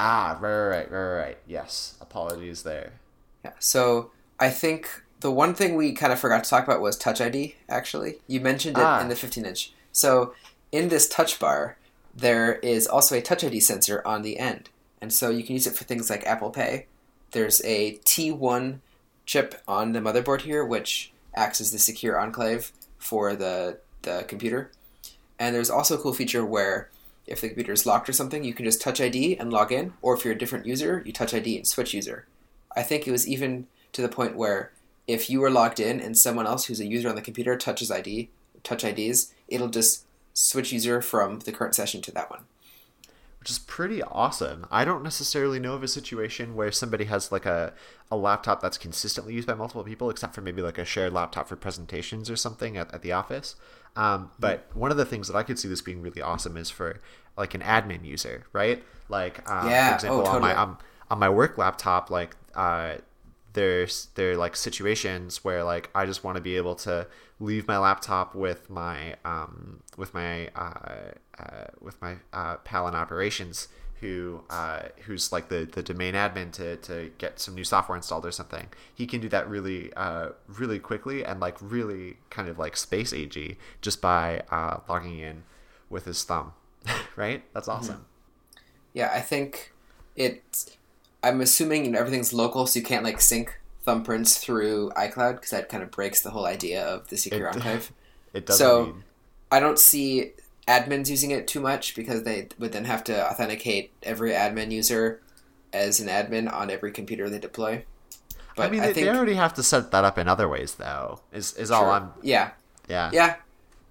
Ah, 0.00 0.36
right, 0.40 0.50
right, 0.52 0.68
right, 0.68 0.90
right, 0.90 1.16
right. 1.16 1.38
Yes, 1.46 1.94
apologies 2.00 2.64
there. 2.64 2.94
Yeah. 3.44 3.52
So 3.60 4.10
I 4.40 4.50
think 4.50 5.01
the 5.22 5.30
one 5.30 5.54
thing 5.54 5.74
we 5.76 5.92
kind 5.92 6.12
of 6.12 6.18
forgot 6.20 6.44
to 6.44 6.50
talk 6.50 6.64
about 6.64 6.80
was 6.80 6.96
Touch 6.96 7.20
ID. 7.20 7.56
Actually, 7.68 8.16
you 8.26 8.40
mentioned 8.40 8.76
it 8.76 8.82
Ah. 8.84 9.00
in 9.00 9.08
the 9.08 9.16
15 9.16 9.44
inch. 9.46 9.72
So 9.92 10.34
in 10.70 10.88
this 10.88 11.08
Touch 11.08 11.38
bar, 11.38 11.76
there 12.14 12.54
is 12.56 12.86
also 12.86 13.16
a 13.16 13.22
Touch 13.22 13.42
ID 13.42 13.60
sensor 13.60 14.02
on 14.04 14.22
the 14.22 14.38
end, 14.38 14.68
and 15.00 15.12
so 15.12 15.30
you 15.30 15.42
can 15.44 15.54
use 15.54 15.66
it 15.66 15.74
for 15.74 15.84
things 15.84 16.10
like 16.10 16.26
Apple 16.26 16.50
Pay. 16.50 16.86
There's 17.30 17.62
a 17.64 17.98
T1 18.04 18.80
chip 19.24 19.60
on 19.66 19.92
the 19.92 20.00
motherboard 20.00 20.42
here, 20.42 20.64
which 20.64 21.12
acts 21.34 21.60
as 21.60 21.72
the 21.72 21.78
secure 21.78 22.18
enclave 22.20 22.72
for 22.98 23.34
the 23.34 23.78
the 24.02 24.24
computer. 24.28 24.70
And 25.38 25.54
there's 25.54 25.70
also 25.70 25.94
a 25.96 25.98
cool 26.02 26.12
feature 26.12 26.44
where 26.44 26.90
if 27.26 27.40
the 27.40 27.48
computer 27.48 27.72
is 27.72 27.86
locked 27.86 28.08
or 28.08 28.12
something, 28.12 28.42
you 28.44 28.52
can 28.52 28.64
just 28.64 28.82
touch 28.82 29.00
ID 29.00 29.36
and 29.38 29.52
log 29.52 29.70
in, 29.72 29.92
or 30.02 30.14
if 30.14 30.24
you're 30.24 30.34
a 30.34 30.38
different 30.38 30.66
user, 30.66 31.02
you 31.06 31.12
touch 31.12 31.32
ID 31.32 31.56
and 31.56 31.66
switch 31.66 31.94
user. 31.94 32.26
I 32.74 32.82
think 32.82 33.06
it 33.06 33.12
was 33.12 33.28
even 33.28 33.68
to 33.92 34.02
the 34.02 34.08
point 34.08 34.34
where 34.36 34.72
if 35.06 35.28
you 35.30 35.42
are 35.44 35.50
logged 35.50 35.80
in 35.80 36.00
and 36.00 36.16
someone 36.16 36.46
else 36.46 36.66
who's 36.66 36.80
a 36.80 36.86
user 36.86 37.08
on 37.08 37.14
the 37.16 37.22
computer 37.22 37.56
touches 37.56 37.90
ID, 37.90 38.30
touch 38.62 38.84
IDs, 38.84 39.34
it'll 39.48 39.68
just 39.68 40.04
switch 40.34 40.72
user 40.72 41.02
from 41.02 41.40
the 41.40 41.52
current 41.52 41.74
session 41.74 42.00
to 42.02 42.12
that 42.12 42.30
one. 42.30 42.44
which 43.40 43.50
is 43.50 43.58
pretty 43.58 44.00
awesome. 44.04 44.66
I 44.70 44.84
don't 44.84 45.02
necessarily 45.02 45.58
know 45.58 45.74
of 45.74 45.82
a 45.82 45.88
situation 45.88 46.54
where 46.54 46.70
somebody 46.70 47.06
has 47.06 47.32
like 47.32 47.44
a, 47.44 47.72
a 48.10 48.16
laptop 48.16 48.62
that's 48.62 48.78
consistently 48.78 49.34
used 49.34 49.48
by 49.48 49.54
multiple 49.54 49.82
people, 49.82 50.08
except 50.10 50.32
for 50.34 50.40
maybe 50.42 50.62
like 50.62 50.78
a 50.78 50.84
shared 50.84 51.12
laptop 51.12 51.48
for 51.48 51.56
presentations 51.56 52.30
or 52.30 52.36
something 52.36 52.76
at, 52.76 52.94
at 52.94 53.02
the 53.02 53.10
office. 53.10 53.56
Um, 53.96 54.30
but 54.38 54.68
one 54.74 54.92
of 54.92 54.96
the 54.96 55.04
things 55.04 55.26
that 55.26 55.36
I 55.36 55.42
could 55.42 55.58
see 55.58 55.66
this 55.68 55.82
being 55.82 56.00
really 56.02 56.22
awesome 56.22 56.56
is 56.56 56.70
for 56.70 57.00
like 57.36 57.54
an 57.54 57.62
admin 57.62 58.04
user, 58.04 58.44
right? 58.52 58.82
Like, 59.08 59.46
um, 59.50 59.66
Yeah. 59.68 59.88
for 59.88 59.94
example, 59.96 60.20
Oh, 60.20 60.26
on 60.26 60.40
my 60.40 60.54
totally. 60.54 60.62
um, 60.62 60.78
on 61.10 61.18
my 61.18 61.28
work 61.28 61.58
laptop, 61.58 62.10
like 62.10 62.36
uh, 62.54 62.94
there's 63.52 64.08
there 64.14 64.32
are 64.32 64.36
like 64.36 64.56
situations 64.56 65.44
where 65.44 65.64
like 65.64 65.90
I 65.94 66.06
just 66.06 66.24
want 66.24 66.36
to 66.36 66.42
be 66.42 66.56
able 66.56 66.74
to 66.76 67.06
leave 67.40 67.66
my 67.66 67.78
laptop 67.78 68.34
with 68.34 68.70
my 68.70 69.16
um, 69.24 69.82
with 69.96 70.14
my 70.14 70.48
uh, 70.48 71.12
uh, 71.38 71.64
with 71.80 72.00
my 72.00 72.16
uh, 72.32 72.56
pal 72.56 72.88
in 72.88 72.94
operations 72.94 73.68
who 74.02 74.42
uh, 74.50 74.82
who's 75.04 75.30
like 75.30 75.48
the, 75.48 75.64
the 75.64 75.82
domain 75.82 76.14
admin 76.14 76.50
to, 76.52 76.76
to 76.76 77.12
get 77.18 77.38
some 77.38 77.54
new 77.54 77.62
software 77.62 77.96
installed 77.96 78.26
or 78.26 78.32
something. 78.32 78.66
He 78.92 79.06
can 79.06 79.20
do 79.20 79.28
that 79.28 79.48
really 79.48 79.92
uh, 79.94 80.30
really 80.48 80.80
quickly 80.80 81.24
and 81.24 81.38
like 81.38 81.56
really 81.60 82.16
kind 82.28 82.48
of 82.48 82.58
like 82.58 82.76
space 82.76 83.12
agey 83.12 83.56
just 83.80 84.00
by 84.00 84.42
uh, 84.50 84.80
logging 84.88 85.20
in 85.20 85.44
with 85.88 86.04
his 86.04 86.24
thumb. 86.24 86.52
right? 87.16 87.44
That's 87.54 87.68
awesome. 87.68 88.06
Yeah, 88.92 89.12
I 89.14 89.20
think 89.20 89.72
it. 90.16 90.76
I'm 91.22 91.40
assuming 91.40 91.84
you 91.84 91.90
know, 91.92 91.98
everything's 91.98 92.32
local, 92.32 92.66
so 92.66 92.78
you 92.78 92.84
can't 92.84 93.04
like 93.04 93.20
sync 93.20 93.58
thumbprints 93.86 94.38
through 94.38 94.90
iCloud 94.96 95.34
because 95.36 95.50
that 95.50 95.68
kind 95.68 95.82
of 95.82 95.90
breaks 95.90 96.20
the 96.22 96.30
whole 96.30 96.46
idea 96.46 96.84
of 96.84 97.08
the 97.08 97.16
secure 97.16 97.48
It- 97.48 97.56
enclave. 97.56 97.92
It 98.34 98.46
does 98.46 98.58
So- 98.58 98.84
indeed. 98.86 99.02
I 99.50 99.60
don't 99.60 99.78
see 99.78 100.32
admins 100.66 101.10
using 101.10 101.30
it 101.30 101.46
too 101.46 101.60
much 101.60 101.94
because 101.94 102.22
they 102.22 102.48
would 102.58 102.72
then 102.72 102.86
have 102.86 103.04
to 103.04 103.28
authenticate 103.30 103.90
every 104.02 104.30
admin 104.32 104.70
user 104.70 105.20
as 105.74 106.00
an 106.00 106.08
admin 106.08 106.50
on 106.50 106.70
every 106.70 106.90
computer 106.92 107.28
they 107.28 107.38
deploy. 107.38 107.84
But 108.56 108.68
I 108.68 108.70
mean, 108.70 108.80
I 108.80 108.86
they, 108.86 108.92
think 108.94 109.06
they 109.06 109.10
already 109.14 109.34
have 109.34 109.52
to 109.54 109.62
set 109.62 109.90
that 109.90 110.04
up 110.04 110.16
in 110.16 110.28
other 110.28 110.48
ways, 110.48 110.76
though. 110.76 111.20
Is 111.32 111.52
is 111.54 111.70
all 111.70 111.82
Sure. 111.82 111.90
I'm. 111.90 112.10
yeah, 112.22 112.52
Yeah, 112.88 113.10
yeah. 113.12 113.36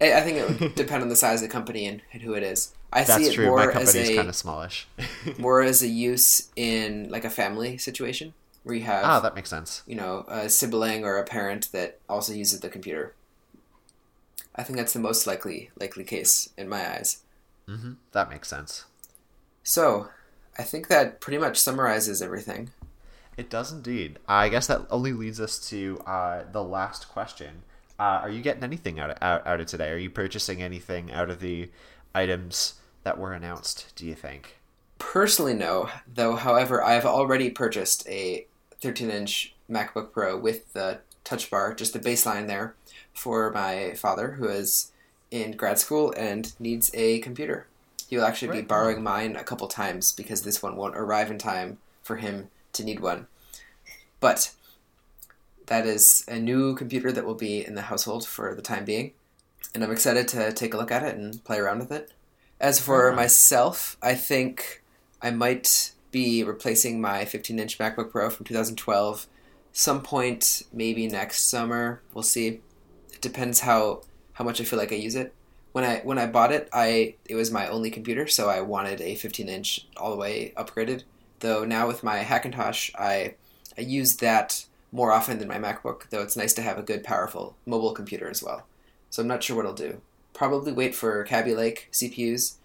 I 0.02 0.14
I 0.14 0.22
think 0.22 0.38
it 0.38 0.60
would 0.62 0.76
depend 0.84 1.04
on 1.04 1.10
the 1.10 1.16
size 1.16 1.44
of 1.44 1.48
the 1.50 1.52
company 1.54 1.86
and, 1.86 2.02
and 2.12 2.24
who 2.24 2.34
it 2.34 2.42
is. 2.44 2.74
I 2.94 3.04
see 3.04 3.26
it 3.26 3.34
true. 3.34 3.48
more 3.48 3.58
My 3.58 3.68
company's 3.68 4.10
a 4.10 4.16
kind 4.16 4.30
of 4.30 4.36
smallish. 4.36 4.88
more 5.38 5.62
as 5.62 5.82
a 5.82 5.88
use 5.88 6.50
in 6.56 7.10
like 7.10 7.26
a 7.26 7.30
family 7.30 7.78
situation 7.78 8.34
where 8.64 8.76
you 8.76 8.84
have 8.84 9.06
ah, 9.06 9.20
that 9.20 9.34
makes 9.34 9.50
sense. 9.50 9.82
you 9.88 9.96
know 9.96 10.26
a 10.28 10.50
sibling 10.50 11.04
or 11.04 11.18
a 11.18 11.24
parent 11.24 11.72
that 11.72 12.00
also 12.10 12.34
uses 12.34 12.60
the 12.60 12.70
computer. 12.70 13.14
I 14.56 14.64
think 14.64 14.78
that's 14.78 14.94
the 14.94 15.00
most 15.00 15.26
likely 15.26 15.72
likely 15.80 16.04
case 16.04 16.50
in 16.58 16.68
my 16.68 16.96
eyes. 16.96 17.22
Mm-hmm. 17.68 17.94
That 18.12 18.30
makes 18.30 18.50
sense. 18.50 18.86
So, 19.64 20.10
I 20.58 20.64
think 20.64 20.88
that 20.88 21.22
pretty 21.22 21.38
much 21.38 21.58
summarizes 21.58 22.22
everything. 22.22 22.72
It 23.38 23.50
does 23.50 23.72
indeed. 23.72 24.20
I 24.28 24.50
guess 24.50 24.68
that 24.68 24.86
only 24.90 25.14
leads 25.14 25.40
us 25.40 25.58
to 25.70 26.02
uh, 26.06 26.44
the 26.52 26.64
last 26.64 27.08
question. 27.08 27.64
Uh, 27.98 28.20
are 28.24 28.30
you 28.30 28.42
getting 28.42 28.64
anything 28.64 29.00
out 29.00 29.12
of, 29.12 29.18
out, 29.22 29.46
out 29.48 29.62
of 29.62 29.68
today? 29.68 29.92
Are 29.92 29.98
you 29.98 30.10
purchasing 30.10 30.62
anything 30.62 31.12
out 31.12 31.30
of 31.30 31.40
the 31.40 31.70
items 32.14 32.81
that 33.04 33.18
were 33.18 33.34
announced? 33.34 33.92
Do 33.96 34.06
you 34.06 34.16
think? 34.16 34.58
Personally, 35.00 35.54
no. 35.54 35.90
Though, 36.12 36.36
however, 36.36 36.84
I 36.84 36.94
have 36.94 37.06
already 37.06 37.50
purchased 37.50 38.08
a 38.08 38.46
13-inch 38.82 39.56
MacBook 39.70 40.12
Pro 40.12 40.38
with 40.38 40.74
the 40.74 41.00
Touch 41.24 41.50
Bar, 41.50 41.74
just 41.74 41.94
the 41.94 42.00
baseline 42.00 42.48
there, 42.48 42.76
for 43.14 43.52
my 43.52 43.94
father, 43.96 44.32
who 44.34 44.48
is 44.48 44.92
in 45.32 45.52
grad 45.54 45.80
school 45.80 46.14
and 46.18 46.54
needs 46.60 46.92
a 46.94 47.20
computer. 47.20 47.68
He'll 48.10 48.26
actually 48.26 48.62
be 48.62 48.68
borrowing 48.68 49.02
mine 49.02 49.36
a 49.36 49.44
couple 49.44 49.68
times 49.68 50.12
because 50.12 50.42
this 50.42 50.62
one 50.62 50.76
won't 50.76 50.98
arrive 50.98 51.32
in 51.32 51.38
time 51.38 51.78
for 52.04 52.18
him 52.18 52.50
to 52.74 52.84
need 52.84 53.00
one. 53.00 53.28
But 54.20 54.52
that 55.68 55.86
is 55.86 56.26
a 56.28 56.38
new 56.38 56.76
computer 56.76 57.12
that 57.14 57.26
will 57.26 57.36
be 57.36 57.66
in 57.66 57.76
the 57.76 57.84
household 57.84 58.28
for 58.28 58.54
the 58.54 58.62
time 58.62 58.84
being, 58.84 59.14
and 59.74 59.84
I'm 59.84 59.92
excited 59.92 60.28
to 60.30 60.52
take 60.52 60.74
a 60.74 60.78
look 60.78 60.92
at 60.92 61.04
it 61.04 61.16
and 61.16 61.42
play 61.46 61.58
around 61.58 61.80
with 61.80 61.92
it. 61.92 62.12
As 62.62 62.80
for 62.80 63.10
on. 63.10 63.16
myself, 63.18 63.98
I 64.02 64.14
think 64.14 64.84
I 65.22 65.32
might 65.32 65.92
be 66.12 66.44
replacing 66.44 67.02
my 67.02 67.26
15 67.26 67.60
inch 67.60 67.78
MacBook 67.78 68.12
Pro 68.12 68.30
from 68.30 68.46
2012 68.46 69.28
some 69.74 70.02
point 70.02 70.64
maybe 70.74 71.08
next 71.08 71.50
summer. 71.50 72.02
We'll 72.14 72.24
see. 72.24 72.62
It 73.14 73.22
depends 73.22 73.62
how 73.62 74.02
how 74.34 74.46
much 74.46 74.62
I 74.62 74.64
feel 74.64 74.80
like 74.80 74.92
I 74.92 74.96
use 74.96 75.16
it. 75.16 75.34
When 75.72 75.84
I 75.84 76.02
when 76.04 76.18
I 76.18 76.28
bought 76.28 76.52
it, 76.52 76.70
I 76.74 77.16
it 77.26 77.36
was 77.36 77.52
my 77.52 77.68
only 77.68 77.90
computer, 77.90 78.28
so 78.28 78.50
I 78.50 78.62
wanted 78.62 79.02
a 79.02 79.16
15 79.16 79.50
inch 79.50 79.88
all 79.98 80.12
the 80.12 80.18
way 80.18 80.54
upgraded. 80.58 81.04
Though 81.40 81.66
now 81.66 81.88
with 81.88 82.04
my 82.04 82.24
Hackintosh, 82.24 82.94
I 82.96 83.36
I 83.78 83.82
use 83.82 84.18
that 84.18 84.66
more 84.92 85.12
often 85.12 85.40
than 85.40 85.48
my 85.48 85.58
MacBook. 85.58 86.10
Though 86.10 86.22
it's 86.22 86.38
nice 86.38 86.54
to 86.54 86.62
have 86.62 86.78
a 86.78 86.84
good, 86.84 87.04
powerful 87.04 87.56
mobile 87.66 87.94
computer 87.94 88.30
as 88.30 88.44
well. 88.44 88.68
So 89.10 89.22
I'm 89.22 89.28
not 89.28 89.44
sure 89.44 89.56
what 89.56 89.66
I'll 89.66 89.74
do. 89.74 90.02
Probably 90.34 90.72
wait 90.72 90.96
for 90.96 91.24
Kaby 91.24 91.54
Lake 91.56 91.90
CPUs, 91.92 92.56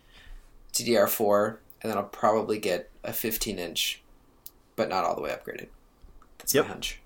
DDR4, 0.73 1.57
and 1.83 1.91
then 1.91 1.99
I'll 1.99 2.05
probably 2.05 2.59
get 2.59 2.91
a 3.05 3.13
15 3.13 3.59
inch, 3.59 4.03
but 4.77 4.89
not 4.89 5.05
all 5.05 5.15
the 5.15 5.23
way 5.23 5.31
upgraded. 5.31 5.69
That's 6.39 6.55
Yep. 6.55 6.65
my 6.65 6.69
hunch. 6.73 7.01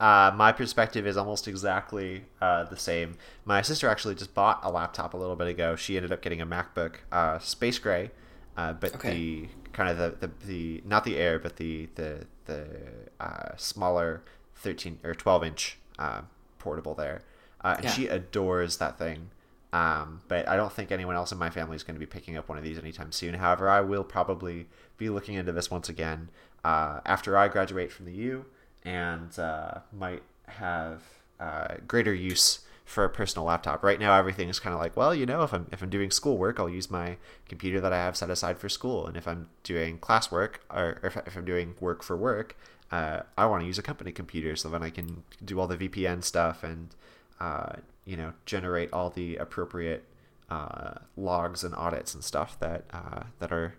Uh, 0.00 0.32
my 0.36 0.52
perspective 0.52 1.06
is 1.08 1.16
almost 1.16 1.48
exactly 1.48 2.24
uh, 2.40 2.62
the 2.64 2.76
same. 2.76 3.16
My 3.44 3.62
sister 3.62 3.88
actually 3.88 4.14
just 4.14 4.32
bought 4.32 4.60
a 4.62 4.70
laptop 4.70 5.12
a 5.12 5.16
little 5.16 5.34
bit 5.34 5.48
ago. 5.48 5.74
She 5.74 5.96
ended 5.96 6.12
up 6.12 6.22
getting 6.22 6.40
a 6.40 6.46
MacBook 6.46 6.96
uh, 7.10 7.40
Space 7.40 7.78
Gray, 7.80 8.12
uh, 8.56 8.74
but 8.74 8.94
Okay. 8.94 9.10
the 9.12 9.48
kind 9.72 9.90
of 9.90 9.98
the, 10.20 10.26
the, 10.28 10.46
the 10.46 10.82
not 10.86 11.02
the 11.04 11.16
Air, 11.16 11.38
but 11.40 11.56
the 11.56 11.88
the 11.96 12.26
the 12.44 12.66
uh, 13.18 13.56
smaller 13.56 14.22
thirteen 14.54 15.00
or 15.02 15.14
twelve 15.16 15.42
inch 15.42 15.78
uh, 15.98 16.20
portable 16.60 16.94
there, 16.94 17.22
uh, 17.64 17.74
and 17.78 17.84
Yeah. 17.86 17.90
she 17.90 18.06
adores 18.06 18.76
that 18.76 18.98
thing. 18.98 19.30
Um, 19.72 20.22
but 20.28 20.48
I 20.48 20.56
don't 20.56 20.72
think 20.72 20.90
anyone 20.90 21.14
else 21.14 21.30
in 21.30 21.38
my 21.38 21.50
family 21.50 21.76
is 21.76 21.82
going 21.82 21.94
to 21.94 22.00
be 22.00 22.06
picking 22.06 22.36
up 22.36 22.48
one 22.48 22.56
of 22.56 22.64
these 22.64 22.78
anytime 22.78 23.12
soon. 23.12 23.34
However, 23.34 23.68
I 23.68 23.80
will 23.80 24.04
probably 24.04 24.66
be 24.96 25.10
looking 25.10 25.34
into 25.34 25.52
this 25.52 25.70
once 25.70 25.88
again 25.88 26.30
uh, 26.64 27.00
after 27.04 27.36
I 27.36 27.48
graduate 27.48 27.92
from 27.92 28.06
the 28.06 28.12
U 28.12 28.46
and 28.84 29.38
uh, 29.38 29.80
might 29.92 30.22
have 30.46 31.02
uh, 31.38 31.74
greater 31.86 32.14
use 32.14 32.60
for 32.84 33.04
a 33.04 33.10
personal 33.10 33.44
laptop. 33.44 33.82
Right 33.82 34.00
now, 34.00 34.18
everything 34.18 34.48
is 34.48 34.58
kind 34.58 34.72
of 34.72 34.80
like, 34.80 34.96
well, 34.96 35.14
you 35.14 35.26
know, 35.26 35.42
if 35.42 35.52
I'm 35.52 35.66
if 35.70 35.82
I'm 35.82 35.90
doing 35.90 36.10
schoolwork, 36.10 36.58
I'll 36.58 36.70
use 36.70 36.90
my 36.90 37.18
computer 37.46 37.80
that 37.82 37.92
I 37.92 37.98
have 37.98 38.16
set 38.16 38.30
aside 38.30 38.58
for 38.58 38.70
school, 38.70 39.06
and 39.06 39.16
if 39.16 39.28
I'm 39.28 39.50
doing 39.62 39.98
classwork 39.98 40.54
or 40.70 40.98
if, 41.02 41.16
if 41.18 41.36
I'm 41.36 41.44
doing 41.44 41.74
work 41.80 42.02
for 42.02 42.16
work, 42.16 42.56
uh, 42.90 43.20
I 43.36 43.44
want 43.44 43.62
to 43.62 43.66
use 43.66 43.78
a 43.78 43.82
company 43.82 44.10
computer 44.10 44.56
so 44.56 44.70
then 44.70 44.82
I 44.82 44.88
can 44.88 45.22
do 45.44 45.60
all 45.60 45.66
the 45.66 45.76
VPN 45.76 46.24
stuff 46.24 46.64
and 46.64 46.94
uh, 47.40 47.74
you 48.08 48.16
know 48.16 48.32
generate 48.46 48.92
all 48.92 49.10
the 49.10 49.36
appropriate 49.36 50.04
uh, 50.50 50.94
logs 51.16 51.62
and 51.62 51.74
audits 51.74 52.14
and 52.14 52.24
stuff 52.24 52.58
that 52.58 52.84
uh, 52.92 53.24
that 53.38 53.52
are 53.52 53.74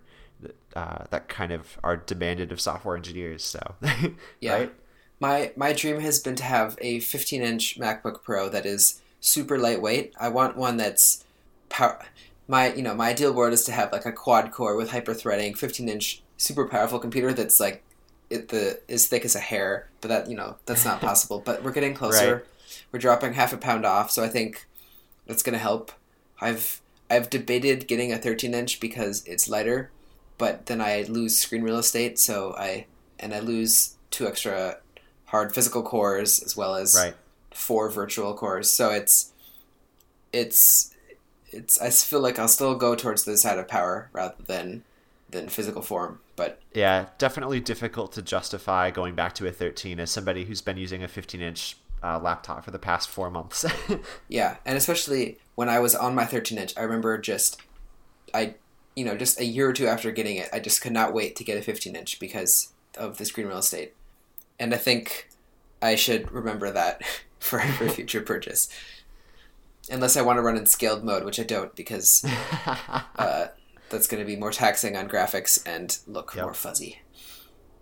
uh, 0.75 1.05
that 1.09 1.27
kind 1.27 1.51
of 1.51 1.77
are 1.84 1.97
demanded 1.97 2.51
of 2.51 2.61
software 2.61 2.95
engineers. 2.95 3.43
So 3.43 3.75
Yeah. 4.39 4.53
right. 4.53 4.73
My 5.19 5.51
my 5.57 5.73
dream 5.73 5.99
has 5.99 6.19
been 6.19 6.36
to 6.36 6.43
have 6.43 6.77
a 6.80 6.99
15 6.99 7.41
inch 7.41 7.80
MacBook 7.80 8.23
Pro 8.23 8.47
that 8.49 8.65
is 8.65 9.01
super 9.19 9.57
lightweight. 9.57 10.13
I 10.19 10.30
want 10.30 10.55
one 10.55 10.77
that's 10.77 11.25
power. 11.69 12.05
My 12.47 12.71
you 12.73 12.84
know 12.84 12.93
my 12.93 13.09
ideal 13.09 13.34
world 13.34 13.53
is 13.53 13.63
to 13.65 13.71
have 13.71 13.91
like 13.91 14.05
a 14.05 14.11
quad 14.13 14.51
core 14.51 14.75
with 14.77 14.91
hyper 14.91 15.13
threading, 15.15 15.55
15 15.55 15.89
inch 15.89 16.21
super 16.38 16.67
powerful 16.67 16.99
computer 16.99 17.34
that's 17.34 17.59
like 17.59 17.84
it 18.30 18.49
the 18.49 18.80
as 18.88 19.07
thick 19.07 19.25
as 19.25 19.36
a 19.36 19.39
hair. 19.39 19.89
But 20.01 20.07
that 20.09 20.30
you 20.30 20.38
know 20.38 20.55
that's 20.67 20.86
not 20.86 21.01
possible. 21.09 21.41
but 21.43 21.63
we're 21.63 21.73
getting 21.73 21.95
closer. 21.95 22.36
Right. 22.36 22.45
We're 22.92 23.00
dropping 23.00 23.34
half 23.34 23.54
a 23.54 23.58
pound 23.58 23.86
off, 23.86 24.12
so 24.12 24.24
I 24.24 24.28
think 24.30 24.66
that's 25.28 25.44
gonna 25.44 25.58
help. 25.58 25.92
I've 26.42 26.82
I've 27.10 27.30
debated 27.30 27.88
getting 27.88 28.12
a 28.12 28.18
13 28.18 28.54
inch 28.54 28.80
because 28.80 29.24
it's 29.26 29.50
lighter, 29.50 29.92
but 30.38 30.68
then 30.68 30.80
I 30.82 31.04
lose 31.04 31.38
screen 31.38 31.64
real 31.64 31.78
estate, 31.80 32.20
so 32.20 32.54
I 32.58 32.86
and 33.20 33.34
I 33.34 33.40
lose 33.40 33.96
two 34.12 34.28
extra 34.28 34.78
hard 35.26 35.54
physical 35.54 35.84
cores 35.84 36.42
as 36.42 36.56
well 36.58 36.76
as 36.76 36.96
Right. 36.96 37.16
four 37.52 37.90
virtual 37.90 38.34
cores. 38.34 38.70
So 38.70 38.90
it's 38.92 39.32
it's 40.34 40.94
it's 41.52 41.80
I 41.82 41.90
feel 41.90 42.20
like 42.22 42.38
I'll 42.40 42.48
still 42.48 42.76
go 42.76 42.96
towards 42.96 43.24
the 43.24 43.38
side 43.38 43.58
of 43.58 43.68
power 43.68 44.10
rather 44.14 44.36
than 44.46 44.84
than 45.30 45.50
physical 45.50 45.82
form. 45.82 46.20
But 46.36 46.60
Yeah, 46.74 47.08
definitely 47.18 47.60
difficult 47.60 48.12
to 48.14 48.22
justify 48.22 48.90
going 48.92 49.14
back 49.16 49.36
to 49.36 49.48
a 49.48 49.52
13 49.52 50.00
as 50.00 50.10
somebody 50.10 50.46
who's 50.46 50.62
been 50.62 50.78
using 50.78 51.04
a 51.04 51.08
15 51.08 51.42
inch 51.42 51.78
uh, 52.04 52.20
laptop 52.20 52.64
for 52.66 52.72
the 52.72 52.80
past 52.80 53.10
four 53.10 53.30
months. 53.30 53.66
yeah, 54.28 54.58
and 54.66 54.78
especially 54.78 55.38
when 55.56 55.70
I 55.70 55.80
was 55.80 55.95
on 55.95 56.16
my 56.16 56.26
13 56.26 56.58
inch, 56.58 56.74
I 56.78 56.82
remember 56.82 57.18
just 57.18 57.62
I 58.34 58.56
you 58.95 59.06
know 59.06 59.16
just 59.18 59.39
a 59.39 59.45
year 59.45 59.70
or 59.70 59.74
two 59.74 59.88
after 59.88 60.12
getting 60.12 60.38
it, 60.38 60.50
I 60.54 60.60
just 60.60 60.82
could 60.82 60.91
not 60.93 61.14
wait 61.14 61.36
to 61.38 61.43
get 61.43 61.58
a 61.58 61.62
15 61.62 61.95
inch 61.95 62.20
because 62.20 62.74
of 62.97 63.18
the 63.18 63.26
screen 63.26 63.47
real 63.47 63.58
estate. 63.60 63.93
And 64.60 64.74
I 64.74 64.78
think 64.78 65.30
I 65.82 65.95
should 65.95 66.32
remember 66.32 66.72
that 66.72 67.02
for 67.39 67.60
for 67.60 67.88
future 67.89 68.22
purchase. 68.22 68.70
Unless 69.91 70.18
I 70.18 70.22
want 70.22 70.38
to 70.38 70.41
run 70.43 70.56
in 70.58 70.66
scaled 70.68 71.04
mode, 71.04 71.24
which 71.24 71.39
I 71.39 71.43
don't 71.43 71.76
because 71.76 72.24
uh, 73.18 73.47
that's 73.89 74.06
going 74.08 74.22
to 74.22 74.28
be 74.28 74.36
more 74.36 74.52
taxing 74.52 74.95
on 74.95 75.10
graphics 75.10 75.62
and 75.66 75.97
look 76.06 76.34
Yep. 76.36 76.43
more 76.45 76.54
fuzzy. 76.54 77.00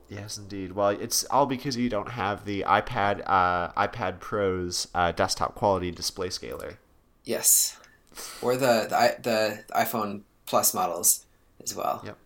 Yes, 0.10 0.38
indeed. 0.38 0.72
Well, 0.74 0.90
it's 0.90 1.24
all 1.26 1.46
because 1.46 1.76
you 1.78 1.90
don't 1.90 2.10
have 2.10 2.46
the 2.46 2.64
iPad 2.68 3.24
uh, 3.26 3.72
iPad 3.74 4.20
Pro's 4.20 4.88
uh, 4.96 5.12
desktop 5.12 5.56
quality 5.56 5.92
display 5.92 6.30
scaler. 6.30 6.80
Yes, 7.24 7.78
or 8.42 8.56
the 8.56 8.88
the, 8.90 9.22
the 9.22 9.64
iPhone 9.76 10.22
Plus 10.46 10.74
models 10.74 11.26
as 11.64 11.76
well. 11.76 12.02
Yep. 12.06 12.18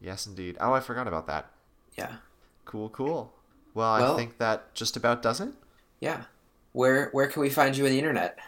Yes, 0.00 0.26
indeed. 0.26 0.56
Oh, 0.60 0.72
I 0.74 0.80
forgot 0.80 1.08
about 1.08 1.26
that. 1.26 1.50
Yeah, 1.96 2.16
Cool, 2.66 2.90
cool. 2.90 3.32
Well, 3.72 3.92
I 3.92 4.14
think 4.16 4.36
that 4.38 4.74
just 4.74 4.96
about 4.96 5.22
does 5.22 5.40
it. 5.40 5.50
yeah. 6.00 6.24
Where 6.72 7.08
where 7.12 7.26
can 7.28 7.40
we 7.40 7.48
find 7.48 7.74
you 7.74 7.84
on 7.86 7.90
the 7.90 7.98
internet? 7.98 8.38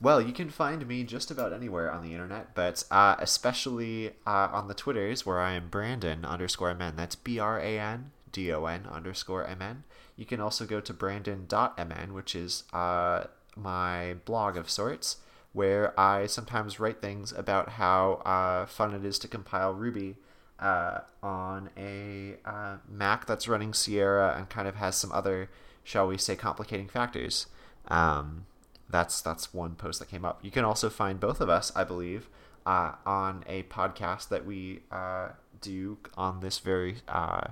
Well, 0.00 0.20
you 0.20 0.32
can 0.32 0.50
find 0.50 0.86
me 0.86 1.04
just 1.04 1.30
about 1.30 1.52
anywhere 1.52 1.90
on 1.90 2.02
the 2.02 2.12
internet, 2.12 2.54
but 2.54 2.84
uh, 2.90 3.16
especially 3.18 4.10
uh, 4.26 4.48
on 4.52 4.68
the 4.68 4.74
Twitters 4.74 5.24
where 5.24 5.40
I 5.40 5.52
am 5.52 5.68
Brandon 5.68 6.24
underscore 6.24 6.74
MN. 6.74 6.96
That's 6.96 7.16
B 7.16 7.38
R 7.38 7.58
A 7.58 7.78
N 7.78 8.10
D 8.30 8.52
O 8.52 8.66
N 8.66 8.86
underscore 8.90 9.46
MN. 9.58 9.84
You 10.16 10.26
can 10.26 10.40
also 10.40 10.66
go 10.66 10.80
to 10.80 10.92
brandon.mn, 10.92 12.14
which 12.14 12.34
is 12.34 12.64
uh, 12.72 13.24
my 13.54 14.14
blog 14.24 14.56
of 14.56 14.70
sorts, 14.70 15.18
where 15.52 15.98
I 15.98 16.26
sometimes 16.26 16.78
write 16.78 17.00
things 17.00 17.32
about 17.32 17.70
how 17.70 18.22
uh, 18.24 18.66
fun 18.66 18.94
it 18.94 19.04
is 19.04 19.18
to 19.20 19.28
compile 19.28 19.72
Ruby 19.72 20.16
uh, 20.58 21.00
on 21.22 21.70
a 21.76 22.36
uh, 22.44 22.76
Mac 22.88 23.26
that's 23.26 23.48
running 23.48 23.74
Sierra 23.74 24.34
and 24.36 24.48
kind 24.48 24.68
of 24.68 24.76
has 24.76 24.96
some 24.96 25.12
other, 25.12 25.50
shall 25.84 26.06
we 26.06 26.18
say, 26.18 26.36
complicating 26.36 26.88
factors. 26.88 27.46
Um, 27.88 28.46
that's 28.88 29.20
that's 29.20 29.52
one 29.52 29.74
post 29.74 29.98
that 29.98 30.08
came 30.08 30.24
up. 30.24 30.40
You 30.42 30.50
can 30.50 30.64
also 30.64 30.88
find 30.88 31.18
both 31.18 31.40
of 31.40 31.48
us, 31.48 31.72
I 31.74 31.84
believe, 31.84 32.28
uh, 32.64 32.92
on 33.04 33.44
a 33.46 33.64
podcast 33.64 34.28
that 34.28 34.46
we 34.46 34.80
uh, 34.90 35.30
do 35.60 35.98
on 36.16 36.40
this 36.40 36.58
very 36.58 36.96
uh, 37.08 37.48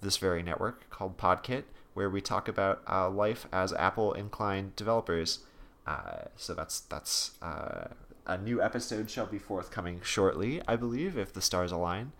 this 0.00 0.16
very 0.16 0.42
network 0.42 0.88
called 0.90 1.16
Podkit, 1.16 1.64
where 1.94 2.10
we 2.10 2.20
talk 2.20 2.48
about 2.48 2.82
uh, 2.88 3.08
life 3.08 3.46
as 3.52 3.72
Apple 3.72 4.12
inclined 4.12 4.76
developers. 4.76 5.40
Uh, 5.86 6.24
so 6.36 6.54
that's 6.54 6.80
that's 6.80 7.32
uh, 7.42 7.88
a 8.26 8.38
new 8.38 8.62
episode 8.62 9.10
shall 9.10 9.26
be 9.26 9.38
forthcoming 9.38 10.00
shortly, 10.02 10.62
I 10.66 10.76
believe, 10.76 11.18
if 11.18 11.32
the 11.32 11.42
stars 11.42 11.72
align, 11.72 12.12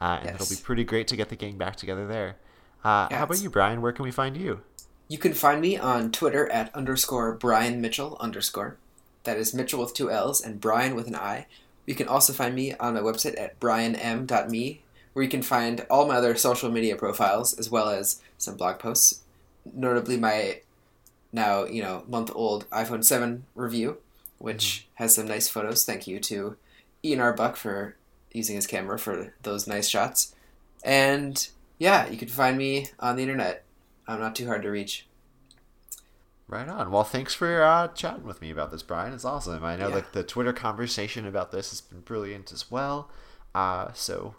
uh, 0.00 0.20
and 0.22 0.34
it'll 0.34 0.48
be 0.48 0.60
pretty 0.62 0.84
great 0.84 1.08
to 1.08 1.16
get 1.16 1.28
the 1.28 1.36
gang 1.36 1.58
back 1.58 1.76
together 1.76 2.06
there. 2.06 2.36
Uh, 2.82 3.08
how 3.14 3.24
about 3.24 3.42
you, 3.42 3.50
Brian? 3.50 3.82
Where 3.82 3.92
can 3.92 4.04
we 4.04 4.10
find 4.10 4.36
you? 4.36 4.62
You 5.10 5.18
can 5.18 5.34
find 5.34 5.60
me 5.60 5.76
on 5.76 6.12
Twitter 6.12 6.48
at 6.52 6.72
underscore 6.72 7.32
Brian 7.32 7.80
Mitchell 7.80 8.16
underscore. 8.20 8.76
That 9.24 9.38
is 9.38 9.52
Mitchell 9.52 9.80
with 9.80 9.92
two 9.92 10.08
L's 10.08 10.40
and 10.40 10.60
Brian 10.60 10.94
with 10.94 11.08
an 11.08 11.16
I. 11.16 11.46
You 11.84 11.96
can 11.96 12.06
also 12.06 12.32
find 12.32 12.54
me 12.54 12.74
on 12.74 12.94
my 12.94 13.00
website 13.00 13.36
at 13.36 13.58
brianm.me, 13.58 14.82
where 15.12 15.22
you 15.24 15.28
can 15.28 15.42
find 15.42 15.84
all 15.90 16.06
my 16.06 16.14
other 16.14 16.36
social 16.36 16.70
media 16.70 16.94
profiles 16.94 17.58
as 17.58 17.68
well 17.68 17.88
as 17.88 18.22
some 18.38 18.54
blog 18.54 18.78
posts, 18.78 19.22
notably 19.74 20.16
my 20.16 20.60
now 21.32 21.64
you 21.64 21.82
know 21.82 22.04
month 22.06 22.30
old 22.32 22.70
iPhone 22.70 23.04
7 23.04 23.46
review, 23.56 23.96
which 24.38 24.64
mm-hmm. 24.64 25.02
has 25.02 25.16
some 25.16 25.26
nice 25.26 25.48
photos. 25.48 25.84
Thank 25.84 26.06
you 26.06 26.20
to 26.20 26.56
Ian 27.04 27.18
R. 27.18 27.32
Buck 27.32 27.56
for 27.56 27.96
using 28.30 28.54
his 28.54 28.68
camera 28.68 28.96
for 28.96 29.34
those 29.42 29.66
nice 29.66 29.88
shots. 29.88 30.36
And 30.84 31.48
yeah, 31.80 32.08
you 32.08 32.16
can 32.16 32.28
find 32.28 32.56
me 32.56 32.90
on 33.00 33.16
the 33.16 33.22
internet. 33.22 33.64
I'm 34.10 34.20
not 34.20 34.34
too 34.34 34.46
hard 34.46 34.62
to 34.62 34.70
reach. 34.70 35.06
Right 36.48 36.68
on. 36.68 36.90
Well, 36.90 37.04
thanks 37.04 37.32
for 37.32 37.62
uh, 37.62 37.88
chatting 37.88 38.24
with 38.24 38.40
me 38.42 38.50
about 38.50 38.72
this, 38.72 38.82
Brian. 38.82 39.12
It's 39.12 39.24
awesome. 39.24 39.62
I 39.64 39.76
know 39.76 39.88
Yeah. 39.88 39.94
like 39.94 40.12
the 40.12 40.24
Twitter 40.24 40.52
conversation 40.52 41.24
about 41.26 41.52
this 41.52 41.70
has 41.70 41.80
been 41.80 42.00
brilliant 42.00 42.50
as 42.52 42.70
well. 42.70 43.08
Uh, 43.54 43.92
so, 43.92 44.34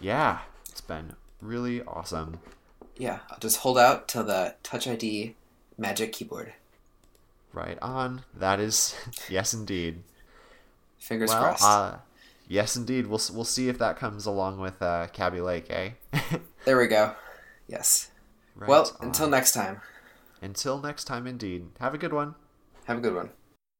yeah, 0.00 0.40
it's 0.68 0.80
been 0.80 1.14
really 1.40 1.82
awesome. 1.82 2.40
Yeah, 2.96 3.20
I'll 3.30 3.38
just 3.38 3.58
hold 3.58 3.78
out 3.78 4.08
till 4.08 4.24
the 4.24 4.56
Touch 4.64 4.88
ID 4.88 5.36
Magic 5.78 6.12
Keyboard. 6.12 6.54
Right 7.52 7.78
on. 7.80 8.22
That 8.34 8.58
is 8.58 8.96
yes, 9.28 9.54
indeed. 9.54 10.02
Fingers 10.98 11.30
well, 11.30 11.42
crossed. 11.42 11.62
uh, 11.64 11.96
yes, 12.48 12.74
indeed. 12.74 13.06
We'll 13.06 13.20
we'll 13.32 13.44
see 13.44 13.68
if 13.68 13.78
that 13.78 13.98
comes 13.98 14.26
along 14.26 14.58
with 14.58 14.82
uh, 14.82 15.06
Kaby 15.12 15.40
Lake, 15.40 15.66
eh? 15.70 15.90
there 16.64 16.76
we 16.78 16.88
go. 16.88 17.14
Yes. 17.68 18.10
Right 18.56 18.68
well, 18.68 18.90
on. 19.00 19.08
until 19.08 19.28
next 19.28 19.52
time. 19.52 19.80
until 20.40 20.80
next 20.80 21.04
time, 21.04 21.26
indeed. 21.26 21.68
Have 21.78 21.94
a 21.94 21.98
good 21.98 22.12
one. 22.12 22.34
Have 22.86 22.98
a 22.98 23.00
good 23.00 23.14
one. 23.14 23.30